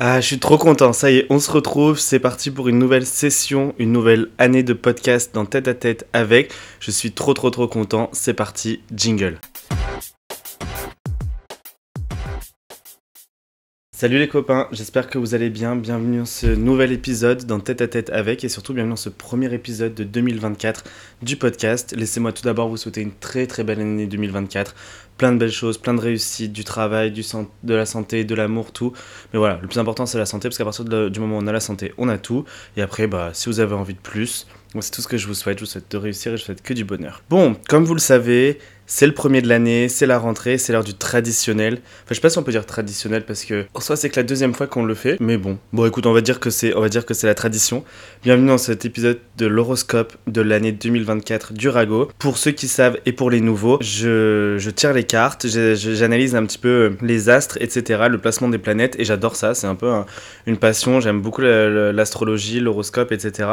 Ah, 0.00 0.20
je 0.20 0.26
suis 0.26 0.40
trop 0.40 0.58
content, 0.58 0.92
ça 0.92 1.12
y 1.12 1.18
est, 1.18 1.26
on 1.30 1.38
se 1.38 1.48
retrouve, 1.52 2.00
c'est 2.00 2.18
parti 2.18 2.50
pour 2.50 2.68
une 2.68 2.80
nouvelle 2.80 3.06
session, 3.06 3.76
une 3.78 3.92
nouvelle 3.92 4.28
année 4.38 4.64
de 4.64 4.72
podcast 4.72 5.32
dans 5.32 5.46
Tête 5.46 5.68
à 5.68 5.74
Tête 5.74 6.08
avec. 6.12 6.52
Je 6.80 6.90
suis 6.90 7.12
trop 7.12 7.32
trop 7.32 7.50
trop 7.50 7.68
content, 7.68 8.10
c'est 8.12 8.34
parti, 8.34 8.80
jingle. 8.92 9.38
Salut 14.04 14.18
les 14.18 14.28
copains, 14.28 14.68
j'espère 14.70 15.08
que 15.08 15.16
vous 15.16 15.34
allez 15.34 15.48
bien. 15.48 15.76
Bienvenue 15.76 16.18
dans 16.18 16.26
ce 16.26 16.46
nouvel 16.46 16.92
épisode 16.92 17.46
dans 17.46 17.58
Tête 17.58 17.80
à 17.80 17.88
Tête 17.88 18.10
avec 18.10 18.44
et 18.44 18.50
surtout 18.50 18.74
bienvenue 18.74 18.92
dans 18.92 18.96
ce 18.96 19.08
premier 19.08 19.54
épisode 19.54 19.94
de 19.94 20.04
2024 20.04 20.84
du 21.22 21.36
podcast. 21.36 21.94
Laissez-moi 21.96 22.32
tout 22.32 22.42
d'abord 22.42 22.68
vous 22.68 22.76
souhaiter 22.76 23.00
une 23.00 23.14
très 23.14 23.46
très 23.46 23.64
belle 23.64 23.80
année 23.80 24.06
2024 24.06 24.74
plein 25.16 25.32
de 25.32 25.38
belles 25.38 25.50
choses, 25.50 25.78
plein 25.78 25.94
de 25.94 26.00
réussites, 26.00 26.52
du 26.52 26.64
travail, 26.64 27.12
du 27.12 27.22
de 27.62 27.74
la 27.74 27.86
santé, 27.86 28.24
de 28.24 28.34
l'amour, 28.34 28.72
tout. 28.72 28.92
Mais 29.32 29.38
voilà, 29.38 29.58
le 29.62 29.68
plus 29.68 29.78
important 29.78 30.04
c'est 30.04 30.18
la 30.18 30.26
santé, 30.26 30.48
parce 30.48 30.58
qu'à 30.58 30.64
partir 30.64 30.84
du 30.84 31.20
moment 31.20 31.38
où 31.38 31.40
on 31.40 31.46
a 31.46 31.52
la 31.52 31.60
santé, 31.60 31.94
on 31.98 32.08
a 32.10 32.18
tout. 32.18 32.44
Et 32.76 32.82
après, 32.82 33.06
bah, 33.06 33.30
si 33.32 33.48
vous 33.48 33.60
avez 33.60 33.74
envie 33.74 33.94
de 33.94 34.00
plus, 34.00 34.46
c'est 34.80 34.90
tout 34.90 35.02
ce 35.02 35.08
que 35.08 35.16
je 35.16 35.26
vous 35.26 35.34
souhaite. 35.34 35.58
Je 35.58 35.64
vous 35.64 35.70
souhaite 35.70 35.90
de 35.90 35.96
réussir 35.96 36.32
et 36.32 36.36
je 36.36 36.42
vous 36.42 36.46
souhaite 36.46 36.62
que 36.62 36.74
du 36.74 36.84
bonheur. 36.84 37.22
Bon, 37.30 37.56
comme 37.68 37.84
vous 37.84 37.94
le 37.94 38.00
savez, 38.00 38.58
c'est 38.86 39.06
le 39.06 39.14
premier 39.14 39.40
de 39.40 39.48
l'année, 39.48 39.88
c'est 39.88 40.06
la 40.06 40.18
rentrée, 40.18 40.58
c'est 40.58 40.72
l'heure 40.72 40.84
du 40.84 40.94
traditionnel. 40.94 41.74
Enfin, 41.74 42.06
je 42.10 42.14
sais 42.14 42.20
pas 42.20 42.30
si 42.30 42.38
on 42.38 42.42
peut 42.42 42.52
dire 42.52 42.66
traditionnel 42.66 43.24
parce 43.24 43.44
que 43.44 43.64
en 43.72 43.80
soi 43.80 43.96
c'est 43.96 44.10
que 44.10 44.16
la 44.16 44.24
deuxième 44.24 44.54
fois 44.54 44.66
qu'on 44.66 44.84
le 44.84 44.94
fait, 44.94 45.16
mais 45.20 45.36
bon. 45.36 45.58
Bon, 45.72 45.86
écoute, 45.86 46.06
on 46.06 46.12
va 46.12 46.20
dire 46.20 46.38
que 46.38 46.50
c'est, 46.50 46.74
on 46.74 46.80
va 46.80 46.88
dire 46.88 47.06
que 47.06 47.14
c'est 47.14 47.26
la 47.26 47.34
tradition. 47.34 47.84
Bienvenue 48.22 48.48
dans 48.48 48.58
cet 48.58 48.84
épisode 48.84 49.18
de 49.38 49.46
l'horoscope 49.46 50.14
de 50.26 50.42
l'année 50.42 50.72
2024 50.72 51.54
du 51.54 51.68
Rago. 51.68 52.10
Pour 52.18 52.36
ceux 52.36 52.50
qui 52.50 52.68
savent 52.68 52.98
et 53.06 53.12
pour 53.12 53.30
les 53.30 53.40
nouveaux, 53.40 53.78
je, 53.80 54.56
je 54.58 54.70
tire 54.70 54.92
les 54.92 55.04
cartes, 55.04 55.46
j'analyse 55.46 56.34
un 56.34 56.44
petit 56.44 56.58
peu 56.58 56.96
les 57.00 57.28
astres, 57.28 57.56
etc., 57.60 58.04
le 58.10 58.18
placement 58.18 58.48
des 58.48 58.58
planètes 58.58 58.96
et 58.98 59.04
j'adore 59.04 59.36
ça. 59.36 59.54
C'est 59.54 59.66
un 59.66 59.74
peu 59.74 59.90
une 60.46 60.58
passion. 60.58 61.00
J'aime 61.00 61.22
beaucoup 61.22 61.40
l'astrologie, 61.40 62.60
l'horoscope, 62.60 63.12
etc. 63.12 63.48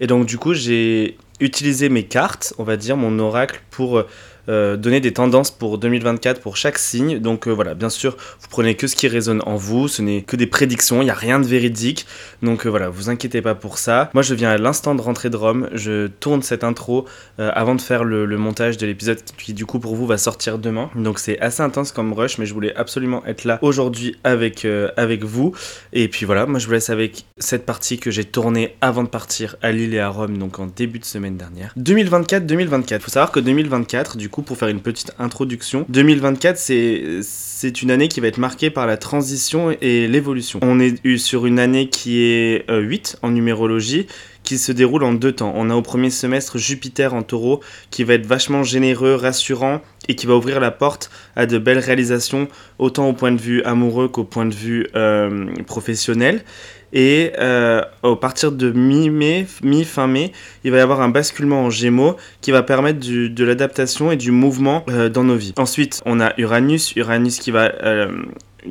Et 0.00 0.06
donc 0.06 0.26
du 0.26 0.38
coup, 0.38 0.54
j'ai 0.54 1.16
utilisé 1.40 1.88
mes 1.88 2.04
cartes, 2.04 2.54
on 2.58 2.64
va 2.64 2.76
dire, 2.76 2.96
mon 2.96 3.18
oracle 3.18 3.60
pour 3.70 4.04
euh, 4.48 4.76
donner 4.76 5.00
des 5.00 5.12
tendances 5.12 5.50
pour 5.50 5.78
2024 5.78 6.40
pour 6.40 6.56
chaque 6.56 6.78
signe. 6.78 7.18
Donc 7.18 7.46
euh, 7.46 7.50
voilà, 7.50 7.74
bien 7.74 7.90
sûr, 7.90 8.16
vous 8.40 8.48
prenez 8.48 8.74
que 8.74 8.86
ce 8.86 8.96
qui 8.96 9.08
résonne 9.08 9.42
en 9.46 9.56
vous, 9.56 9.88
ce 9.88 10.02
n'est 10.02 10.22
que 10.22 10.36
des 10.36 10.46
prédictions, 10.46 11.02
il 11.02 11.06
n'y 11.06 11.10
a 11.10 11.14
rien 11.14 11.38
de 11.38 11.46
véridique. 11.46 12.06
Donc 12.42 12.66
euh, 12.66 12.70
voilà, 12.70 12.88
vous 12.88 13.10
inquiétez 13.10 13.42
pas 13.42 13.54
pour 13.54 13.78
ça. 13.78 14.10
Moi 14.14 14.22
je 14.22 14.34
viens 14.34 14.50
à 14.50 14.58
l'instant 14.58 14.94
de 14.94 15.00
rentrer 15.00 15.30
de 15.30 15.36
Rome, 15.36 15.68
je 15.72 16.06
tourne 16.06 16.42
cette 16.42 16.64
intro 16.64 17.06
avant 17.38 17.74
de 17.74 17.80
faire 17.80 18.04
le, 18.04 18.26
montage 18.38 18.76
de 18.76 18.86
l'épisode 18.86 19.18
qui 19.36 19.52
du 19.52 19.66
coup 19.66 19.78
pour 19.78 19.94
vous 19.96 20.06
va 20.06 20.18
sortir 20.18 20.58
demain. 20.58 20.90
Donc 20.94 21.18
c'est 21.18 21.38
assez 21.40 21.62
intense 21.62 21.92
comme 21.92 22.12
rush, 22.12 22.38
mais 22.38 22.46
je 22.46 22.54
voulais 22.54 22.74
absolument 22.74 23.24
être 23.26 23.44
là 23.44 23.58
aujourd'hui 23.62 24.16
avec, 24.24 24.66
avec 24.96 25.24
vous. 25.24 25.54
Et 25.92 26.08
puis 26.08 26.24
voilà, 26.24 26.46
moi 26.46 26.58
je 26.58 26.66
vous 26.66 26.72
laisse 26.72 26.90
avec 26.90 27.24
cette 27.38 27.66
partie 27.66 27.98
que 27.98 28.10
j'ai 28.10 28.24
tournée 28.24 28.76
avant 28.80 29.02
de 29.02 29.08
partir 29.08 29.56
à 29.62 29.72
Lille 29.72 29.94
et 29.94 30.00
à 30.00 30.08
Rome, 30.08 30.38
donc 30.38 30.58
en 30.58 30.66
début 30.66 30.98
de 30.98 31.04
semaine 31.04 31.36
dernière. 31.36 31.72
2024-2024, 31.78 33.00
faut 33.00 33.10
savoir 33.10 33.32
que 33.32 33.40
2024, 33.40 34.16
du 34.16 34.28
coup, 34.28 34.37
pour 34.42 34.56
faire 34.56 34.68
une 34.68 34.80
petite 34.80 35.12
introduction, 35.18 35.84
2024, 35.88 36.56
c'est 36.58 37.82
une 37.82 37.90
année 37.90 38.08
qui 38.08 38.20
va 38.20 38.28
être 38.28 38.38
marquée 38.38 38.70
par 38.70 38.86
la 38.86 38.96
transition 38.96 39.74
et 39.80 40.06
l'évolution. 40.06 40.60
On 40.62 40.80
est 40.80 41.16
sur 41.16 41.46
une 41.46 41.58
année 41.58 41.88
qui 41.88 42.22
est 42.22 42.64
8 42.68 43.18
euh, 43.22 43.26
en 43.26 43.30
numérologie, 43.30 44.06
qui 44.44 44.58
se 44.58 44.72
déroule 44.72 45.04
en 45.04 45.12
deux 45.12 45.32
temps. 45.32 45.52
On 45.56 45.68
a 45.68 45.74
au 45.74 45.82
premier 45.82 46.10
semestre 46.10 46.56
Jupiter 46.56 47.14
en 47.14 47.22
taureau, 47.22 47.60
qui 47.90 48.04
va 48.04 48.14
être 48.14 48.26
vachement 48.26 48.62
généreux, 48.62 49.14
rassurant, 49.14 49.82
et 50.08 50.14
qui 50.14 50.26
va 50.26 50.36
ouvrir 50.36 50.58
la 50.58 50.70
porte 50.70 51.10
à 51.36 51.46
de 51.46 51.58
belles 51.58 51.78
réalisations, 51.78 52.48
autant 52.78 53.08
au 53.08 53.12
point 53.12 53.32
de 53.32 53.40
vue 53.40 53.62
amoureux 53.64 54.08
qu'au 54.08 54.24
point 54.24 54.46
de 54.46 54.54
vue 54.54 54.86
euh, 54.96 55.46
professionnel. 55.66 56.44
Et 56.92 57.32
euh, 57.38 57.82
à 58.02 58.16
partir 58.16 58.52
de 58.52 58.70
mi-mai, 58.70 59.46
mi-fin 59.62 60.06
mai, 60.06 60.32
il 60.64 60.70
va 60.70 60.78
y 60.78 60.80
avoir 60.80 61.00
un 61.00 61.08
basculement 61.08 61.64
en 61.64 61.70
gémeaux 61.70 62.16
qui 62.40 62.50
va 62.50 62.62
permettre 62.62 63.00
de 63.00 63.44
l'adaptation 63.44 64.10
et 64.10 64.16
du 64.16 64.30
mouvement 64.30 64.84
euh, 64.88 65.08
dans 65.08 65.24
nos 65.24 65.36
vies. 65.36 65.52
Ensuite, 65.58 66.00
on 66.06 66.20
a 66.20 66.32
Uranus, 66.38 66.94
Uranus 66.96 67.38
qui 67.38 67.50
va 67.50 67.72
euh, 67.82 68.10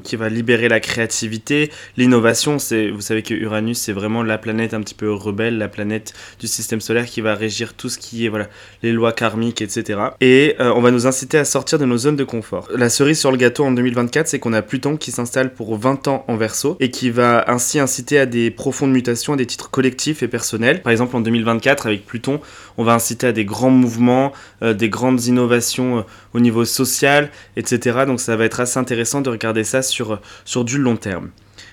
qui 0.04 0.16
va 0.16 0.30
libérer 0.30 0.68
la 0.68 0.80
créativité, 0.80 1.72
l'innovation. 1.96 2.60
C'est, 2.60 2.90
vous 2.90 3.02
savez 3.02 3.24
que 3.24 3.34
Uranus, 3.34 3.78
c'est 3.78 3.94
vraiment 3.94 4.24
la 4.24 4.38
planète 4.38 4.74
un 4.74 4.82
petit 4.82 4.94
peu 4.94 5.12
rebelle, 5.12 5.58
la 5.58 5.68
planète 5.68 6.14
du 6.40 6.48
système 6.48 6.82
solaire 6.82 7.06
qui 7.06 7.22
va 7.22 7.36
régir 7.36 7.74
tout 7.74 7.90
ce 7.90 7.98
qui 7.98 8.26
est 8.26 8.30
voilà, 8.30 8.48
les 8.84 8.92
lois 8.92 9.12
karmiques, 9.12 9.62
etc. 9.62 10.00
Et 10.22 10.56
euh, 10.60 10.74
on 10.76 10.82
va 10.82 10.92
nous 10.92 11.08
inciter 11.08 11.38
à 11.38 11.46
sortir 11.46 11.80
de 11.80 11.86
nos 11.86 11.98
zones 11.98 12.16
de 12.16 12.24
confort. 12.24 12.68
La 12.76 12.90
cerise 12.90 13.20
sur 13.20 13.32
le 13.32 13.38
gâteau 13.38 13.64
en 13.64 13.72
2024, 13.72 14.28
c'est 14.28 14.40
qu'on 14.40 14.54
a 14.54 14.62
Pluton 14.62 14.98
qui 14.98 15.12
s'installe 15.12 15.54
pour 15.54 15.78
20 15.78 16.08
ans 16.08 16.26
en 16.28 16.36
verso 16.36 16.78
et 16.80 16.92
qui 16.92 17.10
va 17.10 17.46
ainsi 17.48 17.80
inciter 17.80 18.20
à 18.20 18.26
des 18.26 18.52
profondes 18.52 18.92
mutations, 18.92 19.34
à 19.34 19.38
des 19.38 19.46
titres 19.46 19.70
collectifs 19.70 20.24
et 20.24 20.28
personnels. 20.28 20.82
Par 20.82 20.92
exemple, 20.92 21.16
en 21.16 21.22
2024, 21.22 21.88
avec 21.88 22.06
Pluton, 22.06 22.40
on 22.78 22.84
va 22.84 22.94
inciter 22.94 23.28
à 23.28 23.32
des 23.32 23.46
grands 23.46 23.70
mouvements, 23.70 24.34
euh, 24.62 24.74
des 24.74 24.90
grandes 24.90 25.26
innovations 25.26 26.00
euh, 26.00 26.02
au 26.34 26.40
niveau 26.40 26.66
social, 26.66 27.30
etc. 27.56 28.00
Donc 28.06 28.20
ça 28.20 28.36
va 28.36 28.46
être 28.46 28.60
assez 28.60 28.78
intéressant 28.78 29.22
de 29.22 29.30
regarder 29.30 29.64
ça 29.64 29.77
sur, 29.82 30.22
sur 30.46 30.64
du 30.64 30.78
long 30.78 30.98
terme. 30.98 31.30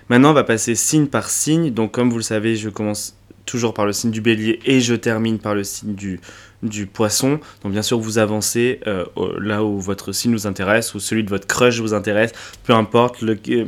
Maintenant, 0.09 0.31
on 0.31 0.35
va 0.35 0.45
passer 0.45 0.75
signe 0.75 1.07
par 1.07 1.31
signe. 1.31 1.71
Donc, 1.71 1.93
comme 1.93 2.11
vous 2.11 2.19
le 2.19 2.23
savez, 2.23 2.57
je 2.57 2.69
commence 2.69 3.17
toujours 3.47 3.75
par 3.75 3.87
le 3.87 3.93
signe 3.93 4.11
du 4.11 4.21
bélier 4.21 4.61
et 4.65 4.81
je 4.81 4.95
termine 4.95 5.39
par 5.39 5.55
le 5.55 5.65
signe 5.65 5.95
du, 5.95 6.21
du 6.63 6.87
poisson. 6.87 7.41
Donc, 7.63 7.73
bien 7.73 7.83
sûr, 7.83 7.99
vous 7.99 8.19
avancez 8.19 8.81
euh, 8.87 9.05
là 9.41 9.65
où 9.65 9.81
votre 9.81 10.13
signe 10.13 10.33
vous 10.33 10.47
intéresse 10.47 10.95
ou 10.95 11.01
celui 11.01 11.25
de 11.25 11.31
votre 11.31 11.47
crush 11.47 11.81
vous 11.81 11.95
intéresse, 11.95 12.33
peu 12.65 12.73
importe, 12.73 13.23
euh, 13.23 13.65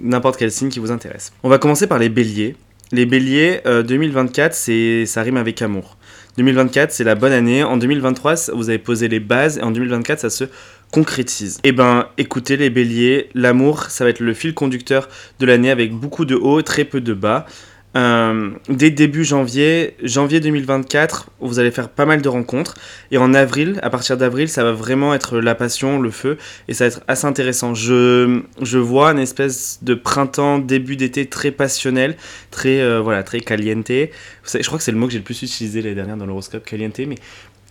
n'importe 0.00 0.36
quel 0.38 0.50
signe 0.50 0.68
qui 0.68 0.78
vous 0.78 0.90
intéresse. 0.90 1.32
On 1.42 1.48
va 1.48 1.58
commencer 1.58 1.86
par 1.86 1.98
les 1.98 2.08
béliers. 2.08 2.56
Les 2.90 3.04
béliers, 3.04 3.60
2024, 3.66 4.56
euh, 4.70 5.04
ça 5.04 5.22
rime 5.22 5.36
avec 5.36 5.60
amour. 5.60 5.98
2024, 6.38 6.92
c'est 6.92 7.04
la 7.04 7.16
bonne 7.16 7.32
année. 7.32 7.64
En 7.64 7.76
2023, 7.76 8.52
vous 8.54 8.68
avez 8.68 8.78
posé 8.78 9.08
les 9.08 9.20
bases 9.20 9.58
et 9.58 9.62
en 9.62 9.72
2024, 9.72 10.20
ça 10.20 10.30
se 10.30 10.44
concrétise. 10.92 11.58
Eh 11.64 11.72
ben, 11.72 12.06
écoutez 12.16 12.56
les 12.56 12.70
béliers, 12.70 13.28
l'amour, 13.34 13.84
ça 13.84 14.04
va 14.04 14.10
être 14.10 14.20
le 14.20 14.34
fil 14.34 14.54
conducteur 14.54 15.08
de 15.38 15.46
l'année 15.46 15.70
avec 15.70 15.92
beaucoup 15.92 16.24
de 16.24 16.34
hauts, 16.34 16.62
très 16.62 16.84
peu 16.84 17.00
de 17.00 17.14
bas. 17.14 17.46
Euh, 17.96 18.50
dès 18.68 18.90
début 18.90 19.24
janvier, 19.24 19.96
janvier 20.02 20.40
2024, 20.40 21.30
vous 21.40 21.58
allez 21.58 21.70
faire 21.70 21.88
pas 21.88 22.04
mal 22.04 22.20
de 22.20 22.28
rencontres. 22.28 22.74
Et 23.10 23.18
en 23.18 23.32
avril, 23.34 23.80
à 23.82 23.90
partir 23.90 24.16
d'avril, 24.16 24.48
ça 24.48 24.62
va 24.62 24.72
vraiment 24.72 25.14
être 25.14 25.38
la 25.38 25.54
passion, 25.54 26.00
le 26.00 26.10
feu. 26.10 26.36
Et 26.68 26.74
ça 26.74 26.84
va 26.84 26.88
être 26.88 27.00
assez 27.08 27.26
intéressant. 27.26 27.74
Je, 27.74 28.42
je 28.60 28.78
vois 28.78 29.10
une 29.12 29.18
espèce 29.18 29.78
de 29.82 29.94
printemps, 29.94 30.58
début 30.58 30.96
d'été 30.96 31.26
très 31.26 31.50
passionnel, 31.50 32.16
très, 32.50 32.80
euh, 32.80 33.00
voilà, 33.00 33.22
très 33.22 33.40
caliente. 33.40 33.88
Je 33.88 34.66
crois 34.66 34.78
que 34.78 34.84
c'est 34.84 34.92
le 34.92 34.98
mot 34.98 35.06
que 35.06 35.12
j'ai 35.12 35.18
le 35.18 35.24
plus 35.24 35.42
utilisé 35.42 35.82
les 35.82 35.94
dernières 35.94 36.16
dans 36.16 36.26
l'horoscope, 36.26 36.64
caliente. 36.64 36.98
Mais 36.98 37.16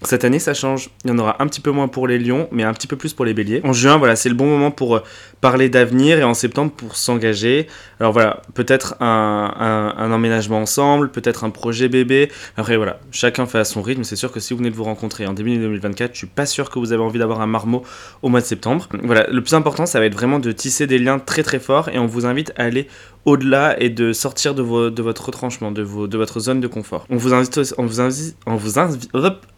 cette 0.04 0.24
année, 0.26 0.38
ça 0.38 0.54
change. 0.54 0.90
Il 1.06 1.10
y 1.10 1.14
en 1.14 1.18
aura 1.18 1.42
un 1.42 1.48
petit 1.48 1.60
peu 1.60 1.72
moins 1.72 1.88
pour 1.88 2.08
les 2.08 2.20
lions, 2.20 2.48
mais 2.52 2.64
un 2.64 2.74
petit 2.74 2.86
peu 2.86 2.96
plus 2.96 3.14
pour 3.14 3.26
les 3.26 3.34
béliers. 3.34 3.62
En 3.64 3.74
juin, 3.74 3.98
voilà, 3.98 4.16
c'est 4.16 4.30
le 4.30 4.36
bon 4.36 4.46
moment 4.46 4.70
pour 4.70 4.98
euh, 4.98 5.04
parler 5.42 5.70
d'avenir 5.70 6.20
et 6.20 6.24
en 6.24 6.36
septembre 6.36 6.72
pour 6.72 6.96
s'engager. 6.96 7.68
Alors 8.00 8.14
voilà, 8.14 8.42
peut-être 8.54 8.96
un, 9.02 10.12
emménagement 10.12 10.60
ensemble, 10.60 11.10
peut-être 11.10 11.44
un 11.44 11.50
projet 11.50 11.90
bébé. 11.90 12.32
Après 12.58 12.78
voilà, 12.78 13.00
chacun 13.12 13.48
fait 13.48 13.58
à 13.58 13.66
son 13.66 13.82
rythme. 13.82 14.04
C'est 14.04 14.16
sûr 14.16 14.32
que 14.32 14.40
si 14.40 14.54
vous 14.54 14.60
venez 14.60 14.70
de 14.70 14.76
vous 14.76 14.84
rencontrer 14.84 15.26
en 15.26 15.34
début 15.34 15.58
2024, 15.58 16.14
je 16.14 16.18
suis 16.20 16.28
pas 16.28 16.46
sûr 16.46 16.70
que 16.70 16.78
vous 16.78 16.94
avez 16.94 17.02
envie 17.02 17.20
d'avoir 17.20 17.42
un 17.42 17.48
marmot 17.48 17.84
au 18.22 18.30
mois 18.30 18.42
de 18.42 18.46
septembre. 18.46 18.88
Voilà, 19.04 19.26
le 19.32 19.42
plus 19.42 19.56
important, 19.56 19.88
ça 19.88 20.00
va 20.00 20.06
être 20.06 20.14
vraiment 20.14 20.40
de 20.40 20.52
tisser 20.52 20.86
des 20.86 21.00
liens 21.00 21.18
très 21.18 21.42
très 21.42 21.60
forts 21.60 21.90
et 21.90 21.98
on 21.98 22.06
vous 22.06 22.28
invite 22.28 22.54
à 22.56 22.64
aller 22.64 22.88
au-delà 23.28 23.76
et 23.80 23.90
de 23.90 24.14
sortir 24.14 24.56
de, 24.56 24.62
votre 24.62 25.26
retranchement, 25.26 25.70
de, 25.74 25.84
votre 25.84 26.40
zone 26.40 26.62
de 26.62 26.68
confort. 26.68 27.06
On 27.10 27.18
vous 27.18 27.34
invite, 27.34 27.60
on 27.78 27.86
vous 27.86 28.00
invite, 28.00 28.38
on 28.46 28.56
vous 28.56 28.80
invite, 28.80 29.10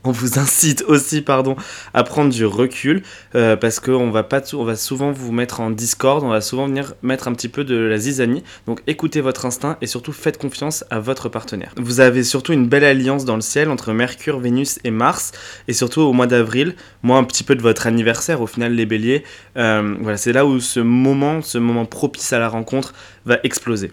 on 0.03 0.12
vous 0.12 0.40
incite 0.40 0.84
aussi 0.88 1.22
pardon, 1.22 1.56
à 1.94 2.03
prendre 2.03 2.34
du 2.34 2.47
recul 2.47 3.03
euh, 3.35 3.56
parce 3.56 3.80
qu'on 3.80 4.09
va, 4.09 4.28
on 4.53 4.63
va 4.63 4.75
souvent 4.75 5.12
vous 5.12 5.31
mettre 5.31 5.59
en 5.59 5.69
discorde, 5.69 6.24
on 6.24 6.30
va 6.30 6.41
souvent 6.41 6.66
venir 6.66 6.96
mettre 7.03 7.28
un 7.28 7.34
petit 7.34 7.47
peu 7.47 7.63
de 7.63 7.75
la 7.75 8.00
zizanie. 8.00 8.44
Donc 8.66 8.81
écoutez 8.88 9.22
votre 9.22 9.46
instinct 9.46 9.78
et 9.81 9.88
surtout 9.88 10.13
faites 10.13 10.39
confiance 10.39 10.83
à 10.89 11.00
votre 11.00 11.30
partenaire. 11.30 11.75
Vous 11.77 12.00
avez 12.00 12.24
surtout 12.24 12.54
une 12.54 12.68
belle 12.68 12.83
alliance 12.83 13.24
dans 13.24 13.36
le 13.36 13.42
ciel 13.42 13.69
entre 13.69 13.94
Mercure, 13.94 14.39
Vénus 14.39 14.80
et 14.83 14.89
Mars 14.89 15.31
et 15.68 15.74
surtout 15.74 16.01
au 16.01 16.13
mois 16.13 16.25
d'avril, 16.25 16.75
moi 17.04 17.19
un 17.19 17.24
petit 17.24 17.44
peu 17.44 17.56
de 17.56 17.62
votre 17.62 17.86
anniversaire 17.86 18.42
au 18.42 18.48
final 18.48 18.74
les 18.74 18.88
béliers. 18.88 19.24
Euh, 19.57 19.95
voilà, 20.01 20.18
c'est 20.18 20.33
là 20.33 20.48
où 20.48 20.60
ce 20.60 20.80
moment, 20.80 21.44
ce 21.44 21.60
moment 21.60 21.86
propice 21.86 22.33
à 22.33 22.39
la 22.39 22.50
rencontre 22.50 22.95
va 23.25 23.39
exploser. 23.44 23.92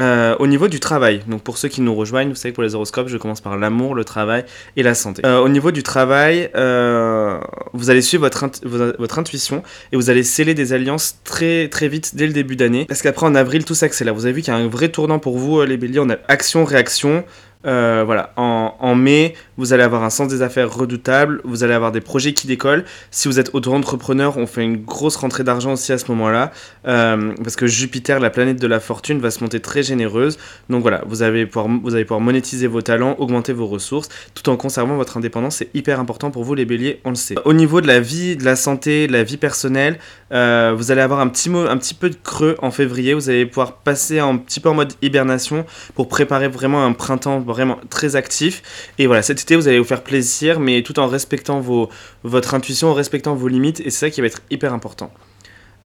Euh, 0.00 0.34
au 0.38 0.46
niveau 0.46 0.68
du 0.68 0.80
travail, 0.80 1.20
donc 1.26 1.42
pour 1.42 1.58
ceux 1.58 1.68
qui 1.68 1.82
nous 1.82 1.94
rejoignent, 1.94 2.30
vous 2.30 2.34
savez 2.34 2.52
que 2.52 2.54
pour 2.54 2.64
les 2.64 2.74
horoscopes, 2.74 3.08
je 3.08 3.18
commence 3.18 3.42
par 3.42 3.58
l'amour, 3.58 3.94
le 3.94 4.04
travail 4.04 4.44
et 4.76 4.82
la 4.82 4.94
santé. 4.94 5.20
Euh, 5.26 5.40
au 5.40 5.48
niveau 5.50 5.72
du 5.72 5.82
travail, 5.82 6.48
euh, 6.56 7.38
vous 7.74 7.90
allez 7.90 8.00
suivre 8.00 8.22
votre, 8.22 8.46
votre 8.64 9.18
intuition 9.18 9.62
et 9.92 9.96
vous 9.96 10.08
allez 10.08 10.22
sceller 10.22 10.54
des 10.54 10.72
alliances 10.72 11.18
très 11.24 11.68
très 11.68 11.88
vite 11.88 12.14
dès 12.14 12.26
le 12.26 12.32
début 12.32 12.56
d'année. 12.56 12.86
Parce 12.86 13.02
qu'après 13.02 13.26
en 13.26 13.34
avril, 13.34 13.66
tout 13.66 13.74
s'accélère. 13.74 14.14
Vous 14.14 14.24
avez 14.24 14.32
vu 14.32 14.40
qu'il 14.40 14.54
y 14.54 14.56
a 14.56 14.58
un 14.58 14.68
vrai 14.68 14.88
tournant 14.88 15.18
pour 15.18 15.36
vous, 15.36 15.62
les 15.64 15.76
béliers. 15.76 15.98
On 15.98 16.08
a 16.08 16.16
action-réaction. 16.28 17.24
Euh, 17.66 18.04
voilà, 18.06 18.32
en, 18.36 18.94
mai, 18.94 19.34
vous 19.58 19.72
allez 19.72 19.82
avoir 19.82 20.02
un 20.02 20.10
sens 20.10 20.28
des 20.28 20.40
affaires 20.40 20.72
redoutable, 20.72 21.42
vous 21.44 21.62
allez 21.62 21.74
avoir 21.74 21.92
des 21.92 22.00
projets 22.00 22.32
qui 22.32 22.46
décollent. 22.46 22.84
Si 23.10 23.28
vous 23.28 23.38
êtes 23.38 23.54
auto-entrepreneur, 23.54 24.38
on 24.38 24.46
fait 24.46 24.62
une 24.62 24.78
grosse 24.78 25.16
rentrée 25.16 25.44
d'argent 25.44 25.72
aussi 25.72 25.92
à 25.92 25.98
ce 25.98 26.10
moment-là, 26.10 26.52
euh, 26.86 27.34
parce 27.42 27.56
que 27.56 27.66
Jupiter, 27.66 28.18
la 28.18 28.30
planète 28.30 28.60
de 28.60 28.66
la 28.66 28.80
fortune, 28.80 29.18
va 29.18 29.30
se 29.30 29.42
monter 29.42 29.60
très 29.60 29.82
généreuse. 29.82 30.38
Donc 30.70 30.80
voilà, 30.82 31.02
vous 31.06 31.22
allez, 31.22 31.44
pouvoir, 31.44 31.68
vous 31.82 31.94
allez 31.94 32.04
pouvoir 32.04 32.20
monétiser 32.20 32.66
vos 32.66 32.80
talents, 32.80 33.16
augmenter 33.18 33.52
vos 33.52 33.66
ressources, 33.66 34.08
tout 34.34 34.48
en 34.48 34.56
conservant 34.56 34.96
votre 34.96 35.18
indépendance. 35.18 35.56
C'est 35.56 35.70
hyper 35.74 36.00
important 36.00 36.30
pour 36.30 36.44
vous 36.44 36.54
les 36.54 36.64
béliers, 36.64 37.00
on 37.04 37.10
le 37.10 37.16
sait. 37.16 37.34
Au 37.44 37.52
niveau 37.52 37.82
de 37.82 37.86
la 37.86 38.00
vie, 38.00 38.36
de 38.36 38.44
la 38.44 38.56
santé, 38.56 39.06
de 39.06 39.12
la 39.12 39.22
vie 39.22 39.36
personnelle, 39.36 39.98
euh, 40.32 40.72
vous 40.74 40.90
allez 40.90 41.02
avoir 41.02 41.20
un 41.20 41.28
petit, 41.28 41.50
mot, 41.50 41.66
un 41.66 41.76
petit 41.76 41.94
peu 41.94 42.08
de 42.08 42.16
creux 42.22 42.56
en 42.62 42.70
février, 42.70 43.12
vous 43.12 43.28
allez 43.28 43.44
pouvoir 43.44 43.74
passer 43.74 44.18
un 44.18 44.36
petit 44.38 44.60
peu 44.60 44.70
en 44.70 44.74
mode 44.74 44.94
hibernation 45.02 45.66
pour 45.94 46.08
préparer 46.08 46.48
vraiment 46.48 46.84
un 46.84 46.92
printemps 46.92 47.40
vraiment 47.50 47.78
très 47.90 48.16
actif. 48.16 48.62
Et 48.98 49.06
voilà, 49.06 49.22
cet 49.22 49.40
été, 49.40 49.56
vous 49.56 49.68
allez 49.68 49.78
vous 49.78 49.84
faire 49.84 50.02
plaisir, 50.02 50.60
mais 50.60 50.82
tout 50.82 50.98
en 50.98 51.06
respectant 51.06 51.60
vos, 51.60 51.88
votre 52.24 52.54
intuition, 52.54 52.88
en 52.88 52.94
respectant 52.94 53.34
vos 53.34 53.48
limites, 53.48 53.80
et 53.80 53.90
c'est 53.90 54.06
ça 54.06 54.10
qui 54.10 54.20
va 54.20 54.26
être 54.26 54.42
hyper 54.50 54.72
important. 54.72 55.12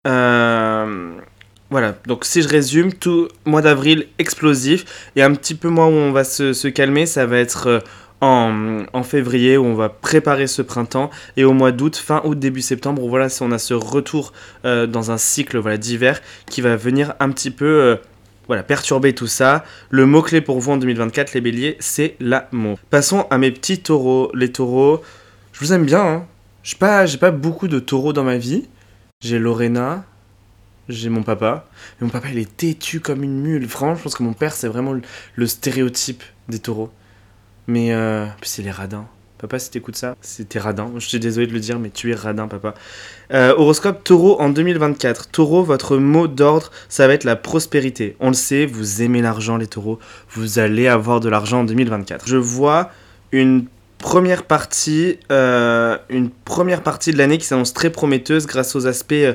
Euh, 0.07 1.11
voilà, 1.69 1.95
donc 2.05 2.25
si 2.25 2.41
je 2.41 2.47
résume, 2.47 2.93
tout 2.93 3.27
mois 3.45 3.61
d'avril 3.61 4.07
explosif, 4.19 5.09
et 5.15 5.23
un 5.23 5.33
petit 5.33 5.55
peu 5.55 5.69
moins 5.69 5.87
où 5.87 5.93
on 5.93 6.11
va 6.11 6.23
se, 6.23 6.67
calmer, 6.67 7.05
ça 7.05 7.25
va 7.25 7.37
être... 7.37 7.67
Euh, 7.67 7.79
en, 8.21 9.03
février 9.03 9.55
où 9.55 9.65
on 9.65 9.75
va 9.75 9.89
préparer 9.89 10.47
ce 10.47 10.63
printemps 10.63 11.11
et 11.37 11.43
au 11.43 11.53
mois 11.53 11.71
d'août, 11.71 11.95
fin 11.95 12.21
août, 12.23 12.39
début 12.39 12.61
septembre, 12.61 13.03
où 13.03 13.09
voilà, 13.09 13.27
on 13.41 13.51
a 13.51 13.59
ce 13.59 13.75
retour 13.75 14.33
euh, 14.63 14.87
dans 14.87 15.11
un 15.11 15.17
cycle 15.17 15.59
voilà, 15.59 15.77
d'hiver 15.77 16.21
qui 16.49 16.61
va 16.61 16.75
venir 16.75 17.13
un 17.19 17.29
petit 17.29 17.51
peu 17.51 17.99
voilà, 18.47 18.63
perturber 18.63 19.13
tout 19.13 19.27
ça. 19.27 19.63
Le 19.89 20.05
mot-clé 20.05 20.41
pour 20.41 20.59
vous 20.59 20.71
en 20.71 20.77
2024, 20.77 21.33
les 21.33 21.41
béliers, 21.41 21.77
c'est 21.79 22.15
l'amour. 22.19 22.79
Passons 22.89 23.25
à 23.29 23.37
mes 23.37 23.51
petits 23.51 23.79
taureaux. 23.79 24.31
Les 24.33 24.51
taureaux, 24.51 25.01
je 25.53 25.59
vous 25.59 25.73
aime 25.73 25.85
bien. 25.85 26.05
Hein. 26.05 26.27
J'ai 26.63 26.77
pas, 26.77 27.31
beaucoup 27.31 27.67
de 27.67 27.79
taureaux 27.79 28.13
dans 28.13 28.23
ma 28.23 28.37
vie. 28.37 28.67
J'ai 29.21 29.39
Lorena, 29.39 30.05
j'ai 30.89 31.09
mon 31.09 31.23
papa. 31.23 31.67
Mais 31.99 32.05
mon 32.05 32.11
papa, 32.11 32.29
il 32.31 32.37
est 32.37 32.57
têtu 32.57 32.99
comme 32.99 33.23
une 33.23 33.41
mule. 33.41 33.67
Franchement, 33.67 33.95
je 33.95 34.03
pense 34.03 34.15
que 34.15 34.23
mon 34.23 34.33
père, 34.33 34.53
c'est 34.53 34.67
vraiment 34.67 34.93
le, 35.35 35.47
stéréotype 35.47 36.23
des 36.49 36.59
taureaux. 36.59 36.91
Mais 37.67 37.93
euh, 37.93 38.25
puis 38.41 38.49
c'est 38.49 38.61
les 38.61 38.71
radins. 38.71 39.07
Papa, 39.37 39.59
si 39.59 39.69
t'écoutes 39.69 39.97
ça, 39.97 40.15
c'était 40.21 40.59
radin. 40.59 40.89
Je 40.97 41.05
suis 41.05 41.19
désolé 41.19 41.45
de 41.45 41.51
le 41.51 41.59
dire, 41.59 41.77
mais 41.77 41.89
tu 41.89 42.09
es 42.09 42.15
radin, 42.15 42.47
papa. 42.47 42.73
Euh, 43.33 43.53
horoscope 43.57 44.01
taureau 44.03 44.39
en 44.39 44.47
2024. 44.47 45.27
Taureau, 45.27 45.61
votre 45.61 45.97
mot 45.97 46.27
d'ordre, 46.27 46.71
ça 46.87 47.05
va 47.05 47.13
être 47.13 47.25
la 47.25 47.35
prospérité. 47.35 48.15
On 48.21 48.29
le 48.29 48.33
sait, 48.33 48.65
vous 48.65 49.01
aimez 49.01 49.21
l'argent, 49.21 49.57
les 49.57 49.67
taureaux. 49.67 49.99
Vous 50.29 50.57
allez 50.59 50.87
avoir 50.87 51.19
de 51.19 51.27
l'argent 51.27 51.61
en 51.61 51.63
2024. 51.65 52.29
Je 52.29 52.37
vois 52.37 52.91
une 53.33 53.65
première 53.97 54.43
partie, 54.43 55.19
euh, 55.33 55.97
une 56.09 56.29
première 56.29 56.81
partie 56.81 57.11
de 57.11 57.17
l'année 57.17 57.37
qui 57.37 57.45
s'annonce 57.45 57.73
très 57.73 57.89
prometteuse 57.89 58.47
grâce 58.47 58.73
aux 58.73 58.87
aspects. 58.87 59.11
Euh, 59.13 59.33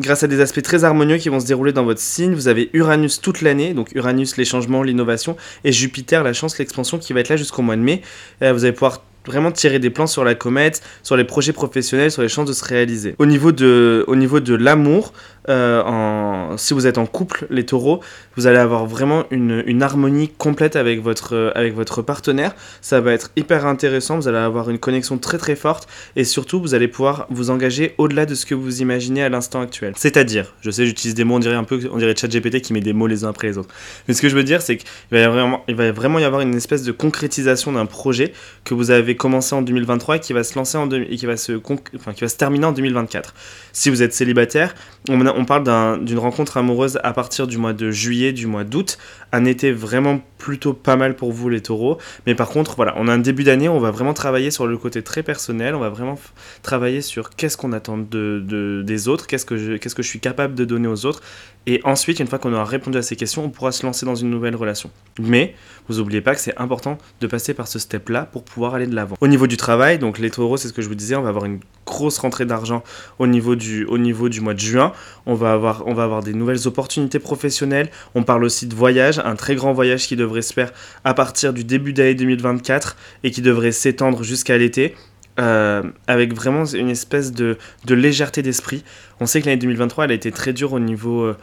grâce 0.00 0.24
à 0.24 0.26
des 0.26 0.40
aspects 0.40 0.60
très 0.60 0.82
harmonieux 0.82 1.18
qui 1.18 1.28
vont 1.28 1.38
se 1.38 1.46
dérouler 1.46 1.72
dans 1.72 1.84
votre 1.84 2.00
signe. 2.00 2.34
Vous 2.34 2.48
avez 2.48 2.68
Uranus 2.72 3.20
toute 3.20 3.42
l'année, 3.42 3.74
donc 3.74 3.92
Uranus 3.94 4.36
les 4.36 4.44
changements, 4.44 4.82
l'innovation, 4.82 5.36
et 5.62 5.70
Jupiter 5.70 6.24
la 6.24 6.32
chance, 6.32 6.58
l'expansion 6.58 6.98
qui 6.98 7.12
va 7.12 7.20
être 7.20 7.28
là 7.28 7.36
jusqu'au 7.36 7.62
mois 7.62 7.76
de 7.76 7.80
mai. 7.80 8.02
vous 8.40 8.64
allez 8.64 8.72
pouvoir 8.72 9.02
vraiment 9.26 9.52
tirer 9.52 9.78
des 9.78 9.90
plans 9.90 10.06
sur 10.06 10.24
la 10.24 10.34
comète, 10.34 10.82
sur 11.02 11.16
les 11.16 11.24
projets 11.24 11.52
professionnels, 11.52 12.10
sur 12.10 12.22
les 12.22 12.28
chances 12.28 12.48
de 12.48 12.52
se 12.52 12.64
réaliser. 12.64 13.14
Au 13.18 13.26
niveau 13.26 13.52
de, 13.52 14.04
au 14.06 14.16
niveau 14.16 14.40
de 14.40 14.54
l'amour, 14.54 15.12
euh, 15.48 16.56
si 16.56 16.74
vous 16.74 16.86
êtes 16.86 16.98
en 16.98 17.06
couple, 17.06 17.46
les 17.50 17.66
taureaux, 17.66 18.00
vous 18.36 18.46
allez 18.46 18.58
avoir 18.58 18.86
vraiment 18.86 19.24
une, 19.30 19.82
harmonie 19.82 20.28
complète 20.28 20.76
avec 20.76 21.02
votre, 21.02 21.52
avec 21.54 21.74
votre 21.74 22.02
partenaire. 22.02 22.54
Ça 22.80 23.00
va 23.00 23.12
être 23.12 23.30
hyper 23.36 23.66
intéressant, 23.66 24.16
vous 24.16 24.28
allez 24.28 24.38
avoir 24.38 24.70
une 24.70 24.78
connexion 24.78 25.18
très 25.18 25.38
très 25.38 25.56
forte 25.56 25.88
et 26.16 26.24
surtout 26.24 26.60
vous 26.60 26.74
allez 26.74 26.88
pouvoir 26.88 27.26
vous 27.30 27.50
engager 27.50 27.94
au-delà 27.98 28.26
de 28.26 28.34
ce 28.34 28.46
que 28.46 28.54
vous 28.54 28.82
imaginez 28.82 29.22
à 29.22 29.28
l'instant 29.28 29.60
actuel. 29.60 29.92
C'est-à-dire, 29.96 30.54
je 30.62 30.70
sais, 30.70 30.86
j'utilise 30.86 31.14
des 31.14 31.24
mots, 31.24 31.36
on 31.36 31.40
dirait 31.40 31.54
un 31.54 31.64
peu, 31.64 31.80
on 31.92 31.98
dirait 31.98 32.14
ChatGPT 32.16 32.60
qui 32.60 32.72
met 32.72 32.80
des 32.80 32.92
mots 32.92 33.06
les 33.06 33.24
uns 33.24 33.28
après 33.28 33.48
les 33.48 33.58
autres. 33.58 33.74
Mais 34.08 34.14
ce 34.14 34.22
que 34.22 34.28
je 34.28 34.36
veux 34.36 34.44
dire, 34.44 34.62
c'est 34.62 34.78
qu'il 34.78 34.88
va, 35.10 35.28
va 35.28 35.92
vraiment 35.92 36.18
y 36.18 36.24
avoir 36.24 36.40
une 36.40 36.54
espèce 36.54 36.82
de 36.82 36.92
concrétisation 36.92 37.72
d'un 37.72 37.86
projet 37.86 38.32
que 38.64 38.74
vous 38.74 38.90
avez 38.90 39.16
commencé 39.16 39.54
en 39.54 39.62
2023 39.62 40.16
et 40.16 40.20
qui 40.20 40.32
va 40.32 40.44
se 40.44 40.54
lancer 40.54 40.78
en 40.78 40.88
qui 40.88 41.26
va 41.26 41.36
se, 41.36 41.52
qui 41.52 42.20
va 42.20 42.28
se 42.28 42.36
terminer 42.36 42.66
en 42.66 42.72
2024. 42.72 43.34
Si 43.72 43.90
vous 43.90 44.02
êtes 44.02 44.12
célibataire, 44.12 44.74
on 45.08 45.44
parle 45.44 46.04
d'une 46.04 46.18
rencontre 46.18 46.56
amoureuse 46.56 46.98
à 47.02 47.12
partir 47.12 47.46
du 47.46 47.58
mois 47.58 47.72
de 47.72 47.90
juillet, 47.90 48.23
du 48.32 48.46
mois 48.46 48.64
d'août. 48.64 48.98
Un 49.32 49.44
été 49.44 49.72
vraiment 49.72 50.20
plutôt 50.38 50.74
pas 50.74 50.96
mal 50.96 51.16
pour 51.16 51.32
vous 51.32 51.48
les 51.48 51.60
taureaux. 51.60 51.98
Mais 52.26 52.34
par 52.34 52.48
contre, 52.48 52.76
voilà, 52.76 52.94
on 52.96 53.08
a 53.08 53.12
un 53.12 53.18
début 53.18 53.44
d'année, 53.44 53.68
on 53.68 53.80
va 53.80 53.90
vraiment 53.90 54.14
travailler 54.14 54.50
sur 54.50 54.66
le 54.66 54.76
côté 54.76 55.02
très 55.02 55.22
personnel. 55.22 55.74
On 55.74 55.80
va 55.80 55.88
vraiment 55.88 56.18
travailler 56.62 57.00
sur 57.00 57.30
qu'est-ce 57.30 57.56
qu'on 57.56 57.72
attend 57.72 57.98
de, 57.98 58.82
des 58.84 59.08
autres, 59.08 59.26
qu'est-ce 59.26 59.46
que, 59.46 59.76
qu'est-ce 59.76 59.94
que 59.94 60.02
je 60.02 60.08
suis 60.08 60.20
capable 60.20 60.54
de 60.54 60.64
donner 60.64 60.88
aux 60.88 61.06
autres. 61.06 61.22
Et 61.66 61.80
ensuite, 61.84 62.20
une 62.20 62.26
fois 62.26 62.38
qu'on 62.38 62.52
aura 62.52 62.64
répondu 62.64 62.98
à 62.98 63.02
ces 63.02 63.16
questions, 63.16 63.44
on 63.44 63.48
pourra 63.48 63.72
se 63.72 63.86
lancer 63.86 64.04
dans 64.04 64.14
une 64.14 64.28
nouvelle 64.28 64.54
relation. 64.54 64.90
Mais 65.18 65.54
vous 65.88 65.96
n'oubliez 65.96 66.20
pas 66.20 66.34
que 66.34 66.40
c'est 66.40 66.56
important 66.58 66.98
de 67.20 67.26
passer 67.26 67.54
par 67.54 67.68
ce 67.68 67.78
step-là 67.78 68.28
pour 68.30 68.44
pouvoir 68.44 68.74
aller 68.74 68.86
de 68.86 68.94
l'avant. 68.94 69.16
Au 69.20 69.28
niveau 69.28 69.46
du 69.46 69.56
travail, 69.56 69.98
donc 69.98 70.18
les 70.18 70.30
taureaux, 70.30 70.56
c'est 70.58 70.68
ce 70.68 70.72
que 70.74 70.82
je 70.82 70.88
vous 70.88 70.94
disais, 70.94 71.16
on 71.16 71.22
va 71.22 71.30
avoir 71.30 71.46
une 71.46 71.60
grosse 71.86 72.18
rentrée 72.18 72.44
d'argent 72.44 72.82
au 73.18 73.26
niveau 73.26 73.56
du, 73.56 73.84
au 73.86 73.96
niveau 73.96 74.28
du 74.28 74.40
mois 74.40 74.54
de 74.54 74.60
juin. 74.60 74.92
On 75.26 75.34
va, 75.34 75.52
avoir, 75.52 75.86
on 75.86 75.94
va 75.94 76.04
avoir 76.04 76.22
des 76.22 76.34
nouvelles 76.34 76.66
opportunités 76.66 77.18
professionnelles. 77.18 77.90
On 78.14 78.24
parle 78.24 78.44
aussi 78.44 78.66
de 78.66 78.74
voyage, 78.74 79.18
un 79.18 79.36
très 79.36 79.54
grand 79.54 79.72
voyage 79.72 80.06
qui 80.06 80.16
devrait 80.16 80.42
se 80.42 80.52
faire 80.52 80.72
à 81.04 81.14
partir 81.14 81.52
du 81.54 81.64
début 81.64 81.92
d'année 81.94 82.14
2024 82.14 82.96
et 83.22 83.30
qui 83.30 83.40
devrait 83.40 83.72
s'étendre 83.72 84.22
jusqu'à 84.22 84.58
l'été. 84.58 84.94
Euh, 85.40 85.82
avec 86.06 86.32
vraiment 86.32 86.64
une 86.64 86.90
espèce 86.90 87.32
de, 87.32 87.58
de 87.86 87.94
légèreté 87.96 88.40
d'esprit. 88.40 88.84
On 89.18 89.26
sait 89.26 89.40
que 89.40 89.46
l'année 89.46 89.58
2023, 89.58 90.04
elle 90.04 90.12
a 90.12 90.14
été 90.14 90.30
très 90.30 90.52
dure 90.52 90.72
au 90.72 90.78
niveau, 90.78 91.22
euh, 91.22 91.36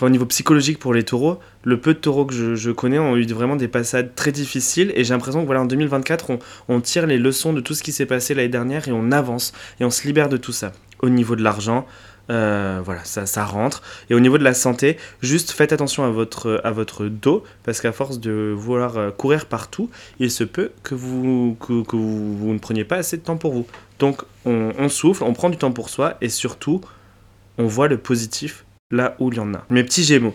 au 0.00 0.08
niveau 0.08 0.26
psychologique 0.26 0.78
pour 0.78 0.94
les 0.94 1.02
taureaux. 1.02 1.40
Le 1.64 1.80
peu 1.80 1.94
de 1.94 1.98
taureaux 1.98 2.24
que 2.24 2.54
je, 2.54 2.70
connais 2.70 3.00
ont 3.00 3.16
eu 3.16 3.26
vraiment 3.26 3.56
des 3.56 3.66
passades 3.66 4.14
très 4.14 4.30
difficiles 4.30 4.92
et 4.94 5.02
j'ai 5.02 5.12
l'impression 5.12 5.40
que 5.40 5.46
voilà, 5.46 5.62
en 5.62 5.64
2024, 5.64 6.30
on, 6.30 6.38
on, 6.68 6.80
tire 6.80 7.08
les 7.08 7.18
leçons 7.18 7.52
de 7.52 7.60
tout 7.60 7.74
ce 7.74 7.82
qui 7.82 7.90
s'est 7.90 8.06
passé 8.06 8.32
l'année 8.32 8.48
dernière 8.48 8.86
et 8.86 8.92
on 8.92 9.10
avance 9.10 9.52
et 9.80 9.84
on 9.84 9.90
se 9.90 10.06
libère 10.06 10.28
de 10.28 10.36
tout 10.36 10.52
ça. 10.52 10.70
Au 11.02 11.08
niveau 11.08 11.34
de 11.34 11.42
l'argent, 11.42 11.84
euh, 12.30 12.80
voilà, 12.84 13.04
ça, 13.04 13.26
ça 13.26 13.44
rentre. 13.44 13.82
Et 14.10 14.14
au 14.14 14.20
niveau 14.20 14.38
de 14.38 14.44
la 14.44 14.54
santé, 14.54 14.96
juste 15.22 15.52
faites 15.52 15.72
attention 15.72 16.04
à 16.04 16.10
votre, 16.10 16.60
à 16.64 16.70
votre 16.70 17.06
dos, 17.06 17.44
parce 17.64 17.80
qu'à 17.80 17.92
force 17.92 18.18
de 18.18 18.54
vouloir 18.56 18.96
euh, 18.96 19.10
courir 19.10 19.46
partout, 19.46 19.90
il 20.18 20.30
se 20.30 20.44
peut 20.44 20.70
que, 20.82 20.94
vous, 20.94 21.56
que, 21.60 21.72
vous, 21.96 22.36
vous, 22.36 22.52
ne 22.52 22.58
preniez 22.58 22.84
pas 22.84 22.96
assez 22.96 23.16
de 23.16 23.22
temps 23.22 23.36
pour 23.36 23.52
vous. 23.52 23.66
Donc 23.98 24.22
on, 24.44 24.72
on 24.78 24.88
souffle, 24.88 25.22
on 25.24 25.32
prend 25.32 25.50
du 25.50 25.56
temps 25.56 25.72
pour 25.72 25.88
soi, 25.88 26.16
et 26.20 26.28
surtout, 26.28 26.80
on 27.58 27.66
voit 27.66 27.88
le 27.88 27.98
positif 27.98 28.64
là 28.90 29.16
où 29.18 29.30
il 29.30 29.36
y 29.36 29.40
en 29.40 29.54
a. 29.54 29.64
Mes 29.70 29.84
petits 29.84 30.04
gémeaux. 30.04 30.34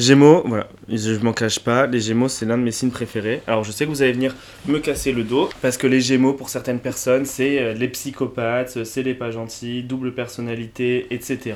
Gémeaux, 0.00 0.42
voilà, 0.46 0.66
je 0.88 1.12
m'en 1.18 1.34
cache 1.34 1.58
pas, 1.58 1.86
les 1.86 2.00
Gémeaux 2.00 2.28
c'est 2.28 2.46
l'un 2.46 2.56
de 2.56 2.62
mes 2.62 2.72
signes 2.72 2.90
préférés. 2.90 3.42
Alors 3.46 3.64
je 3.64 3.70
sais 3.70 3.84
que 3.84 3.90
vous 3.90 4.00
allez 4.00 4.14
venir 4.14 4.34
me 4.66 4.78
casser 4.78 5.12
le 5.12 5.24
dos, 5.24 5.50
parce 5.60 5.76
que 5.76 5.86
les 5.86 6.00
Gémeaux 6.00 6.32
pour 6.32 6.48
certaines 6.48 6.78
personnes 6.78 7.26
c'est 7.26 7.60
euh, 7.60 7.74
les 7.74 7.86
psychopathes, 7.88 8.82
c'est 8.84 9.02
les 9.02 9.12
pas 9.12 9.30
gentils, 9.30 9.82
double 9.82 10.14
personnalité, 10.14 11.06
etc. 11.10 11.52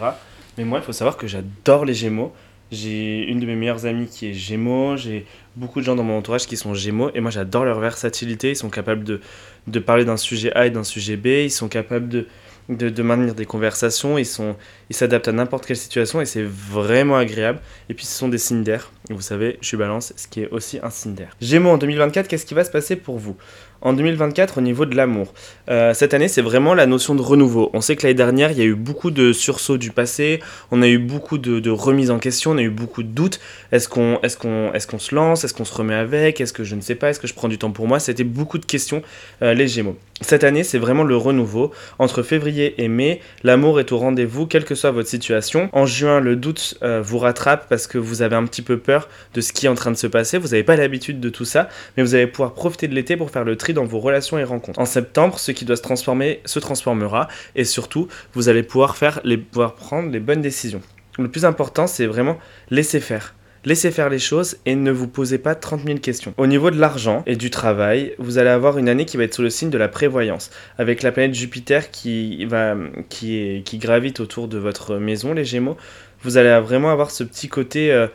Mais 0.59 0.65
moi 0.65 0.81
il 0.81 0.85
faut 0.85 0.93
savoir 0.93 1.17
que 1.17 1.27
j'adore 1.27 1.87
les 1.87 1.95
Gémeaux. 1.95 2.35
J'ai 2.71 3.23
une 3.23 3.41
de 3.41 3.47
mes 3.47 3.57
meilleures 3.57 3.87
amies 3.87 4.09
qui 4.09 4.29
est 4.29 4.35
Gémeaux, 4.35 4.99
j'ai 4.99 5.25
beaucoup 5.57 5.81
de 5.81 5.87
gens 5.87 5.95
dans 5.95 6.05
mon 6.05 6.19
entourage 6.19 6.47
qui 6.47 6.59
sont 6.59 6.75
Gémeaux, 6.75 7.11
et 7.15 7.21
moi 7.21 7.31
j'adore 7.31 7.65
leur 7.65 7.81
versatilité, 7.81 8.51
ils 8.51 8.57
sont 8.57 8.69
capables 8.69 9.05
de, 9.05 9.23
de 9.69 9.79
parler 9.79 10.05
d'un 10.05 10.19
sujet 10.19 10.53
A 10.55 10.67
et 10.67 10.71
d'un 10.71 10.85
sujet 10.85 11.17
B, 11.17 11.29
ils 11.29 11.51
sont 11.51 11.69
capables 11.69 12.11
de, 12.11 12.27
de, 12.69 13.03
maintenir 13.03 13.35
des 13.35 13.47
conversations, 13.47 14.19
ils 14.19 14.27
sont 14.27 14.57
ils 14.91 14.97
s'adaptent 14.97 15.29
à 15.29 15.33
n'importe 15.33 15.67
quelle 15.67 15.77
situation 15.77 16.21
et 16.21 16.27
c'est 16.27 16.43
vraiment 16.45 17.17
agréable. 17.17 17.61
Et 17.89 17.95
puis 17.95 18.07
ce 18.07 18.17
sont 18.17 18.29
des 18.29 18.39
signes 18.39 18.65
d'air. 18.65 18.91
Vous 19.11 19.21
savez, 19.21 19.59
je 19.61 19.67
suis 19.67 19.77
balance, 19.77 20.15
ce 20.17 20.27
qui 20.27 20.41
est 20.41 20.49
aussi 20.49 20.79
un 20.83 20.89
signe 20.89 21.15
d'air. 21.15 21.37
Gémeaux 21.39 21.69
en 21.69 21.77
2024, 21.77 22.27
qu'est-ce 22.27 22.47
qui 22.47 22.55
va 22.55 22.65
se 22.65 22.71
passer 22.71 22.97
pour 22.97 23.19
vous? 23.19 23.37
En 23.83 23.93
2024, 23.93 24.57
au 24.57 24.61
niveau 24.63 24.87
de 24.87 24.97
l'amour, 24.97 25.35
euh, 25.69 25.93
cette 25.93 26.15
année, 26.15 26.27
c'est 26.27 26.41
vraiment 26.41 26.73
la 26.73 26.87
notion 26.87 27.15
de 27.15 27.21
renouveau. 27.21 27.69
On 27.75 27.83
sait 27.83 27.97
que 27.97 28.05
l'année 28.05 28.15
dernière, 28.15 28.51
il 28.51 28.57
y 28.57 28.63
a 28.63 28.65
eu 28.65 28.75
beaucoup 28.75 29.11
de 29.11 29.35
sursauts 29.35 29.77
du 29.77 29.91
passé, 29.91 30.41
on 30.71 30.81
a 30.81 30.89
eu 30.89 30.97
beaucoup 30.97 31.37
de, 31.37 31.69
remises 31.69 32.11
en 32.11 32.19
question, 32.19 32.53
on 32.53 32.57
a 32.57 32.63
eu 32.63 32.71
beaucoup 32.71 33.03
de 33.03 33.09
doutes. 33.09 33.41
Est-ce 33.73 33.91
qu'on 33.91 34.21
est 34.23 34.75
est 34.75 34.99
se 34.99 35.15
lance? 35.15 35.45
Est-ce 35.45 35.53
qu'on 35.53 35.67
se 35.67 35.75
remet 35.75 35.95
avec? 35.95 36.41
Est-ce 36.41 36.55
que 36.55 36.65
je 36.65 36.75
ne 36.75 36.81
sais 36.81 36.95
pas? 36.95 37.11
Est-ce 37.11 37.21
que 37.21 37.27
je 37.27 37.35
prends 37.35 37.49
du 37.49 37.59
temps 37.59 37.73
pour 37.73 37.87
moi? 37.87 38.01
C'était 38.01 38.25
beaucoup 38.25 38.57
de 38.57 38.65
questions, 38.65 39.03
euh, 39.43 39.53
les 39.53 39.69
Gémeaux. 39.69 39.99
Cette 40.23 40.45
année, 40.45 40.65
c'est 40.65 40.79
vraiment 40.79 41.05
le 41.05 41.17
renouveau. 41.17 41.73
Entre 41.99 42.23
février 42.23 42.83
et 42.83 42.89
mai, 42.89 43.21
l'amour 43.43 43.81
est 43.81 43.93
au 43.93 43.99
rendez-vous, 43.99 44.47
quel 44.47 44.65
que 44.65 44.75
soit 44.75 44.93
votre 44.93 45.09
situation. 45.09 45.69
En 45.73 45.85
juin, 45.85 46.21
le 46.21 46.37
doute 46.37 46.79
euh, 46.83 47.03
vous 47.05 47.19
rattrape 47.19 47.69
parce 47.69 47.87
que 47.87 47.99
vous 47.99 48.23
avez 48.23 48.37
un 48.37 48.47
petit 48.47 48.63
peu 48.63 48.79
peur 48.79 48.94
de 49.35 49.41
ce 49.41 49.53
qui 49.53 49.67
est 49.67 49.69
en 49.69 49.75
train 49.75 49.91
de 49.91 49.97
se 49.97 50.07
passer. 50.07 50.39
Vous 50.39 50.49
n'avez 50.49 50.65
pas 50.65 50.77
l'habitude 50.77 51.21
de 51.21 51.29
tout 51.29 51.45
ça, 51.45 51.69
mais 51.97 52.03
vous 52.03 52.15
allez 52.15 52.27
pouvoir 52.27 52.55
profiter 52.55 52.89
de 52.89 52.95
l'été 52.95 53.17
pour 53.17 53.31
faire 53.31 53.45
le 53.45 53.57
tri 53.57 53.75
dans 53.75 53.85
vos 53.85 54.01
relations 54.01 54.39
et 54.39 54.45
rencontres. 54.45 54.79
En 54.79 54.87
septembre, 54.87 55.39
ce 55.39 55.53
qui 55.53 55.65
doit 55.65 55.77
se 55.77 55.83
transformer 55.83 56.41
se 56.45 56.59
transformera 56.59 57.29
et 57.55 57.65
surtout, 57.65 58.09
vous 58.33 58.49
allez 58.49 58.63
pouvoir, 58.63 58.97
faire 58.97 59.21
les, 59.25 59.39
pouvoir 59.39 59.75
prendre 59.75 60.11
les 60.11 60.21
bonnes 60.21 60.43
décisions. 60.43 60.83
Le 61.19 61.31
plus 61.31 61.45
important, 61.45 61.87
c'est 61.87 62.07
vraiment 62.07 62.39
laisser 62.71 63.01
faire 63.01 63.35
Laissez 63.67 63.91
faire 63.91 64.11
les 64.11 64.19
choses 64.19 64.59
et 64.67 64.77
ne 64.77 64.91
vous 64.91 65.09
posez 65.09 65.39
pas 65.39 65.55
30 65.55 65.87
000 65.87 65.99
questions. 65.99 66.35
Au 66.37 66.47
niveau 66.47 66.71
de 66.71 66.79
l'argent 66.79 67.23
et 67.25 67.35
du 67.35 67.49
travail, 67.49 68.15
vous 68.19 68.37
allez 68.37 68.51
avoir 68.51 68.77
une 68.77 68.91
année 68.91 69.07
qui 69.07 69.17
va 69.17 69.25
être 69.25 69.33
sous 69.33 69.43
le 69.43 69.49
signe 69.49 69.71
de 69.71 69.79
la 69.79 69.89
prévoyance, 69.89 70.51
avec 70.77 71.03
la 71.03 71.13
planète 71.13 71.35
Jupiter 71.35 71.91
qui, 71.91 72.45
va, 72.45 72.77
qui, 73.09 73.63
gravite 73.79 74.21
autour 74.21 74.49
de 74.49 74.59
votre 74.59 74.97
maison, 74.97 75.33
les 75.33 75.47
Gémeaux. 75.47 75.79
Vous 76.23 76.37
allez 76.37 76.61
vraiment 76.61 76.91
avoir 76.91 77.11
ce 77.11 77.25
petit 77.25 77.49
côté 77.49 77.91
euh, 77.91 78.07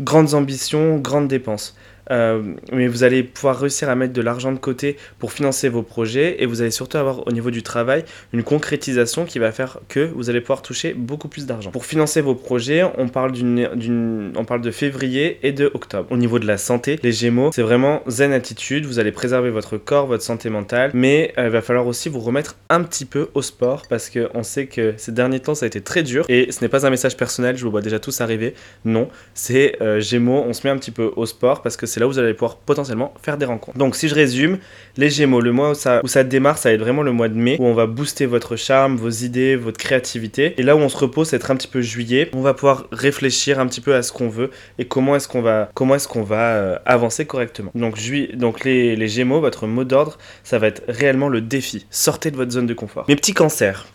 grandes 0.00 0.34
ambitions, 0.34 0.98
grandes 0.98 1.28
dépenses. 1.28 1.74
Euh, 2.10 2.54
mais 2.72 2.88
vous 2.88 3.04
allez 3.04 3.22
pouvoir 3.22 3.58
réussir 3.60 3.88
à 3.88 3.94
mettre 3.94 4.12
de 4.12 4.22
l'argent 4.22 4.52
de 4.52 4.58
côté 4.58 4.96
pour 5.18 5.32
financer 5.32 5.68
vos 5.68 5.82
projets 5.82 6.42
et 6.42 6.46
vous 6.46 6.62
allez 6.62 6.70
surtout 6.70 6.96
avoir 6.96 7.26
au 7.26 7.32
niveau 7.32 7.50
du 7.50 7.62
travail 7.62 8.04
une 8.32 8.42
concrétisation 8.42 9.24
qui 9.24 9.38
va 9.38 9.52
faire 9.52 9.78
que 9.88 10.10
vous 10.14 10.30
allez 10.30 10.40
pouvoir 10.40 10.62
toucher 10.62 10.94
beaucoup 10.94 11.28
plus 11.28 11.46
d'argent. 11.46 11.70
Pour 11.70 11.86
financer 11.86 12.20
vos 12.20 12.34
projets, 12.34 12.84
on 12.96 13.08
parle, 13.08 13.32
d'une, 13.32 14.32
on 14.36 14.44
parle 14.44 14.60
de 14.60 14.70
février 14.70 15.38
et 15.42 15.52
de 15.52 15.70
octobre. 15.74 16.08
Au 16.10 16.16
niveau 16.16 16.38
de 16.38 16.46
la 16.46 16.58
santé, 16.58 16.98
les 17.02 17.12
Gémeaux, 17.12 17.50
c'est 17.52 17.62
vraiment 17.62 18.02
zen 18.06 18.32
attitude, 18.32 18.86
vous 18.86 18.98
allez 18.98 19.12
préserver 19.12 19.50
votre 19.50 19.76
corps, 19.76 20.06
votre 20.06 20.22
santé 20.22 20.50
mentale, 20.50 20.90
mais 20.94 21.32
euh, 21.38 21.46
il 21.46 21.50
va 21.50 21.62
falloir 21.62 21.86
aussi 21.86 22.08
vous 22.08 22.20
remettre 22.20 22.56
un 22.68 22.82
petit 22.82 23.04
peu 23.04 23.28
au 23.34 23.42
sport 23.42 23.82
parce 23.88 24.10
qu'on 24.10 24.42
sait 24.42 24.66
que 24.66 24.94
ces 24.96 25.12
derniers 25.12 25.40
temps 25.40 25.54
ça 25.54 25.64
a 25.64 25.68
été 25.68 25.80
très 25.80 26.02
dur 26.02 26.24
et 26.28 26.50
ce 26.52 26.60
n'est 26.62 26.68
pas 26.68 26.86
un 26.86 26.90
message 26.90 27.16
personnel, 27.16 27.56
je 27.56 27.64
vous 27.64 27.70
vois 27.70 27.82
déjà 27.82 27.98
tous 27.98 28.20
arriver, 28.20 28.54
non, 28.84 29.08
c'est 29.34 29.76
euh, 29.82 30.00
Gémeaux, 30.00 30.44
on 30.46 30.52
se 30.52 30.66
met 30.66 30.70
un 30.70 30.78
petit 30.78 30.90
peu 30.90 31.12
au 31.16 31.26
sport 31.26 31.62
parce 31.62 31.76
que 31.76 31.86
c'est 31.86 31.97
là 31.98 32.06
où 32.06 32.10
vous 32.10 32.18
allez 32.18 32.34
pouvoir 32.34 32.56
potentiellement 32.56 33.14
faire 33.22 33.36
des 33.36 33.46
rencontres. 33.46 33.78
Donc 33.78 33.96
si 33.96 34.08
je 34.08 34.14
résume, 34.14 34.58
les 34.96 35.10
Gémeaux, 35.10 35.40
le 35.40 35.52
mois 35.52 35.72
où 35.72 36.08
ça, 36.08 36.24
démarre, 36.24 36.58
ça 36.58 36.68
va 36.70 36.74
être 36.74 36.80
vraiment 36.80 37.02
le 37.02 37.12
mois 37.12 37.28
de 37.28 37.34
mai, 37.34 37.56
où 37.58 37.66
on 37.66 37.74
va 37.74 37.86
booster 37.86 38.26
votre 38.26 38.56
charme, 38.56 38.96
vos 38.96 39.10
idées, 39.10 39.56
votre 39.56 39.78
créativité. 39.78 40.54
Et 40.58 40.62
là 40.62 40.76
où 40.76 40.80
on 40.80 40.88
se 40.88 40.96
repose, 40.96 41.28
c'est 41.28 41.36
être 41.36 41.50
un 41.50 41.56
petit 41.56 41.68
peu 41.68 41.80
juillet. 41.80 42.30
On 42.32 42.40
va 42.40 42.54
pouvoir 42.54 42.86
réfléchir 42.92 43.60
un 43.60 43.66
petit 43.66 43.80
peu 43.80 43.94
à 43.94 44.02
ce 44.02 44.12
qu'on 44.12 44.28
veut 44.28 44.50
et 44.78 44.86
comment 44.86 45.16
est-ce 45.16 45.28
qu'on 45.28 45.42
va, 45.42 45.70
comment 45.74 45.94
est-ce 45.94 46.08
qu'on 46.08 46.22
va 46.22 46.54
euh, 46.54 46.78
avancer 46.86 47.26
correctement. 47.26 47.70
Donc, 47.74 47.96
juillet, 47.96 48.30
donc 48.34 48.64
les, 48.64 48.96
les 48.96 49.08
Gémeaux, 49.08 49.40
votre 49.40 49.66
mot 49.66 49.84
d'ordre, 49.84 50.18
ça 50.44 50.58
va 50.58 50.68
être 50.68 50.82
réellement 50.88 51.28
le 51.28 51.40
défi. 51.40 51.86
Sortez 51.90 52.30
de 52.30 52.36
votre 52.36 52.52
zone 52.52 52.66
de 52.66 52.74
confort. 52.74 53.04
Mes 53.08 53.16
petits 53.16 53.34
cancers, 53.34 53.86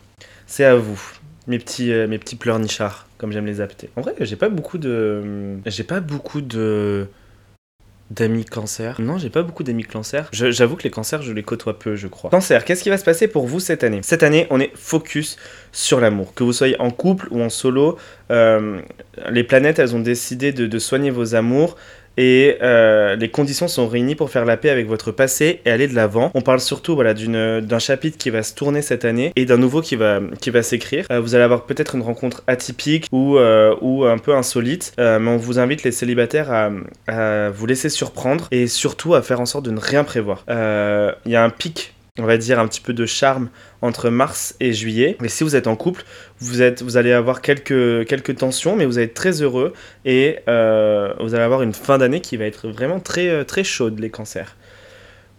c'est 0.47 0.65
à 0.65 0.75
vous 0.75 1.01
mes 1.47 1.59
petits, 1.59 1.91
euh, 1.91 2.07
mes 2.07 2.17
petits 2.17 2.35
pleurnichards, 2.35 3.07
comme 3.17 3.31
j'aime 3.31 3.45
les 3.45 3.61
appeler. 3.61 3.89
En 3.95 4.01
vrai, 4.01 4.15
j'ai 4.19 4.35
pas 4.35 4.49
beaucoup 4.49 4.77
de. 4.77 5.57
J'ai 5.65 5.83
pas 5.83 5.99
beaucoup 5.99 6.41
de 6.41 7.07
d'amis 8.13 8.45
cancer. 8.45 9.01
Non, 9.01 9.17
j'ai 9.17 9.29
pas 9.29 9.43
beaucoup 9.43 9.63
d'amis 9.63 9.83
cancer. 9.83 10.29
J'avoue 10.31 10.75
que 10.75 10.83
les 10.83 10.91
cancers, 10.91 11.21
je 11.21 11.33
les 11.33 11.43
côtoie 11.43 11.79
peu, 11.79 11.95
je 11.95 12.07
crois. 12.07 12.29
Cancer, 12.29 12.63
qu'est-ce 12.63 12.83
qui 12.83 12.89
va 12.89 12.97
se 12.97 13.03
passer 13.03 13.27
pour 13.27 13.47
vous 13.47 13.59
cette 13.59 13.83
année? 13.83 14.01
Cette 14.03 14.23
année, 14.23 14.47
on 14.49 14.59
est 14.59 14.71
focus 14.75 15.37
sur 15.71 15.99
l'amour. 15.99 16.33
Que 16.33 16.43
vous 16.43 16.53
soyez 16.53 16.79
en 16.79 16.91
couple 16.91 17.27
ou 17.31 17.41
en 17.41 17.49
solo, 17.49 17.97
euh, 18.31 18.81
les 19.29 19.43
planètes, 19.43 19.79
elles 19.79 19.95
ont 19.95 19.99
décidé 19.99 20.51
de 20.51 20.79
soigner 20.79 21.09
vos 21.09 21.35
amours 21.35 21.75
et 22.17 22.57
euh, 22.61 23.15
les 23.15 23.29
conditions 23.29 23.67
sont 23.67 23.87
réunies 23.87 24.15
pour 24.15 24.29
faire 24.29 24.45
la 24.45 24.57
paix 24.57 24.69
avec 24.69 24.87
votre 24.87 25.11
passé 25.11 25.61
et 25.65 25.71
aller 25.71 25.87
de 25.87 25.95
l'avant. 25.95 26.31
On 26.33 26.41
parle 26.41 26.59
surtout 26.59 26.95
voilà, 26.95 27.13
d'un 27.13 27.79
chapitre 27.79 28.17
qui 28.17 28.29
va 28.29 28.43
se 28.43 28.53
tourner 28.53 28.81
cette 28.81 29.05
année 29.05 29.31
et 29.35 29.45
d'un 29.45 29.57
nouveau 29.57 29.81
qui 29.81 29.95
va, 29.95 30.19
qui 30.39 30.49
va 30.49 30.63
s'écrire. 30.63 31.05
Euh, 31.11 31.19
vous 31.19 31.35
allez 31.35 31.43
avoir 31.43 31.65
peut-être 31.65 31.95
une 31.95 32.01
rencontre 32.01 32.43
atypique 32.47 33.07
ou, 33.11 33.37
euh, 33.37 33.75
ou 33.81 34.05
un 34.05 34.17
peu 34.17 34.35
insolite, 34.35 34.93
mais 34.97 35.29
on 35.29 35.37
vous 35.37 35.59
invite 35.59 35.83
les 35.83 35.91
célibataires 35.91 36.51
à, 36.51 36.71
à, 37.07 37.49
vous 37.49 37.65
laisser 37.65 37.89
surprendre 37.89 38.47
et 38.51 38.67
surtout 38.67 39.15
à 39.15 39.21
faire 39.21 39.39
en 39.39 39.45
sorte 39.45 39.65
de 39.65 39.71
ne 39.71 39.79
rien 39.79 40.03
prévoir. 40.03 40.43
Il 40.47 41.31
y 41.31 41.35
a 41.35 41.43
un 41.43 41.49
pic 41.49 41.93
on 42.19 42.25
va 42.25 42.37
dire, 42.37 42.59
un 42.59 42.67
petit 42.67 42.81
peu 42.81 42.93
de 42.93 43.07
charme 43.07 43.49
entre 43.81 44.11
mars 44.11 44.55
et 44.59 44.71
juillet. 44.71 45.17
Mais 45.19 45.29
si 45.29 45.43
vous 45.43 45.55
êtes 45.55 45.65
en 45.65 45.75
couple, 45.75 46.05
vous, 46.43 46.97
allez 46.97 47.11
avoir 47.11 47.41
quelques, 47.41 48.05
quelques 48.05 48.35
tensions, 48.35 48.75
mais 48.75 48.85
vous 48.85 48.97
allez 48.97 49.05
être 49.05 49.13
très 49.13 49.41
heureux 49.41 49.73
et 50.05 50.39
euh, 50.47 51.13
vous 51.19 51.33
allez 51.33 51.43
avoir 51.43 51.61
une 51.61 51.73
fin 51.73 51.97
d'année 51.97 52.21
qui 52.21 52.37
va 52.37 52.45
être 52.45 52.69
vraiment 52.69 52.99
très, 52.99 53.29
euh, 53.29 53.43
très 53.43 53.63
chaude, 53.63 53.99
les 53.99 54.09
cancers. 54.09 54.55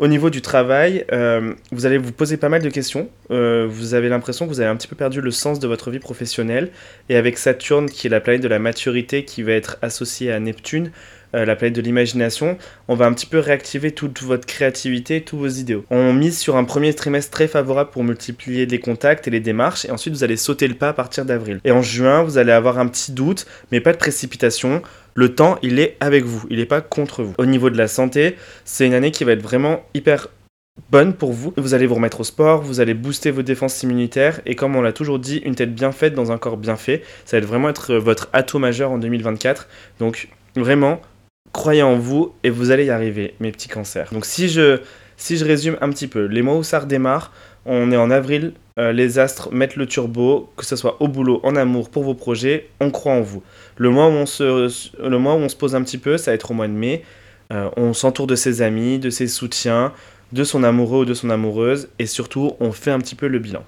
Au 0.00 0.08
niveau 0.08 0.28
du 0.28 0.42
travail, 0.42 1.04
euh, 1.12 1.54
vous 1.70 1.86
allez 1.86 1.98
vous 1.98 2.10
poser 2.10 2.36
pas 2.36 2.48
mal 2.48 2.62
de 2.62 2.68
questions. 2.68 3.08
vous 3.28 3.94
avez 3.94 4.08
l'impression 4.08 4.44
que 4.44 4.50
vous 4.50 4.60
avez 4.60 4.68
un 4.68 4.74
petit 4.74 4.88
peu 4.88 4.96
perdu 4.96 5.20
le 5.20 5.30
sens 5.30 5.60
de 5.60 5.68
votre 5.68 5.92
vie 5.92 6.00
professionnelle. 6.00 6.70
Et 7.08 7.16
avec 7.16 7.38
Saturne, 7.38 7.88
qui 7.88 8.08
est 8.08 8.10
la 8.10 8.20
planète 8.20 8.42
de 8.42 8.48
la 8.48 8.58
maturité, 8.58 9.24
qui 9.24 9.44
va 9.44 9.52
être 9.52 9.78
associée 9.82 10.32
à 10.32 10.40
Neptune, 10.40 10.90
euh, 11.34 11.44
la 11.44 11.56
planète 11.56 11.74
de 11.74 11.80
l'imagination, 11.80 12.56
on 12.88 12.94
va 12.94 13.06
un 13.06 13.12
petit 13.12 13.26
peu 13.26 13.38
réactiver 13.38 13.90
toute 13.90 14.22
votre 14.22 14.46
créativité, 14.46 15.22
tous 15.22 15.36
vos 15.36 15.48
idéaux. 15.48 15.84
On 15.90 16.12
mise 16.12 16.38
sur 16.38 16.56
un 16.56 16.64
premier 16.64 16.94
trimestre 16.94 17.30
très 17.30 17.48
favorable 17.48 17.90
pour 17.90 18.04
multiplier 18.04 18.66
les 18.66 18.80
contacts 18.80 19.26
et 19.28 19.30
les 19.30 19.40
démarches, 19.40 19.84
et 19.84 19.90
ensuite 19.90 20.14
vous 20.14 20.24
allez 20.24 20.36
sauter 20.36 20.68
le 20.68 20.74
pas 20.74 20.90
à 20.90 20.92
partir 20.92 21.24
d'avril. 21.24 21.60
Et 21.64 21.72
en 21.72 21.82
juin, 21.82 22.22
vous 22.22 22.38
allez 22.38 22.52
avoir 22.52 22.78
un 22.78 22.86
petit 22.86 23.12
doute, 23.12 23.46
mais 23.72 23.80
pas 23.80 23.92
de 23.92 23.98
précipitation. 23.98 24.82
Le 25.14 25.34
temps, 25.34 25.58
il 25.62 25.78
est 25.78 25.96
avec 26.00 26.24
vous, 26.24 26.44
il 26.50 26.58
n'est 26.58 26.66
pas 26.66 26.80
contre 26.80 27.22
vous. 27.22 27.34
Au 27.38 27.46
niveau 27.46 27.70
de 27.70 27.78
la 27.78 27.88
santé, 27.88 28.36
c'est 28.64 28.86
une 28.86 28.94
année 28.94 29.10
qui 29.10 29.24
va 29.24 29.32
être 29.32 29.42
vraiment 29.42 29.84
hyper 29.94 30.28
bonne 30.90 31.14
pour 31.14 31.32
vous. 31.32 31.52
Vous 31.56 31.74
allez 31.74 31.86
vous 31.86 31.94
remettre 31.94 32.20
au 32.20 32.24
sport, 32.24 32.62
vous 32.62 32.80
allez 32.80 32.94
booster 32.94 33.30
vos 33.30 33.42
défenses 33.42 33.82
immunitaires 33.82 34.40
et 34.46 34.54
comme 34.54 34.76
on 34.76 34.82
l'a 34.82 34.92
toujours 34.92 35.18
dit, 35.18 35.38
une 35.38 35.54
tête 35.54 35.74
bien 35.74 35.92
faite 35.92 36.14
dans 36.14 36.32
un 36.32 36.38
corps 36.38 36.56
bien 36.56 36.76
fait, 36.76 37.02
ça 37.24 37.38
va 37.38 37.46
vraiment 37.46 37.68
être 37.68 37.94
votre 37.94 38.28
atout 38.32 38.58
majeur 38.58 38.90
en 38.90 38.98
2024. 38.98 39.68
Donc 39.98 40.28
vraiment, 40.56 41.00
croyez 41.64 41.82
en 41.82 41.96
vous 41.96 42.34
et 42.42 42.50
vous 42.50 42.72
allez 42.72 42.84
y 42.84 42.90
arriver, 42.90 43.34
mes 43.40 43.50
petits 43.50 43.68
cancers. 43.68 44.08
Donc 44.12 44.26
si 44.26 44.50
je, 44.50 44.80
si 45.16 45.38
je 45.38 45.46
résume 45.46 45.78
un 45.80 45.88
petit 45.88 46.08
peu, 46.08 46.26
les 46.26 46.42
mois 46.42 46.56
où 46.56 46.62
ça 46.62 46.80
redémarre, 46.80 47.32
on 47.64 47.90
est 47.90 47.96
en 47.96 48.10
avril, 48.10 48.52
euh, 48.78 48.92
les 48.92 49.18
astres 49.18 49.50
mettent 49.50 49.76
le 49.76 49.86
turbo, 49.86 50.50
que 50.58 50.66
ce 50.66 50.76
soit 50.76 51.00
au 51.00 51.08
boulot, 51.08 51.40
en 51.42 51.56
amour, 51.56 51.88
pour 51.88 52.02
vos 52.02 52.12
projets, 52.12 52.68
on 52.80 52.90
croit 52.90 53.14
en 53.14 53.22
vous. 53.22 53.42
Le 53.78 53.88
mois 53.88 54.08
où 54.08 54.10
on 54.10 54.26
se, 54.26 54.68
le 55.00 55.18
mois 55.18 55.34
où 55.34 55.38
on 55.38 55.48
se 55.48 55.56
pose 55.56 55.74
un 55.74 55.82
petit 55.82 55.96
peu, 55.96 56.18
ça 56.18 56.32
va 56.32 56.34
être 56.34 56.50
au 56.50 56.54
mois 56.54 56.68
de 56.68 56.72
mai. 56.72 57.02
Euh, 57.52 57.70
on 57.78 57.94
s'entoure 57.94 58.26
de 58.26 58.34
ses 58.34 58.60
amis, 58.60 58.98
de 58.98 59.08
ses 59.08 59.28
soutiens, 59.28 59.94
de 60.32 60.44
son 60.44 60.64
amoureux 60.64 61.02
ou 61.02 61.04
de 61.06 61.14
son 61.14 61.30
amoureuse, 61.30 61.88
et 61.98 62.06
surtout, 62.06 62.52
on 62.60 62.72
fait 62.72 62.90
un 62.90 62.98
petit 62.98 63.14
peu 63.14 63.28
le 63.28 63.38
bilan. 63.38 63.64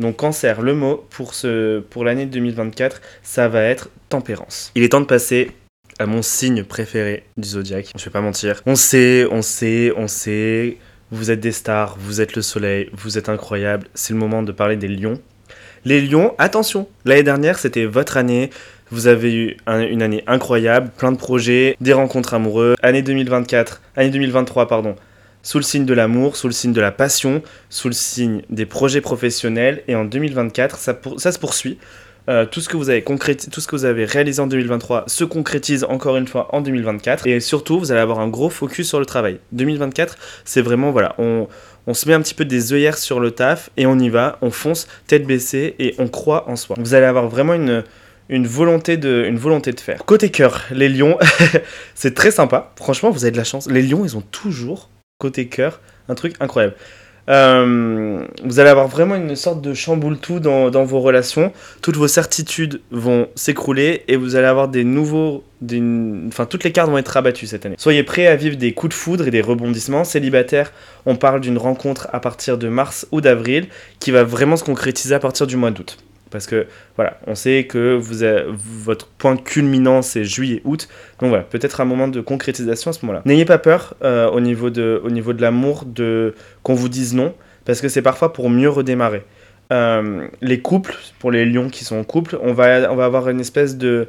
Donc 0.00 0.16
cancer, 0.16 0.62
le 0.62 0.74
mot 0.74 1.06
pour, 1.10 1.34
ce, 1.34 1.78
pour 1.78 2.04
l'année 2.04 2.26
2024, 2.26 3.00
ça 3.22 3.48
va 3.48 3.62
être 3.62 3.88
tempérance. 4.08 4.72
Il 4.74 4.82
est 4.82 4.88
temps 4.88 5.00
de 5.00 5.06
passer 5.06 5.52
à 5.98 6.06
mon 6.06 6.22
signe 6.22 6.64
préféré 6.64 7.24
du 7.36 7.48
zodiaque. 7.48 7.92
Je 7.96 8.04
vais 8.04 8.10
pas 8.10 8.20
mentir. 8.20 8.62
On 8.66 8.76
sait, 8.76 9.26
on 9.30 9.42
sait, 9.42 9.92
on 9.96 10.08
sait. 10.08 10.78
Vous 11.10 11.30
êtes 11.30 11.40
des 11.40 11.52
stars, 11.52 11.96
vous 11.98 12.20
êtes 12.20 12.34
le 12.34 12.42
soleil, 12.42 12.90
vous 12.92 13.16
êtes 13.16 13.28
incroyable. 13.28 13.86
C'est 13.94 14.12
le 14.12 14.18
moment 14.18 14.42
de 14.42 14.52
parler 14.52 14.76
des 14.76 14.88
lions. 14.88 15.20
Les 15.84 16.00
lions, 16.00 16.34
attention, 16.38 16.88
l'année 17.04 17.22
dernière 17.22 17.58
c'était 17.58 17.84
votre 17.84 18.16
année. 18.16 18.50
Vous 18.90 19.06
avez 19.06 19.34
eu 19.34 19.56
une 19.66 20.02
année 20.02 20.22
incroyable, 20.26 20.90
plein 20.96 21.12
de 21.12 21.16
projets, 21.16 21.76
des 21.80 21.92
rencontres 21.92 22.34
amoureuses. 22.34 22.76
Année 22.82 23.02
2024, 23.02 23.82
année 23.96 24.10
2023, 24.10 24.68
pardon, 24.68 24.96
sous 25.42 25.58
le 25.58 25.64
signe 25.64 25.84
de 25.84 25.94
l'amour, 25.94 26.36
sous 26.36 26.48
le 26.48 26.52
signe 26.52 26.72
de 26.72 26.80
la 26.80 26.92
passion, 26.92 27.42
sous 27.68 27.88
le 27.88 27.94
signe 27.94 28.42
des 28.50 28.66
projets 28.66 29.00
professionnels. 29.00 29.82
Et 29.88 29.94
en 29.94 30.04
2024, 30.04 30.76
ça, 30.76 30.98
ça 31.18 31.32
se 31.32 31.38
poursuit. 31.38 31.78
Euh, 32.28 32.44
tout, 32.44 32.60
ce 32.60 32.68
que 32.68 32.76
vous 32.76 32.90
avez 32.90 33.04
tout 33.04 33.60
ce 33.60 33.66
que 33.68 33.76
vous 33.76 33.84
avez 33.84 34.04
réalisé 34.04 34.40
en 34.40 34.48
2023 34.48 35.04
se 35.06 35.22
concrétise 35.24 35.84
encore 35.84 36.16
une 36.16 36.26
fois 36.26 36.48
en 36.54 36.60
2024. 36.60 37.26
Et 37.26 37.40
surtout, 37.40 37.78
vous 37.78 37.92
allez 37.92 38.00
avoir 38.00 38.18
un 38.20 38.28
gros 38.28 38.50
focus 38.50 38.88
sur 38.88 38.98
le 38.98 39.06
travail. 39.06 39.38
2024, 39.52 40.16
c'est 40.44 40.60
vraiment, 40.60 40.90
voilà, 40.90 41.14
on, 41.18 41.46
on 41.86 41.94
se 41.94 42.08
met 42.08 42.14
un 42.14 42.20
petit 42.20 42.34
peu 42.34 42.44
des 42.44 42.72
œillères 42.72 42.98
sur 42.98 43.20
le 43.20 43.30
taf 43.30 43.70
et 43.76 43.86
on 43.86 43.98
y 43.98 44.08
va, 44.08 44.38
on 44.42 44.50
fonce 44.50 44.88
tête 45.06 45.26
baissée 45.26 45.76
et 45.78 45.94
on 45.98 46.08
croit 46.08 46.48
en 46.48 46.56
soi. 46.56 46.76
Vous 46.80 46.94
allez 46.94 47.06
avoir 47.06 47.28
vraiment 47.28 47.54
une, 47.54 47.84
une, 48.28 48.46
volonté, 48.46 48.96
de, 48.96 49.24
une 49.26 49.38
volonté 49.38 49.72
de 49.72 49.80
faire. 49.80 50.04
Côté 50.04 50.30
cœur, 50.30 50.62
les 50.72 50.88
lions, 50.88 51.18
c'est 51.94 52.14
très 52.14 52.32
sympa. 52.32 52.72
Franchement, 52.76 53.10
vous 53.10 53.24
avez 53.24 53.30
de 53.30 53.36
la 53.36 53.44
chance. 53.44 53.70
Les 53.70 53.82
lions, 53.82 54.04
ils 54.04 54.16
ont 54.16 54.24
toujours, 54.32 54.90
côté 55.18 55.46
cœur, 55.46 55.80
un 56.08 56.16
truc 56.16 56.34
incroyable. 56.40 56.74
Euh, 57.28 58.24
vous 58.44 58.60
allez 58.60 58.70
avoir 58.70 58.88
vraiment 58.88 59.16
une 59.16 59.34
sorte 59.34 59.60
de 59.60 59.74
chamboule 59.74 60.18
tout 60.18 60.40
dans, 60.40 60.70
dans 60.70 60.84
vos 60.84 61.00
relations. 61.00 61.52
Toutes 61.82 61.96
vos 61.96 62.08
certitudes 62.08 62.80
vont 62.90 63.28
s'écrouler 63.34 64.04
et 64.08 64.16
vous 64.16 64.36
allez 64.36 64.46
avoir 64.46 64.68
des 64.68 64.84
nouveaux. 64.84 65.44
Enfin, 66.28 66.46
toutes 66.46 66.64
les 66.64 66.72
cartes 66.72 66.90
vont 66.90 66.98
être 66.98 67.08
rabattues 67.08 67.46
cette 67.46 67.66
année. 67.66 67.76
Soyez 67.78 68.02
prêts 68.02 68.26
à 68.26 68.36
vivre 68.36 68.56
des 68.56 68.72
coups 68.72 68.94
de 68.94 68.98
foudre 68.98 69.26
et 69.26 69.30
des 69.30 69.40
rebondissements. 69.40 70.04
Célibataire, 70.04 70.72
on 71.06 71.16
parle 71.16 71.40
d'une 71.40 71.58
rencontre 71.58 72.08
à 72.12 72.20
partir 72.20 72.58
de 72.58 72.68
mars 72.68 73.06
ou 73.10 73.20
d'avril 73.20 73.68
qui 73.98 74.10
va 74.10 74.22
vraiment 74.22 74.56
se 74.56 74.64
concrétiser 74.64 75.14
à 75.14 75.20
partir 75.20 75.46
du 75.46 75.56
mois 75.56 75.70
d'août. 75.70 75.98
Parce 76.30 76.46
que 76.46 76.66
voilà, 76.96 77.18
on 77.26 77.34
sait 77.34 77.64
que 77.64 77.94
vous 77.94 78.24
votre 78.56 79.06
point 79.06 79.36
culminant 79.36 80.02
c'est 80.02 80.24
juillet-août. 80.24 80.88
Donc 81.20 81.28
voilà, 81.28 81.44
peut-être 81.44 81.80
un 81.80 81.84
moment 81.84 82.08
de 82.08 82.20
concrétisation 82.20 82.90
à 82.90 82.94
ce 82.94 83.04
moment-là. 83.04 83.22
N'ayez 83.24 83.44
pas 83.44 83.58
peur 83.58 83.94
euh, 84.02 84.28
au 84.28 84.40
niveau 84.40 84.70
de, 84.70 85.00
au 85.04 85.10
niveau 85.10 85.32
de 85.32 85.42
l'amour 85.42 85.84
de 85.84 86.34
qu'on 86.62 86.74
vous 86.74 86.88
dise 86.88 87.14
non, 87.14 87.34
parce 87.64 87.80
que 87.80 87.88
c'est 87.88 88.02
parfois 88.02 88.32
pour 88.32 88.50
mieux 88.50 88.70
redémarrer. 88.70 89.24
Euh, 89.72 90.28
les 90.42 90.60
couples, 90.60 90.96
pour 91.18 91.30
les 91.30 91.44
lions 91.44 91.68
qui 91.68 91.84
sont 91.84 91.96
en 91.96 92.04
couple, 92.04 92.38
on 92.42 92.52
va, 92.52 92.90
on 92.92 92.96
va 92.96 93.04
avoir 93.04 93.28
une 93.28 93.40
espèce 93.40 93.76
de, 93.76 94.08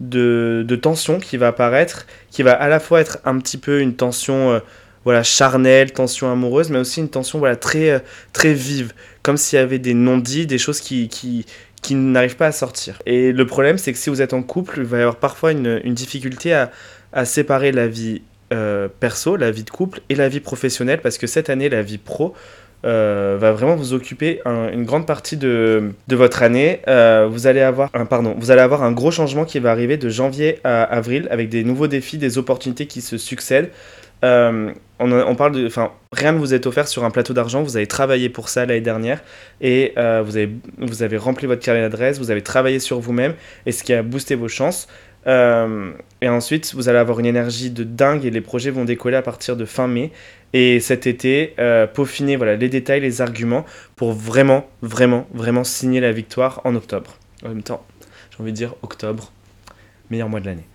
de, 0.00 0.76
tension 0.76 1.18
qui 1.18 1.36
va 1.36 1.48
apparaître, 1.48 2.06
qui 2.30 2.42
va 2.42 2.52
à 2.52 2.68
la 2.68 2.80
fois 2.80 3.00
être 3.00 3.18
un 3.24 3.38
petit 3.38 3.58
peu 3.58 3.80
une 3.80 3.94
tension 3.94 4.52
euh, 4.52 4.58
voilà, 5.04 5.22
charnelle, 5.22 5.92
tension 5.92 6.32
amoureuse, 6.32 6.70
mais 6.70 6.78
aussi 6.78 7.00
une 7.00 7.10
tension 7.10 7.38
voilà, 7.38 7.56
très, 7.56 8.02
très 8.32 8.54
vive, 8.54 8.92
comme 9.24 9.38
s'il 9.38 9.58
y 9.58 9.62
avait 9.62 9.80
des 9.80 9.94
non-dits, 9.94 10.46
des 10.46 10.58
choses 10.58 10.80
qui, 10.80 11.08
qui, 11.08 11.46
qui 11.82 11.94
n'arrivent 11.94 12.36
pas 12.36 12.46
à 12.46 12.52
sortir. 12.52 13.00
Et 13.06 13.32
le 13.32 13.46
problème, 13.46 13.78
c'est 13.78 13.92
que 13.92 13.98
si 13.98 14.10
vous 14.10 14.22
êtes 14.22 14.34
en 14.34 14.42
couple, 14.42 14.80
il 14.80 14.84
va 14.84 14.98
y 14.98 15.00
avoir 15.00 15.16
parfois 15.16 15.50
une, 15.50 15.80
une 15.82 15.94
difficulté 15.94 16.52
à, 16.52 16.70
à, 17.12 17.24
séparer 17.24 17.72
la 17.72 17.88
vie 17.88 18.20
euh, 18.52 18.86
perso, 19.00 19.36
la 19.36 19.50
vie 19.50 19.64
de 19.64 19.70
couple 19.70 20.02
et 20.10 20.14
la 20.14 20.28
vie 20.28 20.40
professionnelle, 20.40 21.00
parce 21.00 21.16
que 21.16 21.26
cette 21.26 21.48
année, 21.48 21.70
la 21.70 21.80
vie 21.80 21.96
pro 21.96 22.34
euh, 22.84 23.38
va 23.40 23.52
vraiment 23.52 23.76
vous 23.76 23.94
occuper 23.94 24.42
une 24.44 24.84
grande 24.84 25.06
partie 25.06 25.38
de, 25.38 25.92
de 26.06 26.16
votre 26.16 26.42
année. 26.42 26.82
Euh, 26.86 27.26
vous, 27.30 27.46
allez 27.46 27.62
avoir 27.62 27.88
un, 27.94 28.04
pardon, 28.04 28.36
vous 28.38 28.50
allez 28.50 28.60
avoir 28.60 28.82
un 28.82 28.92
gros 28.92 29.10
changement 29.10 29.46
qui 29.46 29.58
va 29.58 29.70
arriver 29.70 29.96
de 29.96 30.10
janvier 30.10 30.58
à 30.64 30.82
avril, 30.82 31.28
avec 31.30 31.48
des 31.48 31.64
nouveaux 31.64 31.86
défis, 31.86 32.18
des 32.18 32.36
opportunités 32.36 32.86
qui 32.86 33.00
se 33.00 33.16
succèdent. 33.16 33.70
On, 35.12 35.34
parle 35.34 35.52
de, 35.52 35.66
enfin, 35.66 35.92
rien 36.12 36.32
ne 36.32 36.38
vous 36.38 36.54
est 36.54 36.66
offert 36.66 36.88
sur 36.88 37.04
un 37.04 37.10
plateau 37.10 37.34
d'argent. 37.34 37.62
Vous 37.62 37.76
avez 37.76 37.86
travaillé 37.86 38.28
pour 38.28 38.48
ça 38.48 38.64
l'année 38.64 38.80
dernière 38.80 39.22
et 39.60 39.92
euh, 39.98 40.22
vous, 40.24 40.36
avez, 40.36 40.50
vous 40.78 41.02
avez 41.02 41.16
rempli 41.16 41.46
votre 41.46 41.62
carnet 41.62 41.82
d'adresse, 41.82 42.18
vous 42.18 42.30
avez 42.30 42.42
travaillé 42.42 42.78
sur 42.78 43.00
vous-même 43.00 43.34
et 43.66 43.72
ce 43.72 43.84
qui 43.84 43.92
a 43.92 44.02
boosté 44.02 44.34
vos 44.34 44.48
chances. 44.48 44.88
Euh, 45.26 45.92
et 46.20 46.28
ensuite, 46.28 46.74
vous 46.74 46.88
allez 46.88 46.98
avoir 46.98 47.20
une 47.20 47.26
énergie 47.26 47.70
de 47.70 47.84
dingue 47.84 48.24
et 48.24 48.30
les 48.30 48.40
projets 48.40 48.70
vont 48.70 48.84
décoller 48.84 49.16
à 49.16 49.22
partir 49.22 49.56
de 49.56 49.64
fin 49.64 49.86
mai. 49.86 50.10
Et 50.52 50.80
cet 50.80 51.06
été, 51.06 51.54
euh, 51.58 51.86
peaufiner 51.86 52.36
voilà, 52.36 52.56
les 52.56 52.68
détails, 52.68 53.00
les 53.00 53.20
arguments 53.20 53.64
pour 53.96 54.12
vraiment, 54.12 54.68
vraiment, 54.82 55.26
vraiment 55.34 55.64
signer 55.64 56.00
la 56.00 56.12
victoire 56.12 56.60
en 56.64 56.74
octobre. 56.76 57.18
En 57.44 57.48
même 57.48 57.62
temps, 57.62 57.84
j'ai 58.30 58.42
envie 58.42 58.52
de 58.52 58.56
dire 58.56 58.74
octobre, 58.82 59.32
meilleur 60.10 60.28
mois 60.28 60.40
de 60.40 60.46
l'année. 60.46 60.66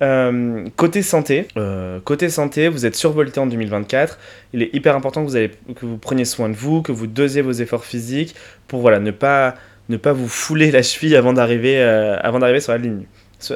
Euh, 0.00 0.68
côté 0.76 1.02
santé, 1.02 1.48
euh, 1.56 1.98
côté 2.00 2.28
santé, 2.28 2.68
vous 2.68 2.86
êtes 2.86 2.94
survolté 2.94 3.40
en 3.40 3.46
2024. 3.46 4.18
Il 4.52 4.62
est 4.62 4.74
hyper 4.74 4.94
important 4.94 5.24
que 5.24 5.28
vous, 5.28 5.36
allez, 5.36 5.50
que 5.74 5.86
vous 5.86 5.98
preniez 5.98 6.24
soin 6.24 6.48
de 6.48 6.54
vous, 6.54 6.82
que 6.82 6.92
vous 6.92 7.06
dosiez 7.06 7.42
vos 7.42 7.52
efforts 7.52 7.84
physiques 7.84 8.34
pour 8.68 8.80
voilà, 8.80 9.00
ne, 9.00 9.10
pas, 9.10 9.54
ne 9.88 9.96
pas 9.96 10.12
vous 10.12 10.28
fouler 10.28 10.70
la 10.70 10.82
cheville 10.82 11.16
avant 11.16 11.32
d'arriver 11.32 11.80
euh, 11.80 12.16
avant 12.20 12.38
d'arriver 12.38 12.60
sur 12.60 12.72
la 12.72 12.78
ligne. 12.78 13.06